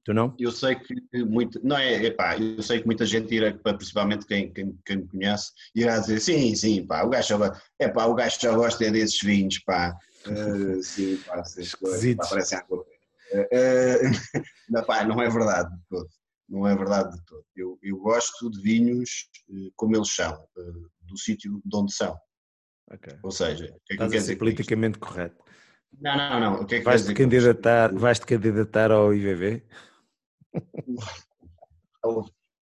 [0.03, 0.33] Tu não?
[0.39, 0.95] Eu sei que
[1.25, 5.07] muito, não é, epá, eu sei que muita gente irá, principalmente quem, quem, quem me
[5.07, 8.91] conhece, irá dizer sim, sim, pá, o gajo já, epá, o gajo já gosta é
[8.91, 9.97] desses vinhos, pá,
[10.27, 12.85] uh, sim, pá, pá parece água.
[13.33, 14.01] Uh,
[14.69, 16.09] não, pá, não é verdade de todo,
[16.49, 17.45] não é verdade de todo.
[17.55, 20.37] Eu, eu gosto de vinhos uh, como eles são,
[21.01, 22.17] do sítio de onde são.
[22.91, 23.17] Okay.
[23.21, 25.43] Ou seja, o que é que Estás quer dizer politicamente correto.
[25.99, 26.61] Não, não, não.
[26.61, 29.63] O que é que vais-te candidatar, vais -te candidatar ao IVV?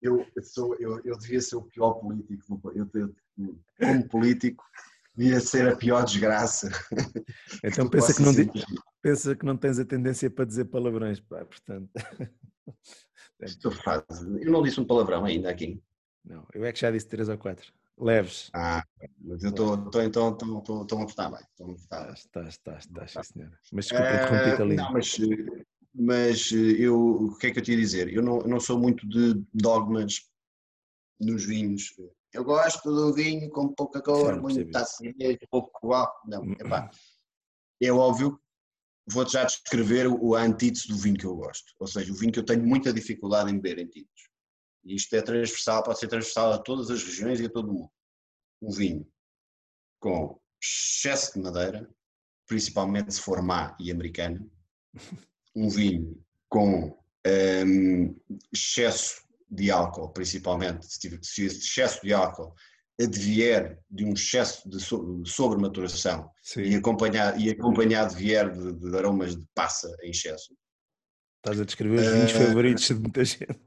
[0.02, 3.14] eu, sou, eu, eu devia ser o pior político, eu, eu,
[3.80, 4.64] como político,
[5.18, 6.70] devia ser a pior desgraça.
[7.64, 8.34] Então pensa que, não,
[9.02, 11.90] pensa que não tens a tendência para dizer palavrões, pá, portanto.
[13.42, 14.38] Estou fácil.
[14.40, 15.82] Eu não disse um palavrão ainda aqui.
[16.24, 17.72] Não, eu é que já disse três ou quatro.
[18.00, 18.50] Leves.
[18.54, 18.84] Ah,
[19.20, 21.40] mas eu estou então estou a votar bem.
[21.40, 22.14] Estou a votar.
[22.14, 23.60] Estás, estás, estás, sim senhora.
[23.72, 24.76] Mas desculpa, interrompi-te ali.
[24.76, 25.18] Não, mas
[26.00, 28.14] mas eh, eu, o que é que eu te ia dizer?
[28.14, 30.30] Eu não, eu não sou muito de dogmas
[31.20, 31.92] nos vinhos.
[32.38, 36.30] Eu gosto do vinho com pouca cor, muita acidez, pouco álcool.
[36.30, 36.88] Não, epá.
[37.82, 38.40] É óbvio,
[39.10, 41.74] vou-te já descrever o, antítese do vinho que eu gosto.
[41.80, 43.90] Ou seja, o vinho que eu tenho muita dificuldade em beber em.
[44.86, 47.74] E isto é transversal, pode ser transversal a todas as regiões e a todo o
[47.74, 47.92] mundo.
[48.62, 49.12] Um vinho
[50.00, 51.90] com excesso de madeira,
[52.46, 54.48] principalmente se for má e americano,
[55.56, 56.96] um vinho com
[57.26, 58.16] um,
[58.54, 62.54] excesso de álcool, principalmente, se esse excesso de álcool
[63.00, 64.80] advier de um excesso de
[65.30, 70.56] sobrematuração e acompanhado, e acompanhado vier de, de, aromas de passa em excesso.
[71.38, 73.60] Estás a descrever os vinhos uh, favoritos de muita gente.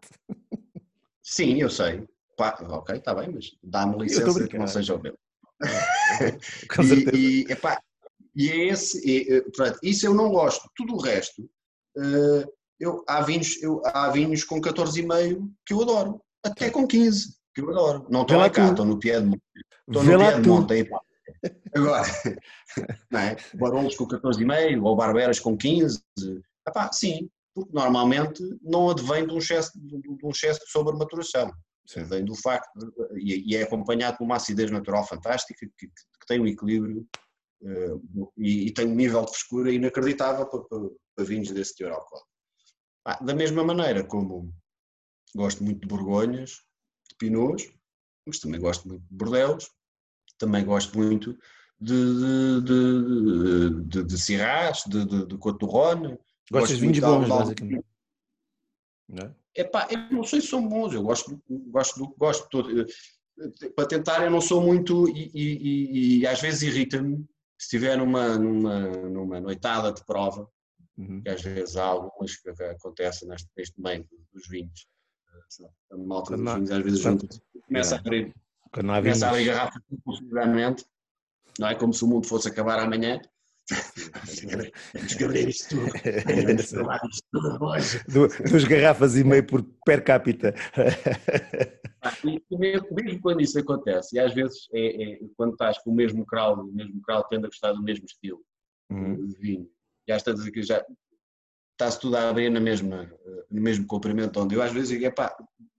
[1.22, 2.04] Sim, eu sei.
[2.36, 5.16] pá, ok, está bem, mas dá-me licença que não seja o meu.
[6.74, 7.16] Com certeza.
[7.16, 7.80] e, e, epá,
[8.34, 10.68] e é esse, e, portanto, isso eu não gosto.
[10.74, 11.42] Tudo o resto,
[11.96, 17.36] uh, eu, há, vinhos, eu, há vinhos com 14,5 que eu adoro, até com 15
[17.54, 18.06] que eu adoro.
[18.10, 19.40] Não estou lá cá, estou no Piedmont.
[19.86, 20.88] Estou no Piedmont aí,
[21.74, 22.02] Agora,
[23.10, 23.36] não é?
[23.54, 26.02] Barolos com 14,5 ou Barberas com 15,
[26.66, 31.52] epá, sim, porque normalmente não advém de um excesso de, um excesso de sobrematuração.
[31.96, 36.40] Vem do facto, de, e, é acompanhado por uma acidez natural fantástica que, que tem
[36.40, 37.04] um equilíbrio
[37.62, 40.78] uh, e, e, tem um nível de frescura inacreditável para, para,
[41.16, 42.29] para vinhos desse teor alcoólico.
[43.04, 44.52] Ah, da mesma maneira como
[45.34, 46.62] gosto muito de Borgonhas,
[47.08, 47.72] de Pinots,
[48.26, 49.70] mas também gosto muito de Bordeaux,
[50.38, 51.38] também gosto muito
[51.80, 56.18] de, de, de, de, de Sirás, de, de, de Côte do Rhône.
[56.50, 57.86] Gostas de vinhos bons, basicamente.
[59.08, 59.34] Não é?
[59.54, 62.86] Epá, eu não sei se são bons, eu gosto, gosto, gosto todo.
[63.74, 67.16] Para tentar, eu não sou muito e, e, e, e às vezes irrita-me
[67.58, 70.48] se estiver numa, numa, numa noitada de prova,
[71.00, 71.22] uhum.
[71.22, 74.86] que às vezes há algumas que acontecem neste, neste meio dos vinhos.
[75.92, 77.26] A malta dos vinhos às vezes junta
[77.66, 78.34] começa a abrir
[78.72, 80.84] Começa a abrir garrafas compulsivamente,
[81.58, 81.74] não é?
[81.74, 83.20] Como se o mundo fosse acabar amanhã.
[84.92, 85.86] Temos que abrir isto tudo.
[87.08, 88.04] isto tudo hoje.
[88.08, 90.54] Duas garrafas e meio por per capita.
[92.02, 95.94] Ah, mesmo, mesmo, quando isso acontece, e às vezes é, é, quando estás com o
[95.94, 98.42] mesmo crowd, o mesmo crowd tende a gostar do mesmo estilo
[98.90, 99.26] uhum.
[99.26, 99.70] de vinho,
[100.16, 100.84] estás a que já
[101.72, 103.10] está-se tudo a abrir na mesma,
[103.50, 105.34] no mesmo comprimento onde eu às vezes digo, epá,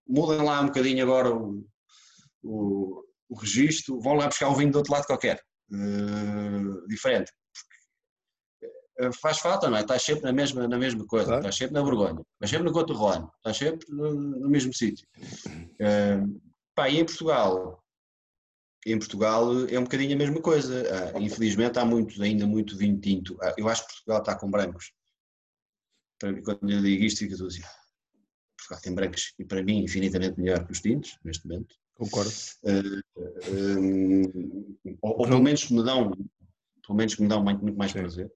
[0.08, 1.64] mudem lá um bocadinho agora o,
[2.44, 5.42] o, o registro, vão lá buscar um vinho do outro lado qualquer,
[5.72, 7.32] uh, diferente.
[9.00, 9.82] Uh, faz falta, não é?
[9.82, 11.40] Estás sempre na mesma, na mesma coisa, claro.
[11.42, 15.08] estás sempre na Borgonha, estás sempre no Couto Rony, estás sempre no, no mesmo sítio.
[15.48, 16.42] Uh,
[16.76, 17.81] pá, e em Portugal,
[18.86, 21.14] em Portugal é um bocadinho a mesma coisa.
[21.16, 23.38] Ah, infelizmente há muito, ainda muito vinho tinto.
[23.42, 24.92] Ah, eu acho que Portugal está com brancos.
[26.20, 27.62] Quando eu digo isto, fica tudo assim.
[28.58, 31.76] Portugal tem brancos e para mim infinitamente melhor que os tintos, neste momento.
[31.96, 32.32] Concordo.
[32.64, 36.12] Uh, um, ou, ou, pelo menos me dão,
[36.86, 38.00] pelo menos me dão muito, muito mais Sim.
[38.00, 38.32] prazer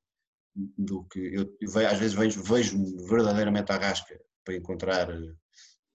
[0.56, 5.10] do que eu, eu, às vezes vejo, vejo verdadeiramente a rasca para encontrar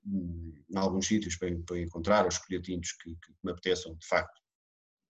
[0.06, 4.40] em alguns sítios para, para encontrar os escolher tintos que, que, me apeteçam de facto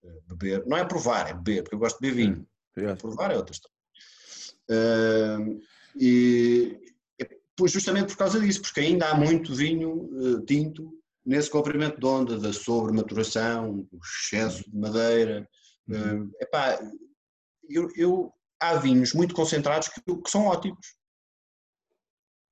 [0.04, 0.66] uh, beber.
[0.66, 2.48] Não é provar, é beber, porque eu gosto de beber vinho.
[2.76, 2.94] É.
[2.94, 3.76] Provar é outra história.
[4.70, 5.60] Uh,
[5.96, 6.78] e,
[7.56, 12.06] pois justamente por causa disso, porque ainda há muito vinho uh, tinto nesse comprimento de
[12.06, 15.46] onda da sobrematuração, o excesso de madeira.
[15.86, 16.24] Uhum.
[16.24, 16.80] Uh, epá,
[17.68, 20.94] eu, eu, há vinhos muito concentrados que, que, são ótimos.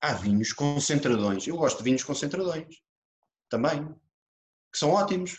[0.01, 1.47] Há vinhos concentradões.
[1.47, 2.77] Eu gosto de vinhos concentradões
[3.49, 3.87] também,
[4.73, 5.39] que são ótimos.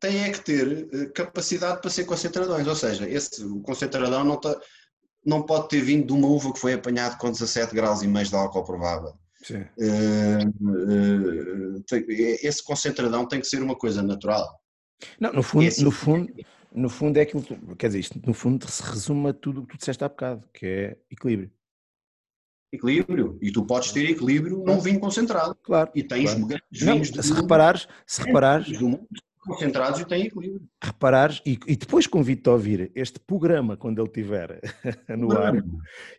[0.00, 4.38] Tem é que ter uh, capacidade para ser concentradões, ou seja, esse, o concentradão não,
[4.38, 4.60] tá,
[5.24, 8.26] não pode ter vindo de uma uva que foi apanhado com 17 graus e meio
[8.26, 9.18] de álcool provável
[9.52, 11.84] Uh, uh,
[12.42, 14.58] esse concentradão tem que ser uma coisa natural.
[15.20, 16.32] Não, no fundo, no fundo,
[16.72, 17.44] no fundo é aquilo,
[17.76, 20.48] quer dizer, isto no fundo se resume a tudo o que tu disseste há bocado,
[20.52, 21.50] que é equilíbrio.
[22.74, 25.56] Equilíbrio, e tu podes ter equilíbrio num vinho concentrado.
[25.62, 25.90] Claro.
[25.94, 26.60] E tens claro.
[26.70, 28.68] vinhos Não, se reparares, se reparares,
[29.44, 30.62] concentrados e têm equilíbrio.
[30.82, 34.60] Reparares, e, e depois convido-te a ouvir este programa quando ele estiver
[35.16, 35.54] no ar,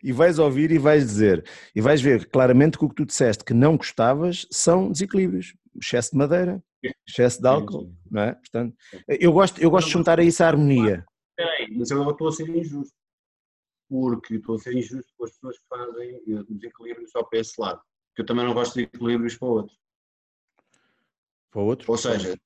[0.02, 3.44] e vais ouvir e vais dizer, e vais ver claramente que o que tu disseste
[3.44, 6.62] que não gostavas são desequilíbrios, excesso de madeira,
[7.06, 8.32] excesso de álcool, não é?
[8.34, 8.74] Portanto,
[9.08, 11.04] eu gosto, eu gosto de juntar a isso a harmonia.
[11.36, 12.94] Peraí, mas eu estou a ser injusto,
[13.88, 17.80] porque estou a ser injusto com as pessoas que fazem desequilíbrios só para esse lado,
[18.08, 19.78] porque eu também não gosto de equilíbrios para outros.
[21.50, 21.88] Para outros?
[21.88, 22.36] Ou seja,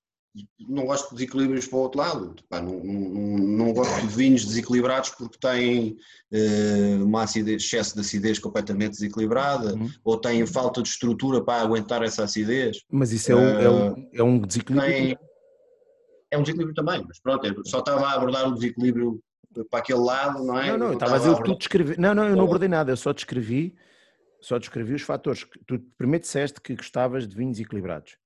[0.68, 2.34] não gosto de desequilíbrios para o outro lado.
[2.48, 5.96] Pá, não, não, não, gosto de vinhos desequilibrados porque têm
[6.32, 9.90] uh, uma acidez, excesso de acidez completamente desequilibrada uhum.
[10.04, 12.84] ou têm falta de estrutura para aguentar essa acidez.
[12.90, 14.92] Mas isso é um, uh, é um, eh, é um desequilíbrio?
[14.92, 15.18] Tem,
[16.30, 19.20] é um desequilíbrio também, mas pronto, eu só estava a abordar o desequilíbrio
[19.70, 20.70] para aquele lado, não é?
[20.70, 22.00] Não, não, eu estava o que tu descrevi.
[22.00, 23.74] Não, não, eu não abordei nada, eu só descrevi,
[24.40, 25.46] só descrevi os fatores.
[25.66, 28.16] Tu primeiro disseste que gostavas de vinhos equilibrados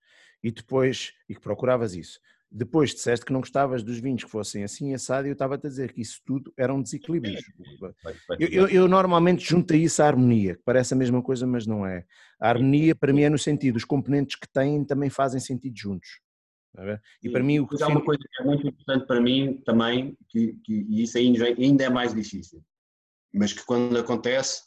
[0.42, 2.20] e depois, e que procuravas isso.
[2.50, 5.70] Depois disseste que não gostavas dos vinhos que fossem assim assado e eu estava-te a
[5.70, 7.42] dizer que isso tudo eram desequilíbrios.
[8.38, 11.66] Eu, eu, eu, normalmente junto a isso a harmonia, que parece a mesma coisa, mas
[11.66, 12.04] não é.
[12.38, 16.20] A harmonia para mim é no sentido, os componentes que têm também fazem sentido juntos.
[17.22, 17.82] E para mim o que...
[17.82, 21.44] Há uma coisa que é muito importante para mim também, que, que, e isso ainda,
[21.44, 22.62] ainda é mais difícil,
[23.32, 24.62] mas que quando acontece,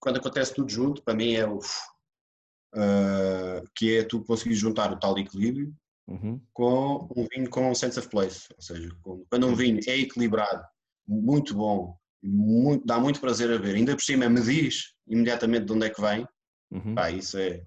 [0.00, 4.98] quando acontece tudo junto, para mim é o uh, que é tu conseguir juntar o
[4.98, 5.72] tal equilíbrio
[6.08, 6.40] uhum.
[6.52, 8.48] com um vinho com sense of place.
[8.56, 8.88] Ou seja,
[9.30, 10.64] quando um vinho é equilibrado,
[11.06, 15.72] muito bom, muito, dá muito prazer a ver, ainda por cima me diz imediatamente de
[15.72, 16.26] onde é que vem,
[16.70, 16.94] uhum.
[16.94, 17.62] pá, isso é,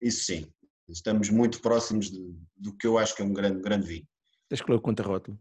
[0.00, 0.46] isso sim,
[0.88, 4.06] estamos muito próximos de, do que eu acho que é um grande, grande vinho.
[4.48, 5.38] Tens que ler o conta-rótulo.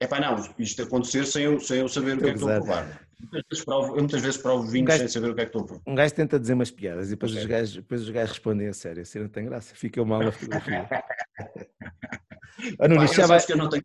[0.00, 2.50] É pá, não, isto acontecer sem eu, sem eu saber o que é que estou
[2.50, 3.06] a provar.
[3.20, 5.44] Muitas vezes provo, eu muitas vezes provo vinhos um gajo, sem saber o que é
[5.44, 5.82] que estou a provar.
[5.86, 7.42] Um gajo tenta dizer umas piadas e depois, okay.
[7.42, 10.32] os, gajos, depois os gajos respondem a sério, assim não tem graça, fica mal a
[10.32, 10.88] fotografia.
[12.80, 13.40] ah, não, vai...
[13.46, 13.84] que eu não tenho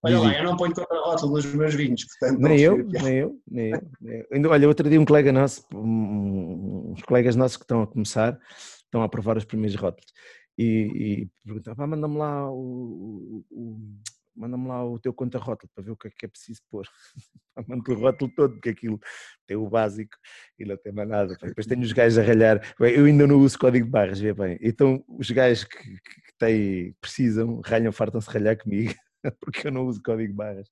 [0.00, 2.40] Olha lá, eu não ponho contra-rótulo nos meus vinhos, portanto.
[2.40, 3.88] Nem eu, nem eu, nem eu,
[4.30, 4.50] nem eu.
[4.50, 8.38] Olha, outro dia um colega nosso, uns colegas nossos que estão a começar,
[8.88, 10.12] estão a provar os primeiros rótulos
[10.56, 13.78] e, e perguntam, manda-me lá o, o,
[14.34, 16.86] manda-me lá o teu conta-rótulo para ver o que é que é preciso pôr.
[17.68, 19.00] Manda o rótulo todo, porque aquilo
[19.46, 20.16] tem o básico
[20.58, 21.36] e não tem mais nada.
[21.40, 22.74] Depois tenho os gajos a ralhar.
[22.78, 24.58] Bem, eu ainda não uso código de barras, vê bem.
[24.60, 28.94] Então os gajos que, que têm, precisam, ralham, fartam-se ralhar comigo.
[29.40, 30.68] porque eu não uso código barras.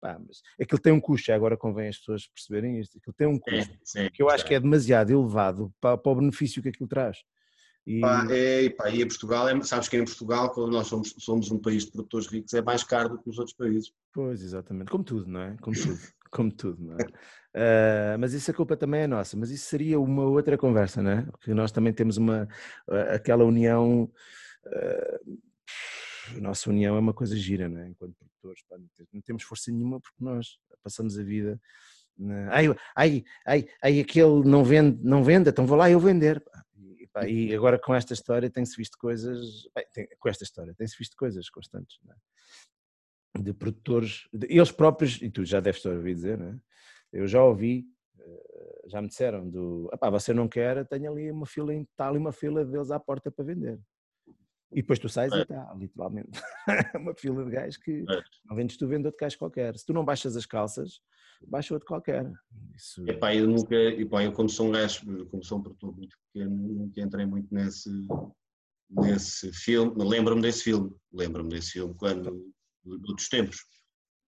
[0.00, 3.38] Pá, mas aquilo tem um custo, agora convém as pessoas perceberem isto, aquilo tem um
[3.38, 6.68] custo, sim, sim, que eu acho que é demasiado elevado para, para, o benefício que
[6.68, 7.16] aquilo traz.
[7.86, 8.00] E...
[8.00, 11.50] Pá, é, pá, e em Portugal, é, sabes que em Portugal, quando nós somos, somos
[11.50, 13.92] um país de produtores ricos, é mais caro do que nos outros países.
[14.12, 15.56] Pois, exatamente, como tudo, não é?
[15.60, 15.98] Como tudo,
[16.30, 17.04] como tudo, não é?
[17.56, 21.10] Uh, mas isso a culpa também é nossa, mas isso seria uma outra conversa, não
[21.10, 21.22] é?
[21.22, 22.48] Porque nós também temos uma,
[23.14, 24.10] aquela união
[24.66, 25.38] uh,
[26.34, 27.88] a nossa união é uma coisa gira, não é?
[27.88, 28.76] Enquanto produtores, pá,
[29.12, 31.60] não temos força nenhuma porque nós passamos a vida.
[32.18, 32.52] Na...
[32.52, 36.42] Ai, ai, ai, ai, aquele não vende, não vende, então vou lá eu vender.
[36.42, 36.65] E,
[37.16, 40.96] pá, e agora com esta história tem-se visto coisas, bem, tem, com esta história tem-se
[40.98, 43.40] visto coisas constantes, é?
[43.40, 46.60] De produtores, de, eles próprios, e tu já deves a ouvir dizer, não é?
[47.12, 47.86] Eu já ouvi,
[48.18, 52.18] eh, já me disseram do, pá, você não quer, tenho ali uma fila, está ali
[52.18, 53.80] uma fila deles à porta para vender.
[54.72, 55.38] E depois tu sais é.
[55.38, 56.40] e está, literalmente.
[56.98, 58.22] uma fila de gajos que é.
[58.44, 59.76] não vendes tu, vende outro gajo qualquer.
[59.78, 61.00] Se tu não baixas as calças,
[61.46, 62.30] baixa outro qualquer.
[62.74, 63.08] Isso...
[63.08, 66.56] Epá, eu nunca, epá, eu como sou um gajo, como sou um produtor muito pequeno,
[66.56, 67.90] nunca entrei muito nesse,
[68.90, 69.92] nesse filme.
[69.96, 72.52] Lembro-me desse filme, lembro-me desse filme quando,
[72.84, 73.58] de outros tempos.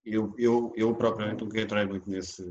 [0.04, 2.42] Eu, eu, eu propriamente nunca entrei muito nesse.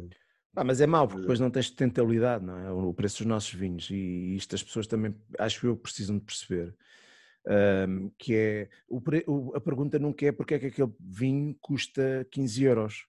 [0.55, 2.72] Ah, mas é mau, porque depois não tens sustentabilidade, não é?
[2.72, 3.89] O preço dos nossos vinhos.
[3.89, 6.76] E isto as pessoas também, acho eu, precisam de perceber
[7.48, 12.28] um, que é o, o, a pergunta nunca é porque é que aquele vinho custa
[12.32, 13.07] 15 euros,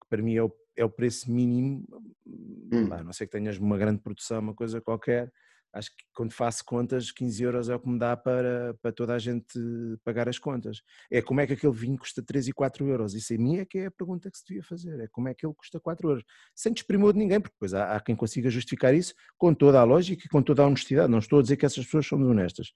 [0.00, 1.84] que para mim é o, é o preço mínimo,
[2.26, 2.92] hum.
[2.92, 5.32] a não ser que tenhas uma grande produção, uma coisa qualquer,
[5.74, 9.14] acho que quando faço contas, 15 euros é o que me dá para, para toda
[9.14, 9.58] a gente
[10.04, 10.80] pagar as contas.
[11.10, 13.14] É como é que aquele vinho custa 3 e 4 euros?
[13.14, 15.34] Isso a mim é que é a pergunta que se devia fazer, é como é
[15.34, 16.24] que ele custa 4 euros?
[16.54, 19.84] Sem desprimor de ninguém, porque depois há, há, quem consiga justificar isso com toda a
[19.84, 21.10] lógica e com toda a honestidade.
[21.10, 22.72] Não estou a dizer que essas pessoas são honestas,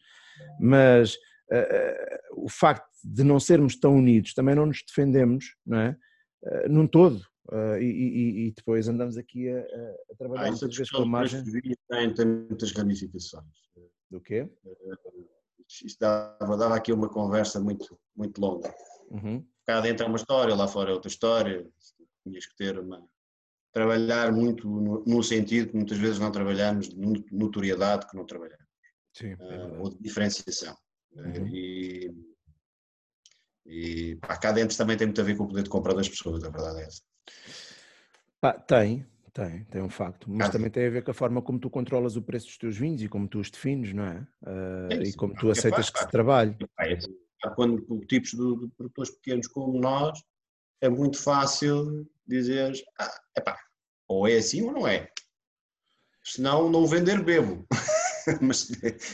[0.61, 5.97] mas uh, o facto de não sermos tão unidos, também não nos defendemos, não é?
[6.43, 10.77] Uh, num todo, Uh, e, e, e, depois andamos aqui a, a trabalhar ah, muitas
[10.77, 11.43] vezes com a margem.
[11.89, 13.47] Tem, tem muitas ramificações.
[14.11, 14.51] Do quê?
[15.67, 18.75] Isto dava, dava aqui uma conversa muito, muito longa.
[19.11, 19.47] Uhum.
[19.67, 21.67] Cá dentro é uma história, lá fora é outra história.
[22.23, 23.03] Tinhas que ter uma.
[23.73, 28.67] Trabalhar muito no, no sentido que muitas vezes não trabalhamos de notoriedade que não trabalhamos.
[29.15, 30.77] Sim, uh, ou de diferenciação.
[31.13, 31.47] Uhum.
[31.49, 32.15] E,
[33.67, 36.09] e pá, cá dentro também tem muito a ver com o poder de compra das
[36.09, 37.03] pessoas, a verdade é essa.
[38.67, 40.51] Tem, tem, tem um facto, mas ah.
[40.51, 43.03] também tem a ver com a forma como tu controlas o preço dos teus vinhos
[43.03, 44.27] e como tu os defines, não é?
[44.43, 46.57] Uh, é e como tu aceitas é, que se trabalhe.
[46.81, 46.99] É,
[47.55, 50.21] quando tipos de, de, produtores pequenos como nós,
[50.81, 53.59] é muito fácil dizer, ah, epá,
[54.09, 55.09] ou é assim ou não é.
[56.25, 57.67] Senão não vender bebo.
[58.43, 58.71] mas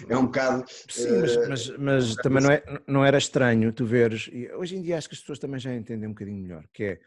[0.09, 0.65] é um bocado.
[0.89, 4.83] Sim, mas, uh, mas, mas também não, é, não era estranho tu veres, hoje em
[4.83, 7.01] dia acho que as pessoas também já entendem um bocadinho melhor, que é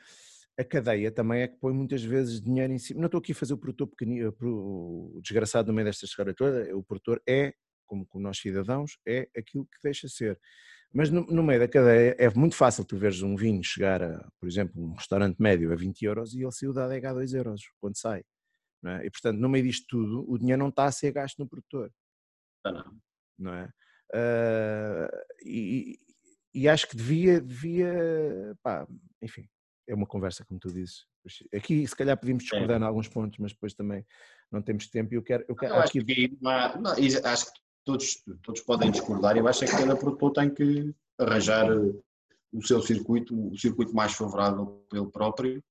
[0.58, 3.00] a cadeia também é que põe muitas vezes dinheiro em cima.
[3.00, 6.76] Não estou aqui a fazer o produtor pequenino, o desgraçado no meio desta história toda.
[6.76, 7.54] O produtor é,
[7.86, 10.40] como, como nós cidadãos, é aquilo que deixa ser.
[10.92, 14.28] Mas no, no, meio da cadeia é muito fácil tu veres um vinho chegar a,
[14.40, 17.34] por exemplo, um restaurante médio a 20 euros e ele saiu da adega a 2
[17.34, 18.24] euros quando sai.
[18.86, 19.06] É?
[19.06, 21.92] E portanto, no meio disto tudo, o dinheiro não está a ser gasto no produtor.
[22.66, 22.98] Ah, não.
[23.38, 23.70] Não é?
[24.14, 25.10] Uh,
[25.46, 26.00] e,
[26.54, 28.88] e, acho que devia, devia pá,
[29.22, 29.48] enfim,
[29.88, 31.06] é uma conversa, como tu dizes.
[31.56, 32.84] Aqui, se calhar, podíamos discordar é.
[32.84, 34.06] em alguns pontos, mas depois também
[34.52, 35.14] não temos tempo.
[35.14, 35.46] E eu quero.
[35.48, 36.00] Eu quero não, aqui...
[36.00, 39.38] acho, que, não, não, acho que todos, todos podem discordar.
[39.38, 44.14] Eu acho é que cada produtor tem que arranjar o seu circuito, o circuito mais
[44.14, 45.64] favorável pelo próprio,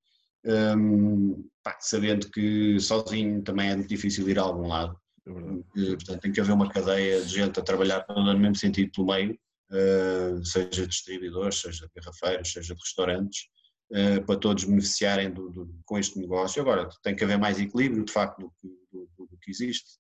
[0.77, 4.99] um, pá, sabendo que sozinho também é muito difícil ir a algum lado.
[5.27, 5.65] É verdade.
[5.75, 9.39] Portanto, tem que haver uma cadeia de gente a trabalhar no mesmo sentido pelo meio,
[10.45, 13.49] seja distribuidores, seja de garrafeiros, seja de restaurantes,
[14.27, 16.61] para todos beneficiarem do, do, com este negócio.
[16.61, 18.77] Agora, tem que haver mais equilíbrio, de facto, do
[19.19, 19.99] do, que existe.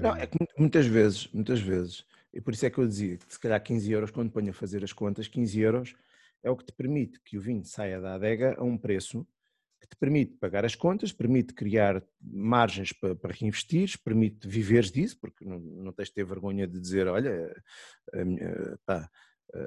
[0.00, 3.32] Não, é que muitas vezes, muitas vezes, e por isso é que eu dizia que
[3.32, 5.94] se calhar 15 euros, quando ponho a fazer as contas, 15 euros
[6.42, 9.26] é o que te permite que o vinho saia da adega a um preço
[9.80, 15.18] que te permite pagar as contas, permite criar margens para, para reinvestir, permite viveres disso,
[15.20, 17.54] porque não, não tens de ter vergonha de dizer, olha,
[18.12, 19.10] a minha, pá,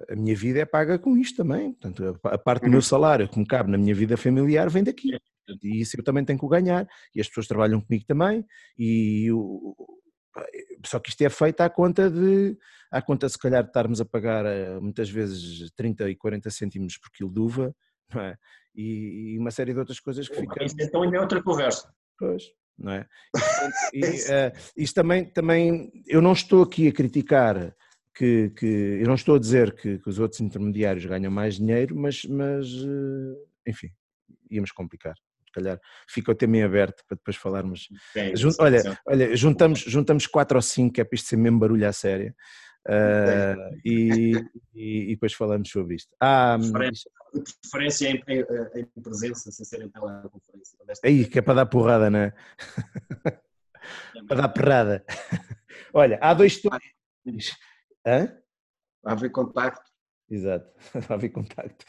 [0.09, 2.81] a minha vida é paga com isto também, portanto a parte do meu uhum.
[2.81, 5.17] salário que me cabe na minha vida familiar vem daqui,
[5.63, 8.45] e isso eu também tenho que ganhar, e as pessoas trabalham comigo também,
[8.77, 9.75] e o,
[10.85, 12.57] só que isto é feito à conta de,
[12.91, 16.97] à conta se calhar de estarmos a pagar eh, muitas vezes 30 e 40 cêntimos
[16.97, 17.75] por quilo de uva,
[18.15, 18.35] é?
[18.75, 20.63] E, e uma série de outras coisas que ficam...
[20.63, 21.91] Isso então ainda é outra conversa.
[22.17, 22.43] Pois,
[22.77, 23.07] não é?
[23.93, 27.75] E, e, uh, isto também, também, eu não estou aqui a criticar
[28.17, 31.95] que, que eu não estou a dizer que, que, os outros intermediários ganham mais dinheiro,
[31.95, 33.37] mas, mas uh,
[33.67, 33.89] enfim,
[34.49, 35.15] íamos complicar
[35.57, 37.87] calhar fica o tema em aberto para depois falarmos.
[38.13, 38.95] Sim, Jun, sim, olha, sim.
[39.07, 42.35] olha juntamos, juntamos quatro ou cinco, que é para isto ser mesmo barulho à séria.
[42.87, 44.31] Uh, e,
[44.73, 46.15] e, e, depois falamos sobre isto.
[46.21, 46.57] Ah,
[47.61, 48.45] preferência em, em,
[48.95, 50.77] em, presença, sem ser em teleconferência.
[51.03, 52.33] Aí, que é para dar porrada, não é?
[54.25, 55.05] para dar porrada.
[55.93, 56.61] Olha, há dois.
[58.07, 58.33] Hã?
[59.03, 59.91] Vai haver contacto.
[60.29, 60.71] Exato,
[61.07, 61.85] vai haver contacto.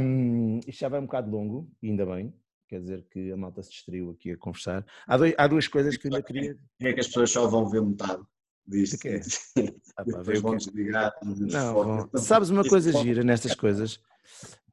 [0.00, 2.34] Um, isto já vai um bocado longo, ainda bem
[2.72, 4.86] quer dizer que a malta se distraiu aqui a conversar.
[5.06, 6.56] Há, dois, há duas coisas que eu ainda queria.
[6.80, 8.22] É que as pessoas só vão ver metade
[8.66, 8.98] disto.
[8.98, 9.20] Que é?
[9.94, 11.12] Ah, pá, vão desligar.
[11.22, 13.96] Não, Sabes uma coisa gira nestas coisas?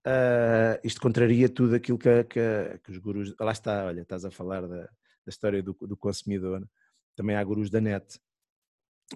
[0.08, 3.36] Uh, isto contraria tudo aquilo que, que, que, os gurus.
[3.38, 4.90] Lá está, olha, estás a falar da, da
[5.28, 6.66] história do, do consumidor.
[7.18, 8.18] Também há gurus da net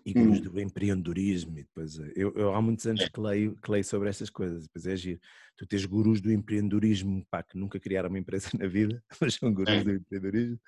[0.05, 0.41] e gurus hum.
[0.43, 4.09] do empreendedorismo e depois eh, eu, eu, há muitos anos que leio, que leio sobre
[4.09, 5.19] estas coisas depois é giro,
[5.57, 9.53] tu tens gurus do empreendedorismo pá, que nunca criaram uma empresa na vida mas são
[9.53, 9.83] gurus é.
[9.83, 10.59] do empreendedorismo.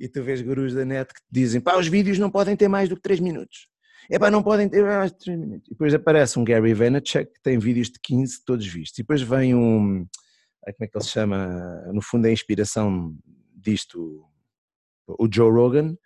[0.00, 2.68] E tu vês gurus da net que te dizem pá, os vídeos não podem ter
[2.68, 3.68] mais do que 3 minutos.
[4.10, 5.68] É pá, não podem ter mais de 3 minutos.
[5.68, 8.98] E depois aparece um Gary Vaynerchuk que tem vídeos de 15 todos vistos.
[8.98, 10.06] E depois vem um
[10.64, 11.92] como é que ele se chama?
[11.92, 13.16] No fundo é a inspiração
[13.54, 14.24] disto
[15.06, 15.96] o Joe Rogan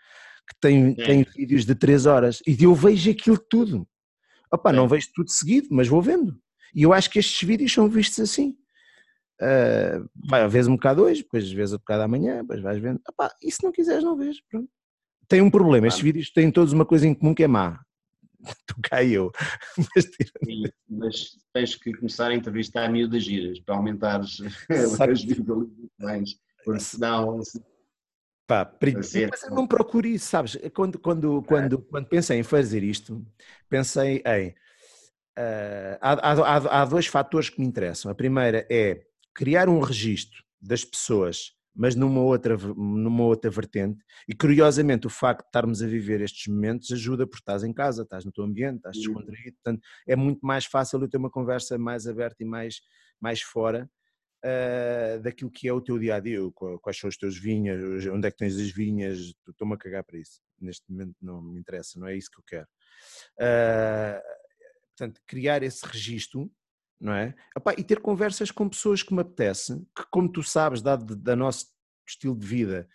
[0.47, 1.05] que tem, é.
[1.05, 3.87] tem vídeos de 3 horas e eu vejo aquilo tudo.
[4.53, 4.73] Opa, é.
[4.73, 6.39] não vejo tudo seguido, mas vou vendo.
[6.75, 8.57] E eu acho que estes vídeos são vistos assim.
[9.41, 13.01] Uh, vai, vezes um bocado hoje, depois às vezes um bocado amanhã, depois vais vendo.
[13.09, 14.39] Opa, e se não quiseres, não vês.
[14.51, 14.69] Pronto.
[15.29, 17.81] Tem um problema, estes vídeos têm todos uma coisa em comum que é má.
[18.67, 19.33] Tu cai eu.
[19.77, 20.07] Mas,
[20.89, 24.39] mas tens que começar a entrevistar a miúdas giras para aumentares
[25.01, 27.41] as visualizações, porque senão
[28.47, 30.57] Pá, mas eu não procuro isso, sabes?
[30.73, 33.27] Quando, quando, quando, quando pensei em fazer isto,
[33.69, 34.51] pensei em.
[35.39, 38.11] Uh, há, há, há, dois fatores que me interessam.
[38.11, 39.03] A primeira é
[39.35, 44.03] criar um registro das pessoas, mas numa outra, numa outra vertente.
[44.29, 48.03] E curiosamente, o facto de estarmos a viver estes momentos ajuda, porque estás em casa,
[48.03, 49.57] estás no teu ambiente, estás descontraído.
[49.63, 52.81] Portanto, é muito mais fácil eu ter uma conversa mais aberta e mais,
[53.21, 53.91] mais fora
[54.47, 56.39] uh, daquilo que é o teu dia a dia,
[56.81, 60.19] quais são os teus vinhas, onde é que tens as vinhas, estou-me a cagar para
[60.19, 60.41] isso.
[60.61, 62.69] Neste momento não me interessa, não é isso que eu quero.
[63.39, 64.21] Uh,
[64.97, 66.51] portanto, criar esse registro,
[67.01, 67.35] não é?
[67.57, 71.37] Epá, e ter conversas com pessoas que me apetece, que como tu sabes, dado da
[71.37, 71.67] nosso
[72.09, 72.89] estilo de vida,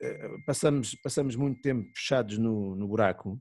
[0.00, 3.40] eh, passamos, passamos muito tempo fechados no, no buraco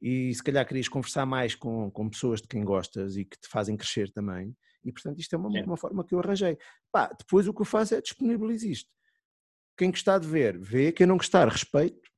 [0.00, 3.48] e se calhar querias conversar mais com, com pessoas de quem gostas e que te
[3.48, 4.54] fazem crescer também
[4.86, 6.56] e, portanto, isto é uma, uma forma que eu arranjei.
[6.92, 8.90] Pá, depois o que eu faço é disponibilizar isto.
[9.76, 10.92] Quem gostar de ver, vê.
[10.92, 12.08] Quem não gostar, respeito,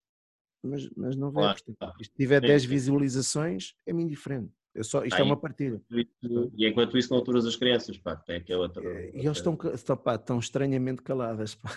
[0.62, 1.40] mas, mas não vê.
[1.40, 1.64] Claro.
[1.64, 4.52] Portanto, se tiver 10 visualizações, é-me indiferente.
[4.74, 5.82] Eu só, isto é uma partilha.
[5.90, 8.84] E enquanto isso, com alturas as crianças, pá, tem aquela outra.
[8.84, 11.56] É, e eles estão, estão, pá, estão estranhamente caladas.
[11.56, 11.70] Pá.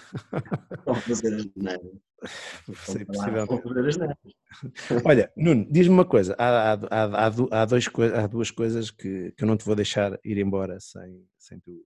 [0.78, 1.92] Estão a fazer as nada.
[5.06, 9.44] Olha, Nuno, diz-me uma coisa: há, há, há, há, dois, há duas coisas que, que
[9.44, 11.84] eu não te vou deixar ir embora sem, sem tu.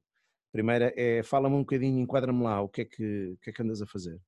[0.51, 3.61] Primeira é, fala-me um bocadinho, enquadra-me lá, o que é que, o que, é que
[3.61, 4.19] andas a fazer?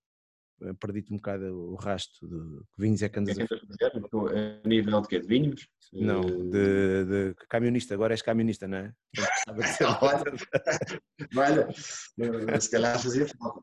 [0.79, 4.61] Perdi-te um bocado o rasto de que vinhos é que andas a fazer.
[4.63, 5.19] A nível de quê?
[5.19, 5.67] De vinhos?
[5.93, 8.93] Não, de, de camionista, agora és camionista, não é?
[11.35, 11.67] olha,
[12.59, 13.61] se calhar fazia falta.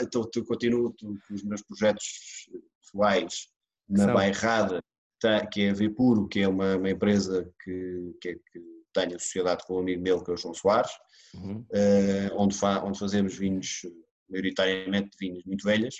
[0.00, 2.48] Então, continuo com os meus projetos
[2.80, 3.48] pessoais
[3.88, 4.14] na São.
[4.14, 4.82] Bairrada,
[5.20, 8.60] tá, que é a Vipuro, que é uma, uma empresa que, que, é, que
[8.92, 10.90] tenho a sociedade com um amigo meu, que é o João Soares,
[11.34, 11.60] uhum.
[11.60, 13.82] uh, onde, fa, onde fazemos vinhos
[14.28, 15.96] maioritariamente de vinhas muito velhas,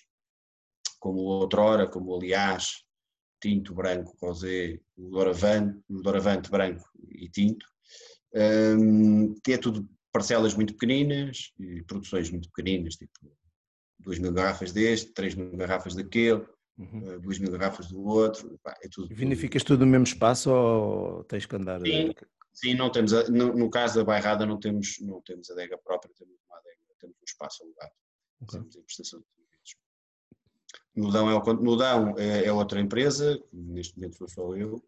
[0.99, 2.85] como o outrora, como o aliás,
[3.41, 7.67] tinto, branco, rosé, o doravante, o doravante branco e tinto,
[8.35, 13.13] um, que é tudo parcelas muito pequeninas e produções muito pequeninas, tipo
[14.01, 16.45] 2 mil garrafas deste, 3 mil garrafas daquele,
[16.79, 17.21] uhum.
[17.21, 18.59] 2 mil garrafas do outro.
[18.63, 21.81] Pá, é tudo, Vinificas tudo no mesmo espaço ou tens que andar?
[21.81, 22.15] Sim,
[22.53, 26.35] sim não temos no, no, caso da bairrada não temos, não temos adega própria, temos
[26.49, 27.93] uma adega, temos um espaço alugado.
[28.41, 28.61] Okay.
[28.61, 29.77] Temos a prestação de serviços.
[30.95, 34.83] Nudão, é, o, Nudão é, é outra empresa, neste momento sou só eu,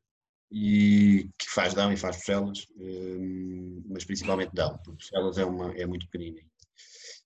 [0.50, 5.72] e que faz Dão e faz Bruxelas, hum, mas principalmente Dão, porque Bruxelas é, uma,
[5.74, 6.40] é muito pequenina.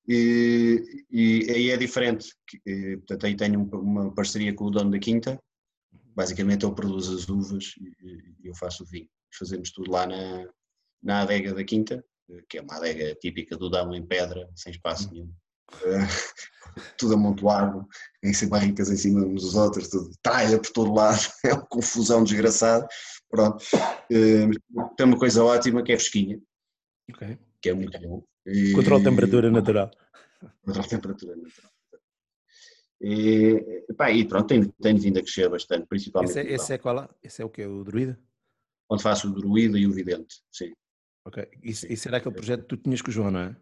[0.07, 2.29] E, e aí é diferente,
[2.67, 5.43] eh, portanto aí tenho uma parceria com o dono da quinta,
[6.15, 7.75] basicamente ele produz as uvas
[8.43, 9.09] e eu faço o vinho.
[9.39, 10.47] Fazemos tudo lá na,
[11.03, 12.05] na adega da quinta,
[12.49, 15.33] que é uma adega típica do Dão em pedra, sem espaço nenhum.
[16.99, 17.87] Tudo amontoado,
[18.23, 22.25] em barricas em cima uns dos outros, tudo tralha por todo lado, é uma confusão
[22.25, 22.87] desgraçada.
[23.29, 23.65] Pronto.
[24.11, 26.41] Uh, tem uma coisa ótima que é fresquinha,
[27.11, 27.39] okay.
[27.61, 28.23] que é muito bom.
[28.75, 29.91] Controle de temperatura natural.
[30.65, 31.71] Controle de temperatura natural.
[33.01, 36.31] E, pá, e pronto, tem, tem vindo a crescer bastante, principalmente.
[36.31, 37.09] Esse é, esse é qual?
[37.23, 37.65] Esse é o que?
[37.67, 38.19] O druida?
[38.91, 40.73] Onde faço o druida e o vidente, sim.
[41.27, 41.47] Ok.
[41.63, 43.57] E, e será aquele projeto que tu tinhas com o João, não é?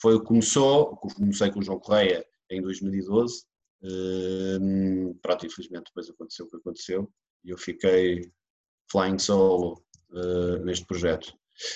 [0.00, 3.44] Foi o que começou, comecei com o João Correia em 2012.
[3.82, 7.12] Uh, pronto, infelizmente depois aconteceu o que aconteceu
[7.44, 8.28] e eu fiquei
[8.90, 11.32] flying solo uh, neste projeto.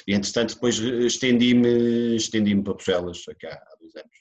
[0.06, 4.16] E entretanto depois estendi-me estendi para Bruxelas aqui há, há dois anos.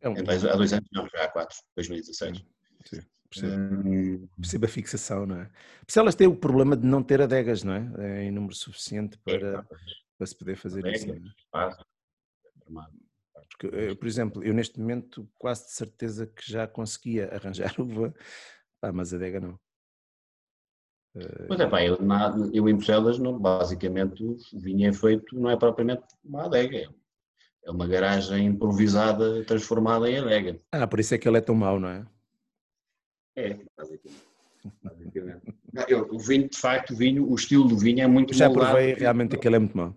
[0.00, 0.12] É um...
[0.12, 2.38] Há dois anos, não, já há quatro, 2016.
[2.84, 3.00] Sim.
[3.30, 3.54] Percebo.
[3.54, 4.28] Um...
[4.40, 5.50] percebo a fixação, não é?
[5.82, 7.92] Bruxelas tem o problema de não ter adegas, não é?
[7.98, 9.62] é em número suficiente para, é,
[10.16, 11.06] para se poder fazer Adega, isso.
[11.52, 11.78] Não
[12.68, 13.08] é?
[13.48, 18.14] Porque, por exemplo, eu neste momento quase de certeza que já conseguia arranjar uva,
[18.80, 19.58] pá, mas a adega não.
[21.48, 25.50] Pois é, pá, eu, na, eu em Bruxelas, não, basicamente, o vinho é feito, não
[25.50, 26.88] é propriamente uma adega,
[27.64, 30.58] é uma garagem improvisada transformada em adega.
[30.70, 32.06] Ah, por isso é que ele é tão mau, não é?
[33.36, 34.24] É, basicamente.
[34.82, 35.54] basicamente.
[35.88, 38.94] Eu, o vinho, de facto, o vinho, o estilo do vinho é muito Já provei
[38.94, 39.96] realmente que ele é muito mau.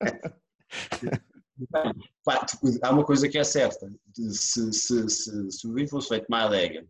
[2.82, 6.44] há uma coisa que é certa, se, se, se, se o vinho fosse feito uma
[6.44, 6.86] adega,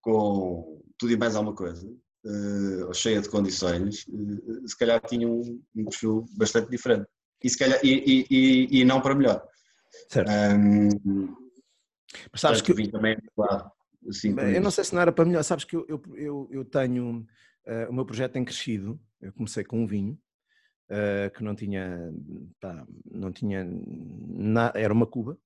[0.00, 5.62] com tudo e mais alguma coisa, uh, cheia de condições, uh, se calhar tinha um,
[5.74, 7.06] um, perfil bastante diferente.
[7.42, 9.46] E, se calhar, e, e, e não para melhor.
[10.08, 10.30] Certo.
[10.30, 11.34] Um,
[12.32, 12.90] Mas sabes que.
[12.90, 13.70] Também claro,
[14.08, 15.42] assim, eu não sei se não era para melhor.
[15.42, 17.26] Sabes que eu, eu, eu, eu tenho.
[17.66, 19.00] Uh, o meu projeto tem crescido.
[19.20, 20.18] Eu comecei com um vinho.
[20.84, 22.12] Uh, que não tinha,
[22.60, 25.38] pá, não tinha nada, era uma cuba,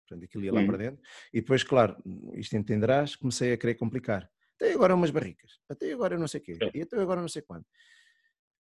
[0.00, 0.66] portanto aquilo ia lá hum.
[0.66, 1.00] para dentro,
[1.32, 1.96] e depois, claro,
[2.34, 4.28] isto entenderás, comecei a querer complicar.
[4.56, 7.42] Até agora umas barricas, até agora não sei o quê, e até agora não sei
[7.42, 7.64] quando.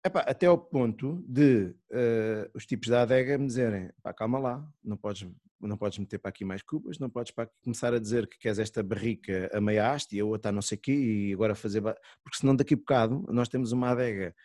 [0.06, 4.72] Epá, até ao ponto de uh, os tipos da adega me dizerem, pá, calma lá,
[4.84, 5.28] não podes,
[5.60, 8.60] não podes meter para aqui mais cubas, não podes para começar a dizer que queres
[8.60, 11.56] esta barrica a meia haste e a outra a não sei o quê, e agora
[11.56, 11.82] fazer...
[11.82, 14.36] Porque senão daqui a bocado nós temos uma adega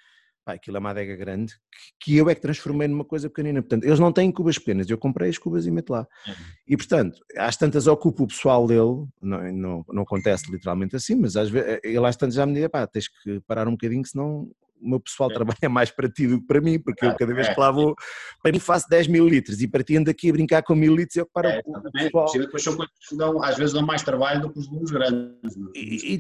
[0.49, 1.53] pá, aquilo é uma adega grande,
[2.01, 3.61] que, que, eu é que transformei numa coisa pequenina.
[3.61, 6.07] Portanto, eles não têm cubas pequenas, eu comprei as cubas e meto lá.
[6.27, 6.35] Uhum.
[6.66, 11.37] E, portanto, às tantas ocupa o pessoal dele, não, não, não acontece literalmente assim, mas
[11.37, 14.05] às vezes, eh, ele às tantas já me diz, pá, tens que parar um bocadinho,
[14.07, 14.51] senão
[14.81, 15.35] o meu pessoal é.
[15.35, 17.95] trabalha mais para ti do que para mim, porque eu cada vez que lá vou,
[18.43, 20.95] para mim faço 10 mil litros e para ti ando aqui a brincar com mil
[20.95, 22.33] litros e eu paro é, o pessoal.
[22.33, 25.57] Depois são coisas que dão, às vezes dão mais trabalho do que os grandes.
[25.57, 25.79] É?
[25.79, 26.19] E, e,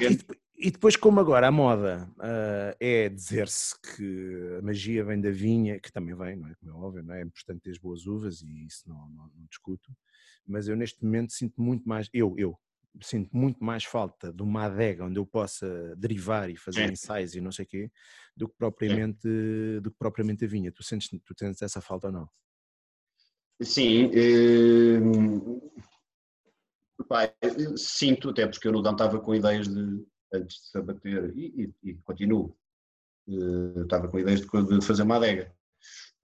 [0.58, 5.78] e, depois, como agora a moda uh, é dizer-se que a magia vem da vinha,
[5.78, 6.54] que também vem, não é?
[6.56, 7.20] Como é óbvio, não é?
[7.20, 9.92] é importante ter as boas uvas e isso não, não, não discuto,
[10.46, 12.58] mas eu neste momento sinto muito mais, eu, eu,
[13.00, 17.40] sinto muito mais falta de uma adega onde eu possa derivar e fazer ensaios e
[17.40, 17.90] não sei o quê,
[18.36, 19.28] do que propriamente,
[19.80, 20.72] do que propriamente a vinha.
[20.72, 22.28] Tu sentes, tu sentes essa falta ou não?
[23.62, 25.00] Sim, eh,
[27.08, 27.32] pai,
[27.76, 31.74] sinto, até porque eu no Dão estava com ideias de, antes de se abater, e,
[31.82, 32.56] e, e continuo,
[33.28, 35.52] eh, estava com ideias de, de fazer uma adega.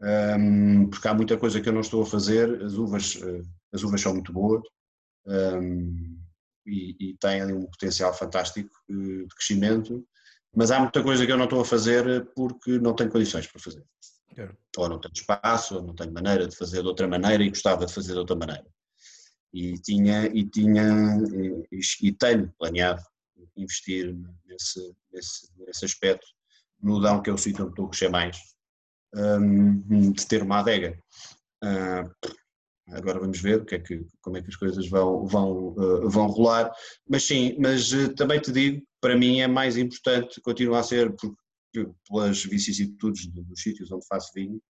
[0.01, 3.82] Um, porque há muita coisa que eu não estou a fazer, as uvas, eh, as
[3.82, 4.62] uvas são muito boas,
[5.26, 6.18] um,
[6.66, 10.06] e, e ali um potencial fantástico eh, de crescimento,
[10.55, 13.60] mas há muita coisa que eu não estou a fazer porque não tenho condições para
[13.60, 13.85] fazer.
[14.36, 14.51] É.
[14.76, 17.86] Ou não tenho espaço, ou não tenho maneira de fazer de outra maneira e gostava
[17.86, 18.66] de fazer de outra maneira.
[19.52, 21.18] E tinha, e tinha,
[21.70, 23.02] e, e tenho planeado
[23.56, 24.14] investir
[24.47, 26.26] nesse, nesse, nesse aspecto
[26.82, 28.39] no Dão, que é o sítio onde estou a crescer mais,
[29.14, 30.98] um, de ter uma adega.
[31.62, 32.31] Uh,
[32.89, 36.09] agora vamos ver o que é que, como é que as coisas vão, vão, uh,
[36.09, 36.70] vão rolar.
[37.09, 41.14] Mas sim, mas uh, também te digo, para mim é mais importante, continua a ser,
[41.16, 44.60] porque, pelas vicissitudes dos sítios onde faço vinho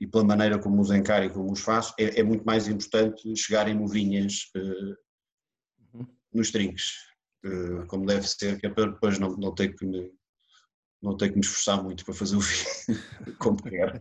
[0.00, 3.34] e pela maneira como os encaro e como os faço, é, é muito mais importante
[3.36, 7.07] chegarem novinhas uh, nos trinques,
[7.86, 10.10] como deve ser, que é para depois não, não ter que me
[11.00, 12.98] não tenho que me esforçar muito para fazer o vinho
[13.38, 14.00] como quero.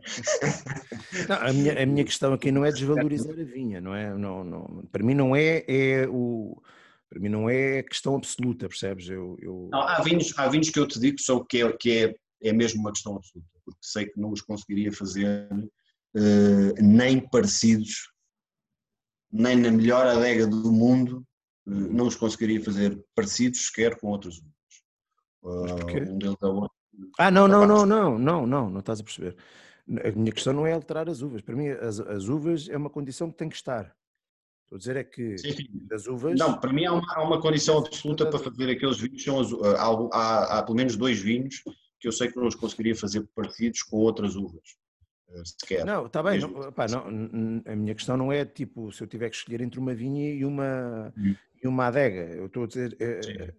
[1.29, 4.15] Não, a, minha, a minha questão aqui não é desvalorizar a vinha, não é?
[4.17, 6.61] Não, não, para mim não é, é o.
[7.09, 9.07] Para mim não é questão absoluta, percebes?
[9.07, 9.69] Eu, eu...
[9.71, 12.15] Não, há, vinhos, há vinhos que eu te digo são que, é, que é,
[12.49, 18.11] é mesmo uma questão absoluta, porque sei que não os conseguiria fazer uh, nem parecidos,
[19.31, 21.25] nem na melhor adega do mundo,
[21.67, 24.53] não os conseguiria fazer parecidos sequer com outros vinhos.
[25.43, 26.77] Uh, um deles é outro
[27.17, 29.35] ah, não, não, não, não, não, não, não estás a perceber.
[30.03, 31.41] A minha questão não é alterar as uvas.
[31.41, 33.95] Para mim, as, as uvas é uma condição que tem que estar.
[34.63, 35.67] Estou a dizer é que sim, sim.
[35.87, 36.37] das uvas.
[36.37, 39.23] Não, para mim há uma, há uma condição absoluta para fazer aqueles vinhos.
[39.23, 41.63] São as, há, há, há, pelo menos dois vinhos
[41.99, 44.75] que eu sei que não os conseguiria fazer parecidos com outras uvas.
[45.29, 45.85] Eh, sequer.
[45.85, 46.39] Não, está bem.
[46.39, 47.05] Não, pá, não,
[47.65, 50.43] a minha questão não é tipo se eu tiver que escolher entre uma vinha e
[50.43, 51.35] uma, hum.
[51.63, 52.35] E uma adega.
[52.35, 52.97] Eu estou a dizer.
[52.99, 53.53] É,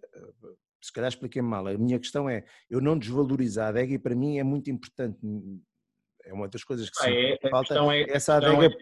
[0.81, 1.67] se calhar expliquei mal.
[1.67, 5.19] A minha questão é, eu não desvalorizar a adega e para mim é muito importante.
[6.23, 7.75] É uma das coisas que ah, é, falta.
[7.93, 8.75] É, essa adega.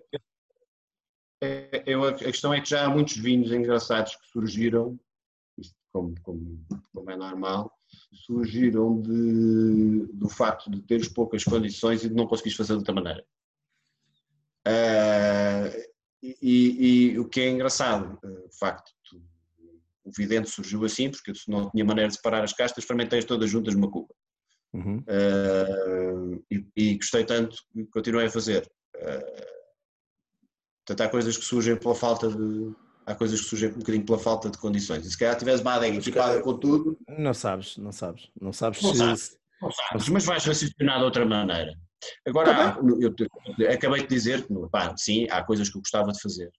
[1.41, 4.99] É, é, a questão é que já há muitos vinhos engraçados que surgiram,
[5.91, 7.72] como, como, como é normal,
[8.11, 12.94] surgiram de, do facto de teres poucas condições e de não conseguires fazer de outra
[12.94, 13.26] maneira.
[14.68, 15.36] Uh,
[16.41, 19.22] e, e, o que é engraçado, uh, o facto de
[20.08, 23.76] o vidente surgiu assim, porque não tinha maneira de separar as castas, fermentei-as todas juntas
[23.76, 24.14] numa cuba.
[24.74, 24.98] Uhum.
[24.99, 28.66] Uh, e, e, gostei tanto que continuei a fazer.
[28.95, 29.45] Uh,
[30.86, 32.74] portanto, há coisas que surgem pela falta de.
[33.06, 35.06] Há coisas que surgem um bocadinho pela falta de condições.
[35.06, 36.98] E se calhar tivesse uma adega equipada com tudo.
[37.08, 38.30] Não sabes, não sabes.
[38.40, 38.98] Não sabes não se.
[38.98, 41.74] Sabes, não sabes, mas vais raciocinar de outra maneira.
[42.26, 43.14] Agora, tá eu,
[43.60, 46.52] eu, acabei de dizer que, pá, sim, há coisas que eu gostava de fazer.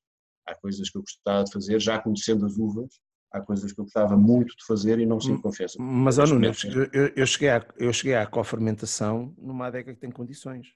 [0.46, 2.88] Há coisas que eu gostava de fazer, já conhecendo as uvas,
[3.32, 5.76] há coisas que eu gostava muito de fazer e não sinto confiança.
[5.80, 10.10] Mas, ó Nuno, eu, eu, cheguei à, eu cheguei à cofermentação numa adega que tem
[10.10, 10.68] condições.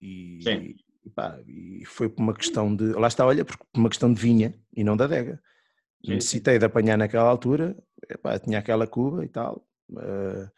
[0.00, 0.74] E, Sim.
[1.04, 2.92] E, pá, e foi por uma questão de.
[2.92, 5.42] Lá está, olha, por uma questão de vinha e não da adega.
[6.04, 6.14] Sim.
[6.14, 7.76] Necessitei de apanhar naquela altura,
[8.08, 9.66] epá, tinha aquela cuba e tal.
[9.90, 10.48] Uh,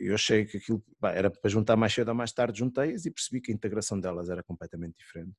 [0.00, 3.10] eu achei que aquilo pá, era para juntar mais cedo ou mais tarde, juntei-as e
[3.10, 5.34] percebi que a integração delas era completamente diferente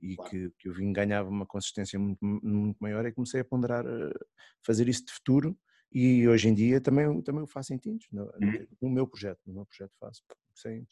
[0.00, 0.30] e claro.
[0.30, 4.12] que, que o vinho ganhava uma consistência muito, muito maior e comecei a ponderar eh,
[4.64, 5.58] fazer isso de futuro
[5.92, 8.66] e hoje em dia também, também o faço em tintos, no, uhum.
[8.80, 10.22] no meu projeto, no meu projeto faço,
[10.54, 10.86] sem,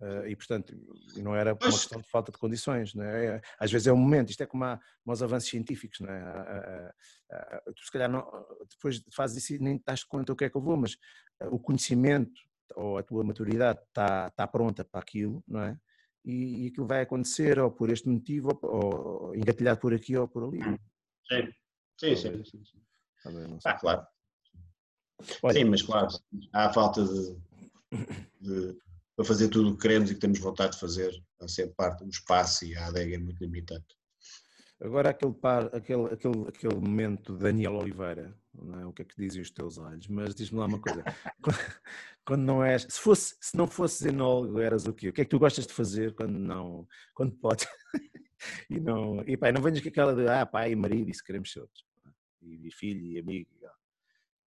[0.00, 0.74] Uh, e portanto
[1.16, 3.42] não era uma questão de falta de condições, não é?
[3.58, 6.92] às vezes é um momento, isto é como, há, como os avanços científicos, não é?
[7.76, 8.26] Tu se calhar não,
[8.70, 10.96] depois fazes isso e nem das conta o que é que eu vou, mas
[11.50, 12.32] o conhecimento
[12.74, 15.76] ou a tua maturidade está, está pronta para aquilo, não é?
[16.24, 20.28] e, e aquilo vai acontecer ou por este motivo ou, ou engatilhado por aqui ou
[20.28, 20.60] por ali.
[21.28, 21.52] Sim,
[21.98, 22.44] sim, sim.
[22.44, 22.80] sim, sim.
[23.64, 24.06] Ah, claro.
[25.42, 26.08] Olha, sim, mas claro,
[26.52, 27.36] há falta de,
[28.40, 28.78] de,
[29.20, 32.02] para fazer tudo o que queremos e que temos vontade de fazer, a ser parte
[32.02, 33.94] do espaço e a adega é muito limitante.
[34.80, 38.86] Agora aquele, par, aquele, aquele, aquele momento de Daniel Oliveira, não é?
[38.86, 41.04] o que é que dizem os teus olhos, mas diz-me lá uma coisa,
[42.24, 45.10] quando não és, se, fosse, se não fosses enólogo, eras o quê?
[45.10, 47.68] O que é que tu gostas de fazer quando não, quando podes?
[48.70, 51.52] e não, e pá, não venhas com aquela de, ah pai e marido, isso queremos
[51.52, 51.84] ser outros,
[52.40, 53.50] e, filho e amigo,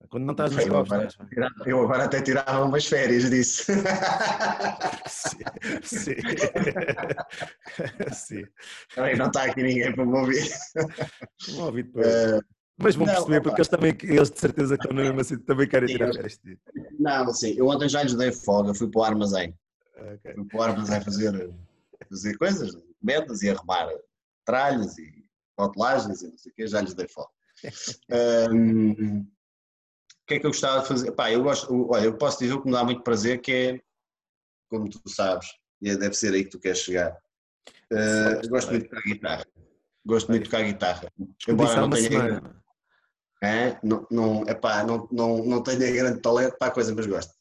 [0.08, 1.08] quando não estás nos eu agora,
[1.66, 3.72] eu agora até tirava umas férias disso.
[5.06, 5.38] sim.
[5.82, 6.16] Sim.
[8.12, 8.44] sim.
[8.94, 10.50] Também não está aqui ninguém para me ouvir.
[11.58, 12.06] Ouvir depois.
[12.06, 12.40] Uh,
[12.82, 13.42] mas vão perceber, opa.
[13.42, 16.40] porque eles também, eles de certeza que mesmo assim também querem sim, tirar férias.
[16.98, 19.54] Não, sim, eu ontem já lhes dei folga, fui para o armazém.
[20.14, 20.34] Okay.
[20.34, 21.50] Fui para o armazém fazer,
[22.08, 22.70] fazer coisas,
[23.02, 23.86] metas e arrumar
[24.46, 25.24] tralhas e
[25.58, 27.30] rotelagens e não sei o quê, já lhes dei folga.
[28.50, 29.26] um,
[30.30, 31.10] que é que eu gostava de fazer?
[31.12, 33.80] Pá, eu gosto, olha, eu posso dizer o que me dá muito prazer, que é,
[34.68, 35.48] como tu sabes,
[35.82, 37.16] e é, deve ser aí que tu queres chegar.
[37.92, 39.44] Uh, gosto muito de tocar guitarra.
[40.06, 41.12] Gosto muito de tocar guitarra.
[41.48, 42.42] Embora não tenha.
[43.42, 47.32] É, não, não, epá, não, não, não tenha grande talento para a coisa, mas gosto.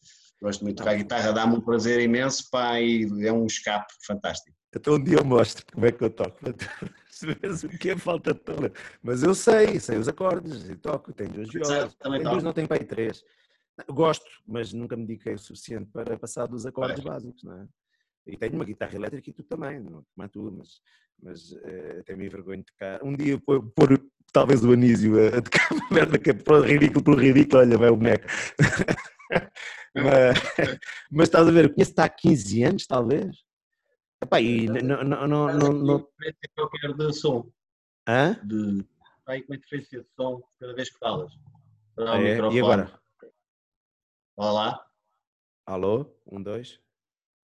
[0.41, 4.57] Gosto muito de tocar guitarra, dá-me um prazer imenso, pá, e é um escape fantástico.
[4.76, 6.40] Então um dia eu mostro como é que eu toco
[7.20, 8.80] percebes o que é falta de talento.
[9.02, 12.68] Mas eu sei, sei os acordes e toco, tenho duas violas, tenho duas, não tenho
[12.68, 13.24] pai três.
[13.88, 17.68] Gosto, mas nunca me dediquei o suficiente para passar dos acordes básicos, não é?
[18.28, 20.82] E tenho uma guitarra elétrica e tu também, não como é tu, mas,
[21.22, 23.04] mas uh, até me vergonha de tocar.
[23.04, 24.00] Um dia pôr, pôr
[24.32, 27.78] talvez o Anísio a, a tocar uma merda que é por ridículo, por ridículo, olha,
[27.78, 28.26] vai o boneco.
[29.96, 30.38] mas,
[31.12, 33.48] mas estás a ver, eu conheço-te há 15 anos, talvez.
[34.22, 36.10] Epá, e não, não, não, não, não...
[36.58, 37.50] Eu quero de som.
[38.08, 38.34] Hã?
[38.44, 38.86] De...
[39.26, 41.32] Aí com interferência de som cada vez que falas.
[41.98, 42.38] Ah, é?
[42.38, 43.00] E agora?
[44.36, 44.86] Olá.
[45.66, 46.14] Alô?
[46.26, 46.82] Um, dois?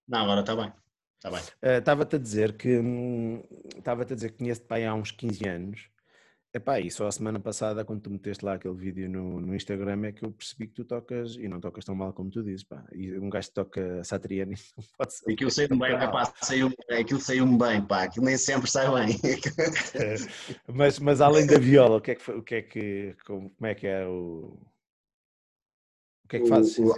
[0.07, 0.73] Não, agora está bem.
[1.15, 1.77] Está bem.
[1.77, 3.41] Estava-te uh, a dizer que hum,
[3.77, 5.89] estava-te a dizer que conheço-te pai há uns 15 anos.
[6.55, 10.05] Epá, e só a semana passada, quando tu meteste lá aquele vídeo no, no Instagram,
[10.05, 12.63] é que eu percebi que tu tocas e não tocas tão mal como tu dizes,
[12.63, 12.81] pá.
[12.93, 15.33] E um gajo que toca Satriani não pode ser.
[15.33, 15.91] Aquilo saiu-me bem,
[16.41, 19.19] saiu, aquilo saiu-me bem, pá, aquilo nem sempre sai bem.
[20.73, 23.67] mas, mas além da viola, o que é que, o que, é que como, como
[23.67, 24.57] é que é o.
[26.23, 26.79] O que é que fazes?
[26.79, 26.95] O,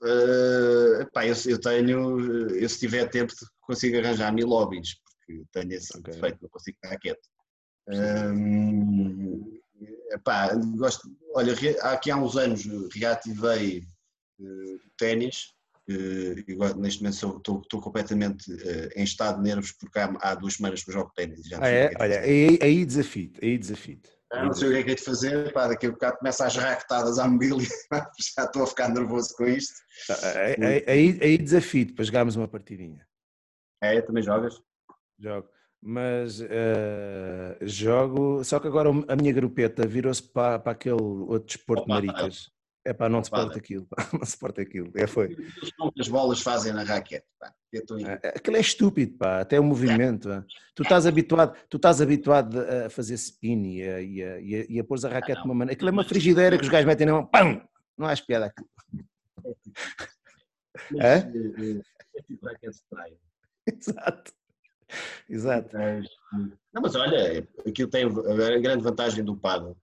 [0.00, 5.72] Uh, pá, eu, eu, tenho, eu se tiver tempo consigo arranjar mil hobbies, porque tenho
[5.72, 6.14] esse okay.
[6.14, 7.28] defeito, não consigo ficar quieto.
[7.88, 9.60] Um,
[10.10, 13.82] epá, gosto, olha, aqui há uns anos reativei
[14.40, 15.54] uh, ténis,
[15.88, 20.54] uh, neste momento estou, estou completamente uh, em estado de nervos porque há, há duas
[20.54, 21.40] semanas que eu jogo ténis.
[21.58, 21.84] Ah, é?
[21.86, 24.00] é olha, aí, aí desafio, aí desafio.
[24.30, 26.44] Ah, não sei o que é que é de fazer, pá, daqui a bocado começa
[26.44, 27.66] as raquetadas à mobília,
[28.36, 29.74] já estou a ficar nervoso com isto.
[30.60, 33.06] Aí, aí, aí desafio para jogarmos uma partidinha.
[33.82, 34.60] É, também jogas?
[35.18, 35.48] Jogo,
[35.82, 41.84] mas uh, jogo, só que agora a minha grupeta virou-se para, para aquele outro desporto
[41.84, 42.50] de maricas.
[42.84, 44.90] É pá, não suporta aquilo, pá, não suporta aquilo.
[44.94, 45.36] É, foi.
[45.98, 47.52] As bolas fazem na raquete, pá.
[48.22, 50.30] É, aquilo é estúpido, pá, até o movimento.
[50.30, 50.42] É.
[50.74, 54.66] Tu estás habituado, tu estás habituado a fazer spin e a, e a, e a,
[54.70, 55.74] e a pôr a raquete de uma maneira.
[55.74, 57.62] Aquilo é uma frigideira que os gajos metem na mão, pam!
[57.96, 58.64] Não há piada aqui.
[60.98, 61.18] É?
[62.18, 63.16] É tipo raquete estranho.
[63.64, 64.32] Exato.
[65.28, 65.76] Exato.
[66.72, 69.76] Não, mas olha, aquilo tem a grande vantagem do paddle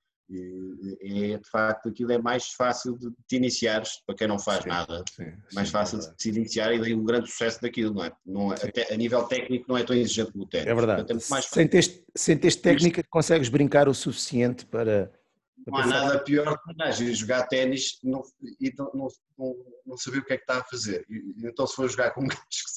[1.02, 4.70] é de facto aquilo é mais fácil de te iniciares para quem não faz sim,
[4.70, 7.94] nada, sim, mais sim, fácil é de se iniciar e daí um grande sucesso daquilo,
[7.94, 8.12] não é?
[8.26, 10.72] Não é até, a nível técnico não é tão exigente como o técnico.
[10.72, 11.06] É verdade.
[11.06, 15.12] Portanto, é sem, teres, sem teres técnica consegues brincar o suficiente para.
[15.68, 18.24] não há nada pior que gajo jogar ténis e não,
[18.96, 19.08] não,
[19.38, 19.56] não,
[19.86, 21.06] não, saber o que é que está a fazer.
[21.08, 22.75] E, então se for jogar com um gajo que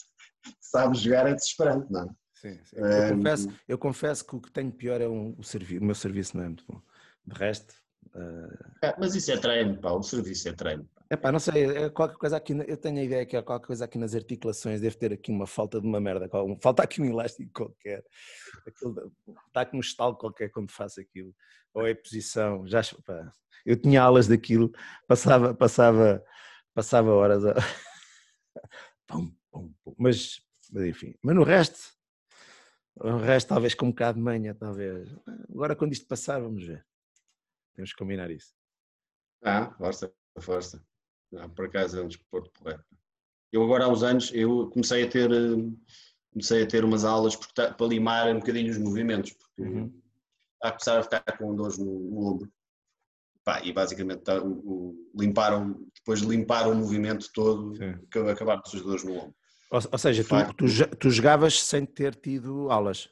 [0.60, 2.08] sabe jogar é desesperante, não é?
[2.34, 2.76] Sim, sim.
[2.76, 5.40] Eu, confesso, eu confesso que o que tenho pior é um, o,
[5.80, 6.80] o meu serviço não é muito bom.
[7.26, 7.74] De resto.
[8.14, 8.94] Uh...
[8.98, 10.88] Mas isso é treino, pá, o serviço é treino.
[11.10, 13.66] É pá, não sei, é qualquer coisa aqui, eu tenho a ideia que é qualquer
[13.66, 16.28] coisa aqui nas articulações, deve ter aqui uma falta de uma merda,
[16.60, 18.04] falta aqui um elástico qualquer,
[18.66, 19.12] aquilo,
[19.46, 21.34] está aqui um estalo qualquer quando faço aquilo,
[21.72, 23.32] ou é posição, já, pá,
[23.64, 24.70] eu tinha aulas daquilo,
[25.06, 26.22] passava, passava,
[26.74, 27.54] passava horas a...
[29.08, 29.37] pum.
[29.96, 31.78] Mas, mas enfim, mas no resto,
[32.96, 35.08] o resto talvez com um bocado de manha, talvez,
[35.50, 36.86] agora quando isto passar vamos ver.
[37.74, 38.52] Temos que combinar isso.
[39.44, 40.84] Ah, força, força.
[41.30, 42.84] Não, por acaso é um desporto correto.
[43.52, 45.30] Eu agora há uns anos eu comecei a ter
[46.32, 49.92] comecei a ter umas aulas para limar um bocadinho os movimentos, porque uhum.
[50.62, 52.52] a começar a ficar com dores no, no ombro.
[53.44, 57.74] Pá, e basicamente tá, o, o, limparam, depois de limpar o movimento todo,
[58.30, 59.34] acabaram as dores no ombro.
[59.70, 63.10] Ou, ou seja, tu, tu, tu jogavas sem ter tido aulas?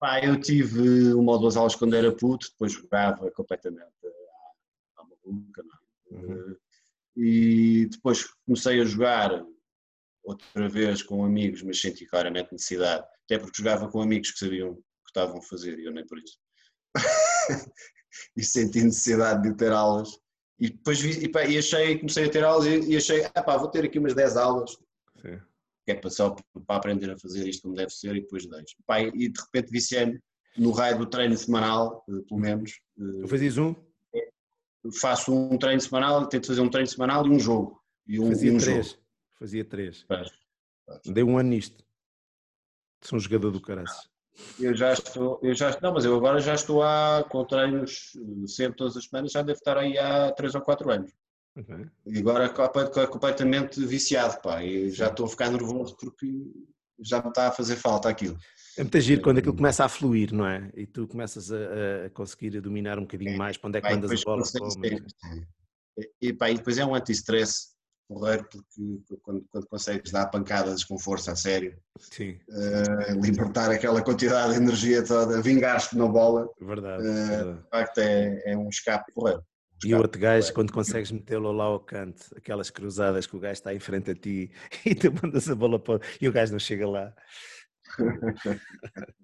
[0.00, 3.84] Pá, eu tive uma ou duas aulas quando era puto, depois jogava completamente
[4.98, 5.62] à, à maluca,
[6.10, 6.16] é?
[6.16, 6.56] uhum.
[7.16, 9.30] E depois comecei a jogar
[10.24, 14.70] outra vez com amigos, mas senti claramente necessidade, até porque jogava com amigos que sabiam
[14.70, 16.36] o que estavam a fazer e eu nem por isso.
[18.36, 20.10] e senti necessidade de ter aulas.
[20.58, 23.42] E depois vi, e, pá, e achei, comecei a ter aulas e, e achei, ah
[23.42, 24.76] pá, vou ter aqui umas 10 aulas.
[25.20, 25.38] Sim
[25.84, 26.34] que é só
[26.66, 28.74] para aprender a fazer isto como deve ser e depois deixo.
[28.86, 30.18] Pai, e de repente viciei
[30.56, 32.80] no raio do treino semanal, eh, pelo menos.
[32.98, 33.74] Eh, tu fazias um?
[35.00, 37.80] Faço um treino semanal, tento fazer um treino semanal e um jogo.
[38.06, 38.88] E um, Fazia e um três.
[38.88, 39.02] Jogo.
[39.38, 40.02] Fazia três.
[40.02, 40.28] Faz,
[40.86, 41.00] faz.
[41.06, 41.84] Dei um ano nisto.
[43.02, 44.08] Sou um jogador do caraças.
[44.58, 48.12] Eu já estou, eu já, não, mas eu agora já estou há, com treinos
[48.46, 51.12] sempre todas as semanas, já devo estar aí há 3 ou 4 anos.
[51.56, 51.88] Uhum.
[52.06, 56.26] E agora é completamente viciado, pá, e já estou a ficar nervoso porque
[56.98, 58.36] já me está a fazer falta aquilo.
[58.76, 60.70] É muito giro quando aquilo começa a fluir, não é?
[60.74, 63.90] E tu começas a, a conseguir dominar um bocadinho é, mais para onde é que
[63.90, 64.42] mandas a bola.
[65.96, 67.73] E, e, pá, e depois é um anti-stress
[68.08, 74.54] porreiro porque quando, quando, consegues dar pancadas com força a sério, uh, libertar aquela quantidade
[74.54, 77.62] de energia toda, vingar-te na bola, verdade, uh, verdade.
[77.62, 79.42] de facto é, é um escape porreiro.
[79.84, 83.52] E o outro gajo, quando consegues metê-lo lá ao canto, aquelas cruzadas que o gajo
[83.52, 84.50] está em frente a ti
[84.86, 87.14] e tu mandas a bola para e o gajo não chega lá.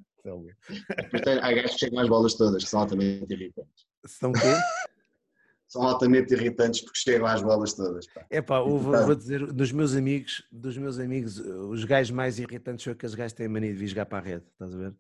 [1.43, 3.87] há gajos que chegam às bolas todas, que são altamente irritantes.
[4.07, 4.41] São quê?
[5.71, 8.05] são altamente irritantes porque chegam às bolas todas.
[8.29, 12.83] É pá, vou, vou, dizer, dos meus amigos, dos meus amigos, os gajos mais irritantes
[12.83, 14.93] são aqueles gajos que têm mania de vir jogar para a rede, estás a ver?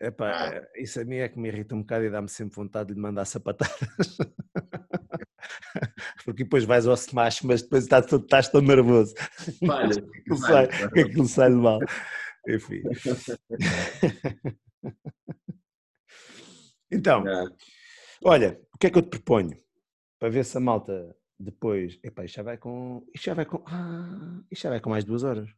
[0.00, 0.66] É pá, ah.
[0.76, 3.00] isso a mim é que me irrita um bocado e dá-me sempre vontade de lhe
[3.00, 3.78] mandar sapatadas.
[6.24, 9.14] Porque depois vais ao smash, mas depois estás, estás tão nervoso.
[9.64, 9.94] Falha,
[10.26, 11.78] que sai, que aquilo sai de mal.
[12.48, 12.82] Enfim.
[16.90, 17.22] então,
[18.24, 19.62] olha, o que é que eu te proponho?
[20.24, 21.98] Para ver se a malta depois.
[22.02, 23.06] Epá, isto já vai com.
[23.14, 23.62] Isto já vai com.
[23.66, 25.50] Ah, isto já vai com mais duas horas.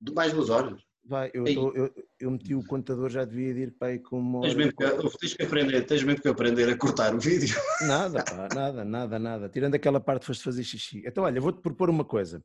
[0.00, 0.82] De mais duas horas?
[1.04, 4.40] Vai, eu, tô, eu, eu, meti o contador, já devia ir para aí com uma.
[4.40, 7.54] Tens mesmo, que, tens, que aprender, tens mesmo que aprender a cortar o vídeo.
[7.86, 9.48] Nada, pá, nada, nada, nada.
[9.50, 11.02] Tirando aquela parte foste fazer xixi.
[11.04, 12.42] Então, olha, vou-te propor uma coisa.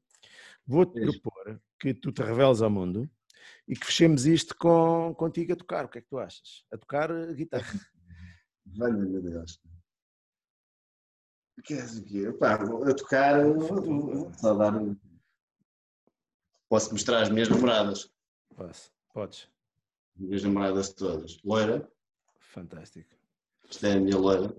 [0.68, 3.10] Vou-te propor que tu te reveles ao mundo
[3.66, 5.86] e que fechemos isto com, contigo a tocar.
[5.86, 6.66] O que é que tu achas?
[6.70, 7.64] A tocar guitarra.
[8.76, 9.58] Valha, meu Deus.
[11.64, 12.32] Queres o quê?
[12.34, 13.42] Pá, a tocar,
[14.38, 14.96] só dar um...
[16.70, 18.12] Posso mostrar as minhas namoradas?
[18.56, 19.48] Posso, podes.
[20.16, 21.40] As minhas namoradas todas.
[21.44, 21.90] Loira.
[22.40, 23.10] Fantástico.
[23.70, 24.56] Isto é a minha loira.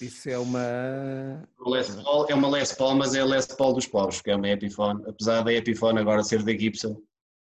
[0.00, 1.48] Isso é uma.
[1.64, 4.36] Les Paul, é uma Les Paul, mas é a Les Paul dos pobres, que é
[4.36, 5.04] uma Epiphone.
[5.06, 7.00] Apesar da Epiphone agora ser da Gibson,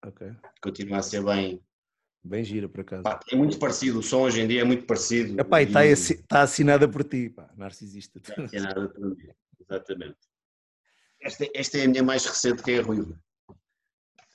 [0.05, 0.31] okay.
[0.61, 1.61] continua a ser bem,
[2.23, 3.03] Bem gira, por acaso.
[3.03, 5.39] Pá, é muito parecido, o som hoje em dia é muito parecido.
[5.39, 5.91] Epá, e está, e...
[5.91, 8.19] está assinada por ti, pá, narcisista.
[8.19, 9.29] Está assinada por mim,
[9.59, 10.17] exatamente.
[11.21, 13.21] Esta, esta é a minha mais recente, que é a Ruiva.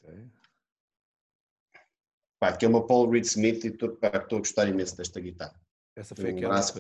[0.02, 0.27] Okay.
[2.39, 5.59] Pá, que é uma Paul Reed Smith e estou, a gostar imenso desta guitarra.
[5.97, 6.78] Essa foi tem um braço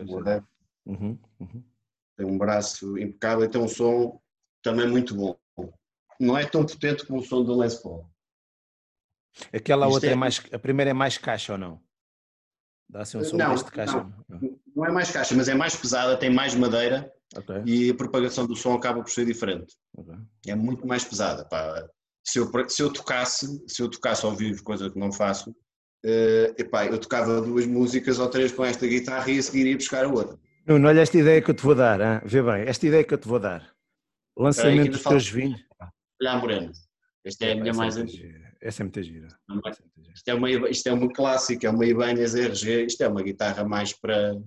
[0.86, 1.64] uhum, uhum.
[2.16, 4.20] Tem um braço impecável e tem um som
[4.62, 5.38] também muito bom.
[6.18, 8.08] Não é tão potente como o som do Les Paul.
[9.52, 10.12] Aquela Isto outra é...
[10.12, 10.16] é...
[10.16, 10.42] mais.
[10.52, 11.80] A primeira é mais caixa ou não?
[12.88, 14.06] Dá-se um som não, de caixa?
[14.28, 17.62] Não, não, é mais caixa, mas é mais pesada, tem mais madeira okay.
[17.64, 19.74] e a propagação do som acaba por ser diferente.
[19.96, 20.14] Okay.
[20.48, 21.44] É muito mais pesada.
[21.44, 21.86] Pá.
[22.22, 26.54] Se, eu, se eu tocasse, se eu tocasse ao vivo, coisa que não faço, uh,
[26.56, 30.04] epá, eu tocava duas músicas ou três com esta guitarra e a seguir ia buscar
[30.04, 30.38] a outra.
[30.66, 32.20] Nuno, olha esta ideia que eu te vou dar, hein?
[32.24, 33.74] vê bem, esta ideia que eu te vou dar.
[34.36, 35.60] Lançamento dos teus vinhos.
[36.20, 36.72] Olha, Moreno.
[37.24, 38.43] Esta é a minha mais antiga.
[38.64, 39.28] Essa é muita gira.
[40.14, 43.62] Isto é uma, isto é uma clássica, é uma Ibanez RG, isto é uma guitarra
[43.62, 44.40] mais para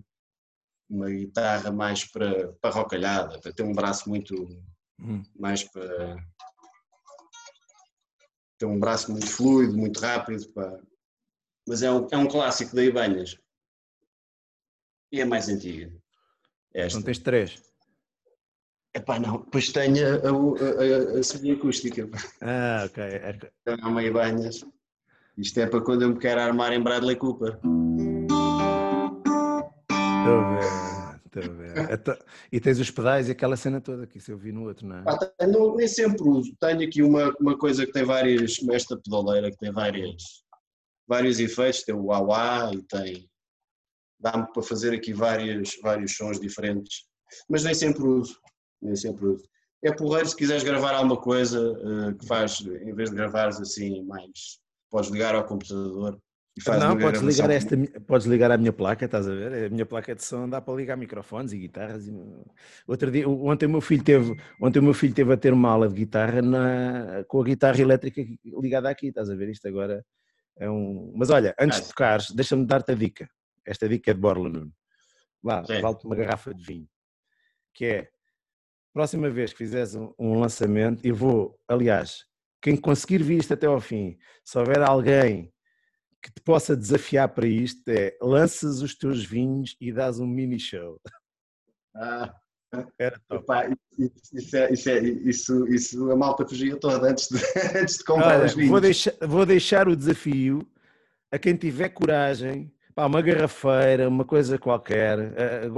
[0.89, 4.33] uma guitarra mais para, para rocalhada, para ter um braço muito
[4.99, 5.21] hum.
[5.35, 6.15] mais para
[8.57, 10.81] ter um braço muito fluido, muito rápido, para,
[11.67, 13.37] mas é um, é um clássico da Ibanez
[15.11, 15.93] e é mais antiga.
[16.73, 16.97] Esta.
[16.97, 17.61] Então tens três.
[18.97, 22.09] Epá, não, depois tenho a, a, a, a semi-acústica.
[22.41, 23.03] Ah, ok.
[23.61, 24.65] Então, meio banhas.
[25.37, 27.59] Isto é para quando eu me quero armar em Bradley Cooper.
[30.17, 31.91] Estou a ver, estou a ver.
[31.93, 32.17] Então,
[32.51, 34.97] e tens os pedais e aquela cena toda que isso eu vi no outro, não
[34.97, 35.03] é?
[35.05, 36.55] Ah, tenho, nem sempre uso.
[36.59, 40.23] Tenho aqui uma, uma coisa que tem várias, esta pedaleira que tem várias,
[41.07, 43.29] vários efeitos, tem o wah e tem,
[44.19, 47.05] dá-me para fazer aqui vários, vários sons diferentes,
[47.47, 48.39] mas nem sempre uso
[48.81, 49.43] nem sempre uso.
[49.83, 54.03] É porreiro se quiseres gravar alguma coisa uh, que faz, em vez de gravares assim
[54.03, 54.59] mais,
[54.89, 56.19] podes ligar ao computador
[56.57, 57.77] e faz Não, podes ligar, esta,
[58.07, 59.65] podes ligar a minha placa, estás a ver?
[59.65, 62.07] A minha placa de som dá para ligar microfones e guitarras.
[62.07, 62.13] E...
[62.87, 65.69] Outro dia, ontem o meu filho teve, ontem o meu filho teve a ter uma
[65.69, 69.49] aula de guitarra na, com a guitarra elétrica ligada aqui, estás a ver?
[69.49, 70.03] Isto agora
[70.57, 71.13] é um.
[71.15, 73.29] Mas olha, antes de tocares, deixa-me dar-te a dica.
[73.63, 74.73] Esta dica é de Borla Nuno.
[75.43, 76.87] Vá, vale-te uma garrafa de vinho.
[77.71, 78.09] Que é
[78.97, 82.25] próxima vez que fizeres um, lançamento, e vou, aliás,
[82.59, 85.53] quem conseguir vir isto até ao fim, se houver alguém
[86.19, 90.59] que te possa desafiar para isto, é lanças os teus vinhos e dás um mini
[90.59, 90.99] show.
[91.95, 92.33] Ah,
[92.97, 93.43] Era top.
[93.43, 93.69] Epá,
[94.33, 97.37] isso, é, isso, é, isso, isso, a malta fugia toda antes de,
[97.79, 98.71] antes de comprar Olha, os vinhos.
[98.71, 100.67] Vou deixar, vou deixar o desafio
[101.31, 105.69] a quem tiver coragem, pá, uma garrafeira, uma coisa qualquer, eh,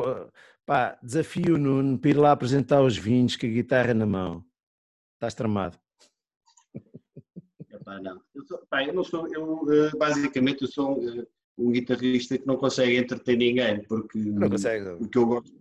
[0.70, 4.46] Pá, desafio o Nuno para ir lá apresentar os vinhos com a guitarra na mão.
[5.16, 5.80] Estás tramado.
[7.74, 8.22] Epá, não.
[8.36, 11.26] Eu, sou, pá, eu não sou, eu eh, basicamente eu sou um, eh,
[11.58, 14.90] um, guitarrista que não consegue entreter ninguém, porque não consegue.
[14.90, 15.58] o que eu gosto,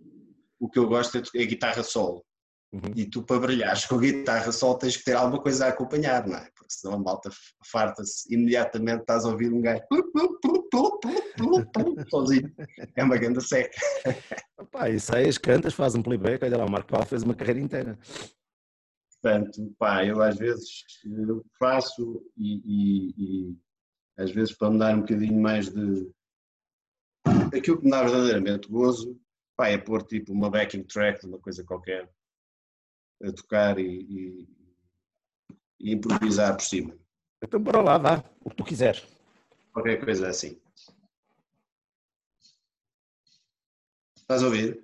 [0.59, 2.23] o que eu gosto é, é guitarra solo.
[2.71, 2.93] Uhum.
[2.95, 6.27] E tu, para brilhares com a guitarra só, tens que ter alguma coisa a acompanhar,
[6.27, 6.47] não é?
[6.55, 7.31] Porque senão a malta
[7.65, 9.81] farta-se, imediatamente estás a ouvir um gajo
[12.09, 12.53] sozinho.
[12.95, 13.75] É uma grande seca.
[14.71, 17.97] Pá, ensaias, cantas, faz um playback, olha lá, o Marco Paulo fez uma carreira inteira.
[19.21, 23.57] Portanto, pá, eu às vezes eu faço e, e, e,
[24.17, 26.09] às vezes para me dar um bocadinho mais de
[27.53, 29.19] aquilo que me dá verdadeiramente gozo,
[29.57, 32.09] pá, é pôr tipo uma backing track de uma coisa qualquer
[33.23, 34.47] a tocar e, e,
[35.79, 36.97] e improvisar por cima.
[37.41, 39.01] Então bora lá, vá, o que tu quiser.
[39.73, 40.59] Qualquer coisa assim.
[44.15, 44.83] Estás a ouvir?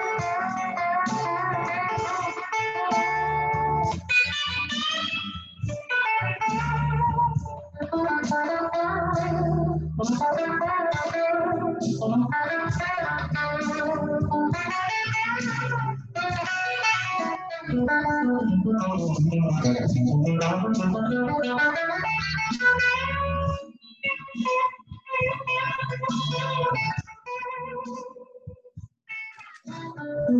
[10.01, 10.09] Ok.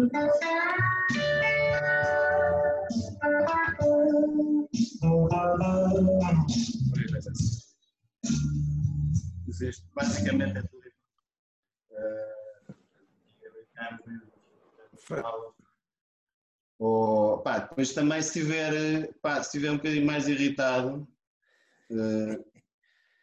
[0.02, 0.91] Isto
[10.02, 10.82] basicamente é tudo.
[11.92, 12.74] Uh,
[16.80, 21.08] ou, pá, depois também se tiver, pá, se tiver um bocadinho mais irritado,
[21.92, 22.46] uh,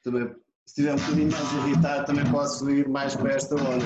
[0.05, 0.35] também,
[0.65, 3.85] se tiver um bocadinho mais irritado, também posso ir mais para esta onda.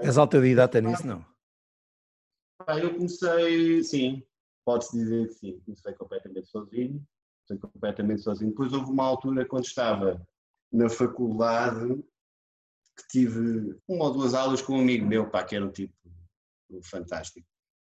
[0.00, 1.24] És autodidata nisso, não?
[2.68, 4.22] Eu comecei, sim,
[4.64, 7.06] pode-se dizer que sim, comecei completamente sozinho,
[7.46, 8.50] comecei completamente sozinho.
[8.50, 10.20] Depois houve uma altura quando estava
[10.72, 12.02] na faculdade
[12.96, 15.94] que tive uma ou duas aulas com um amigo meu, pá, que era um tipo
[16.82, 17.46] fantástico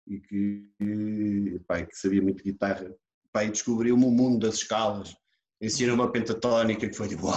[0.09, 2.91] e que, pá, que sabia muito de guitarra,
[3.33, 5.15] pá, e descobriu-me o mundo das escalas,
[5.61, 7.37] ensinou uma pentatónica que foi tipo, uau!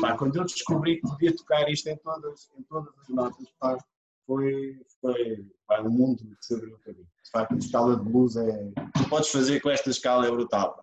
[0.00, 3.78] Pá, quando eu descobri que podia tocar isto em todas, em todas as notas, pá,
[4.26, 7.06] foi, foi pá, um mundo que se abriu para mim.
[7.24, 8.72] De facto, a escala de blues é.
[8.96, 10.82] Tu podes fazer com esta escala é brutal.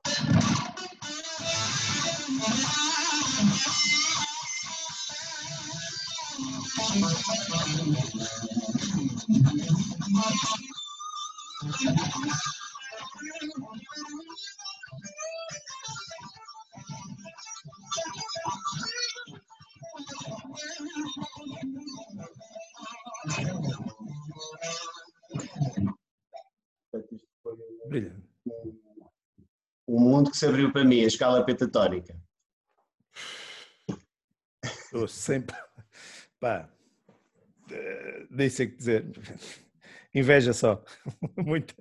[27.88, 28.30] Brilhante.
[29.88, 32.16] Um mundo que se abriu para mim, a escala pentatónica.
[34.64, 35.56] Estou sempre.
[36.40, 36.70] Pá,
[38.48, 39.06] o que dizer.
[40.14, 40.84] Inveja só.
[41.38, 41.76] Muito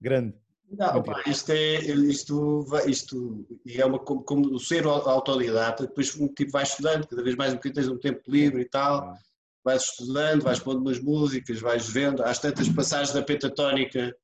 [0.00, 0.34] grande.
[0.70, 6.28] Não, pá, isto é, isto, isto é uma, como, como o ser autodidata, depois um
[6.28, 9.14] tipo vai estudando, cada vez mais um bocadinho tens um tempo livre e tal,
[9.62, 14.16] vais estudando, vais pondo umas músicas, vais vendo, às tantas passagens da pentatónica,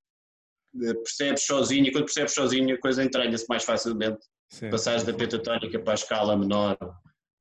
[0.83, 4.25] eh, percebes sozinho, e quando percebes sozinho a coisa entranha-se mais facilmente.
[4.51, 4.71] Sim.
[4.71, 6.79] Da pentatónica para a escala menor,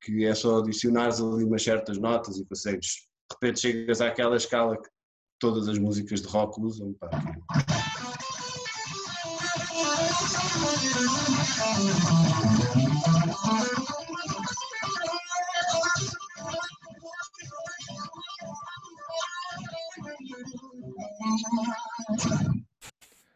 [0.02, 4.80] que é só adicionares ali umas certas notas e consegues, de repente chegas àquela escala
[4.80, 4.88] que
[5.38, 6.94] todas as músicas de rock usam.
[6.94, 7.10] Pá.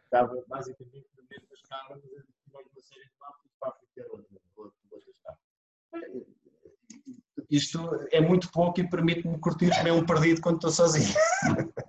[0.05, 4.37] Estava basicamente na mesma escala, mas eu tinha uma série de mapas para ter outra,
[4.55, 5.37] outra, outra escala.
[7.53, 11.13] Isto é muito pouco e permite-me curtir nem um perdido quando estou sozinho.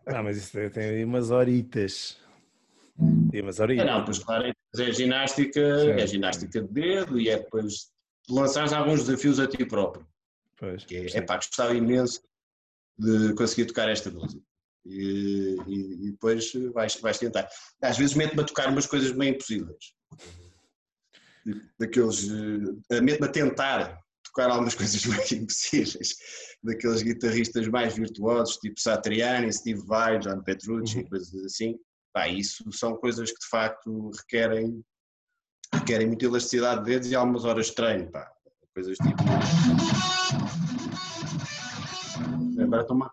[0.06, 2.18] Não, mas isso tem aí umas horitas.
[3.30, 7.90] Sim, mas ora, não, pois claro, é ginástica, é ginástica de dedo e é depois
[8.28, 10.06] lançares alguns desafios a ti próprio.
[10.58, 12.20] Pois, que é, é pá, gostava imenso
[12.98, 14.44] de conseguir tocar esta música.
[14.84, 17.48] E, e, e depois vais, vais tentar.
[17.80, 19.94] Às vezes mete-me a tocar umas coisas bem impossíveis.
[21.80, 22.28] Daqueles.
[22.90, 24.03] Eh, mete-me a tentar
[24.34, 26.16] tocar algumas coisas bem impossíveis.
[26.62, 31.08] Daqueles guitarristas mais virtuosos, tipo Satriani, Steve Vai, John Petrucci, uhum.
[31.08, 31.78] coisas assim.
[32.12, 34.84] Pá, isso são coisas que de facto requerem,
[35.72, 38.10] requerem muita elasticidade de dedos e algumas horas de treino.
[38.10, 38.30] Pá.
[38.74, 39.22] Coisas tipo.
[42.60, 43.10] Agora estou a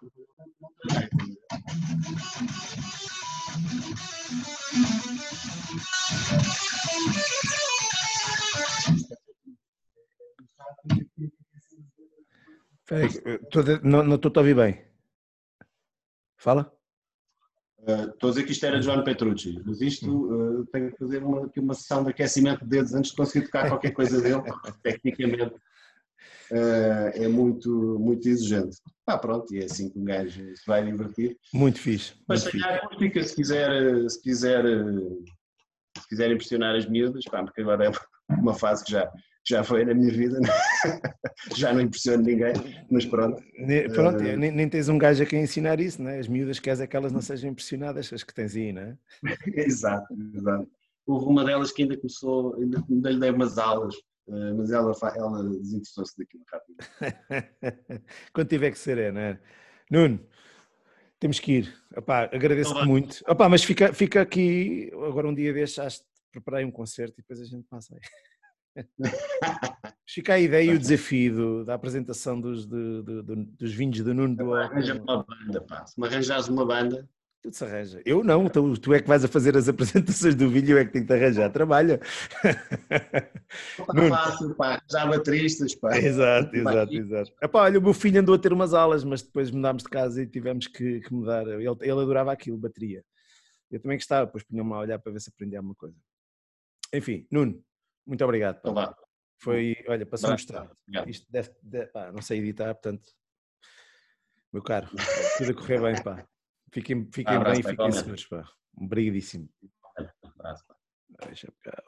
[12.91, 13.07] Peraí,
[13.83, 14.85] não estou a ouvir bem.
[16.37, 16.69] Fala.
[17.79, 21.23] Uh, estou a dizer que isto era João Petrucci, mas isto uh, tenho que fazer
[21.23, 24.73] uma, uma sessão de aquecimento de dedos antes de conseguir tocar qualquer coisa dele, porque
[24.83, 25.55] tecnicamente
[26.51, 28.75] uh, é muito, muito exigente.
[29.07, 31.37] Ah, pronto, e é assim que um gajo se vai divertir.
[31.53, 32.13] Muito fixe.
[32.27, 34.65] Mas muito a acústica, se quiser, se quiser,
[35.97, 39.09] se quiser impressionar as miúdas, pá, porque agora é uma fase que já,
[39.47, 40.39] já foi na minha vida,
[41.55, 42.53] já não impressiono ninguém,
[42.89, 43.41] mas pronto.
[43.93, 46.19] Pronto, uh, nem, nem, tens um gajo a quem ensinar isso, né?
[46.19, 48.97] as miúdas queres é que elas não sejam impressionadas, as que tens aí, não é?
[49.55, 50.69] exato, exato.
[51.07, 53.95] Houve uma delas que ainda começou, ainda, ainda lhe dei umas aulas,
[54.27, 56.77] uh, mas ela, ela desinteressou-se daquilo rápido.
[58.33, 59.39] Quando tiver que ser, é, não é?
[59.89, 60.19] Nuno,
[61.19, 61.73] temos que ir.
[62.31, 63.23] agradeço-te então, muito.
[63.27, 67.45] Opá, mas fica, fica aqui, agora um dia deixaste, preparei um concerto e depois a
[67.45, 68.01] gente passa aí.
[70.07, 74.13] Fica a ideia e o desafio do, da apresentação dos, de, de, dos vinhos de
[74.13, 75.85] Nuno do Arranja uma banda, pá.
[75.85, 77.07] Se me arranjares uma banda.
[77.41, 78.01] Tudo se arranja.
[78.05, 80.85] Eu não, tu, tu, é que vais a fazer as apresentações do vídeo, eu é
[80.85, 81.49] que tenho que te arranjar.
[81.49, 81.99] Trabalha.
[83.95, 84.09] Nuno.
[84.09, 84.81] fácil, pá.
[84.89, 85.97] Já bateristas, pá.
[85.97, 87.33] Exato, exato, exato.
[87.41, 90.21] Epá, olha, o meu filho andou a ter umas aulas, mas depois mudámos de casa
[90.21, 91.47] e tivemos que, que mudar.
[91.47, 93.03] Ele, ele adorava aquilo, bateria.
[93.71, 95.95] Eu também gostava, depois punha-me a olhar para ver se aprendia alguma coisa.
[96.93, 97.63] Enfim, Nuno,
[98.05, 98.57] muito obrigado.
[98.59, 98.95] Então vá.
[99.39, 100.71] Foi, olha, para se mostrar.
[101.07, 103.11] Isto deve, deve pá, não sei editar, portanto,
[104.53, 104.87] meu caro,
[105.37, 106.27] tudo a correr bem, pá.
[106.71, 108.47] Fiquem, fiquem um bem e fiquem seguros, pá.
[108.77, 109.49] Obrigadíssimo.
[110.23, 110.75] Um abraço, pá.
[111.25, 111.83] Deixa cá.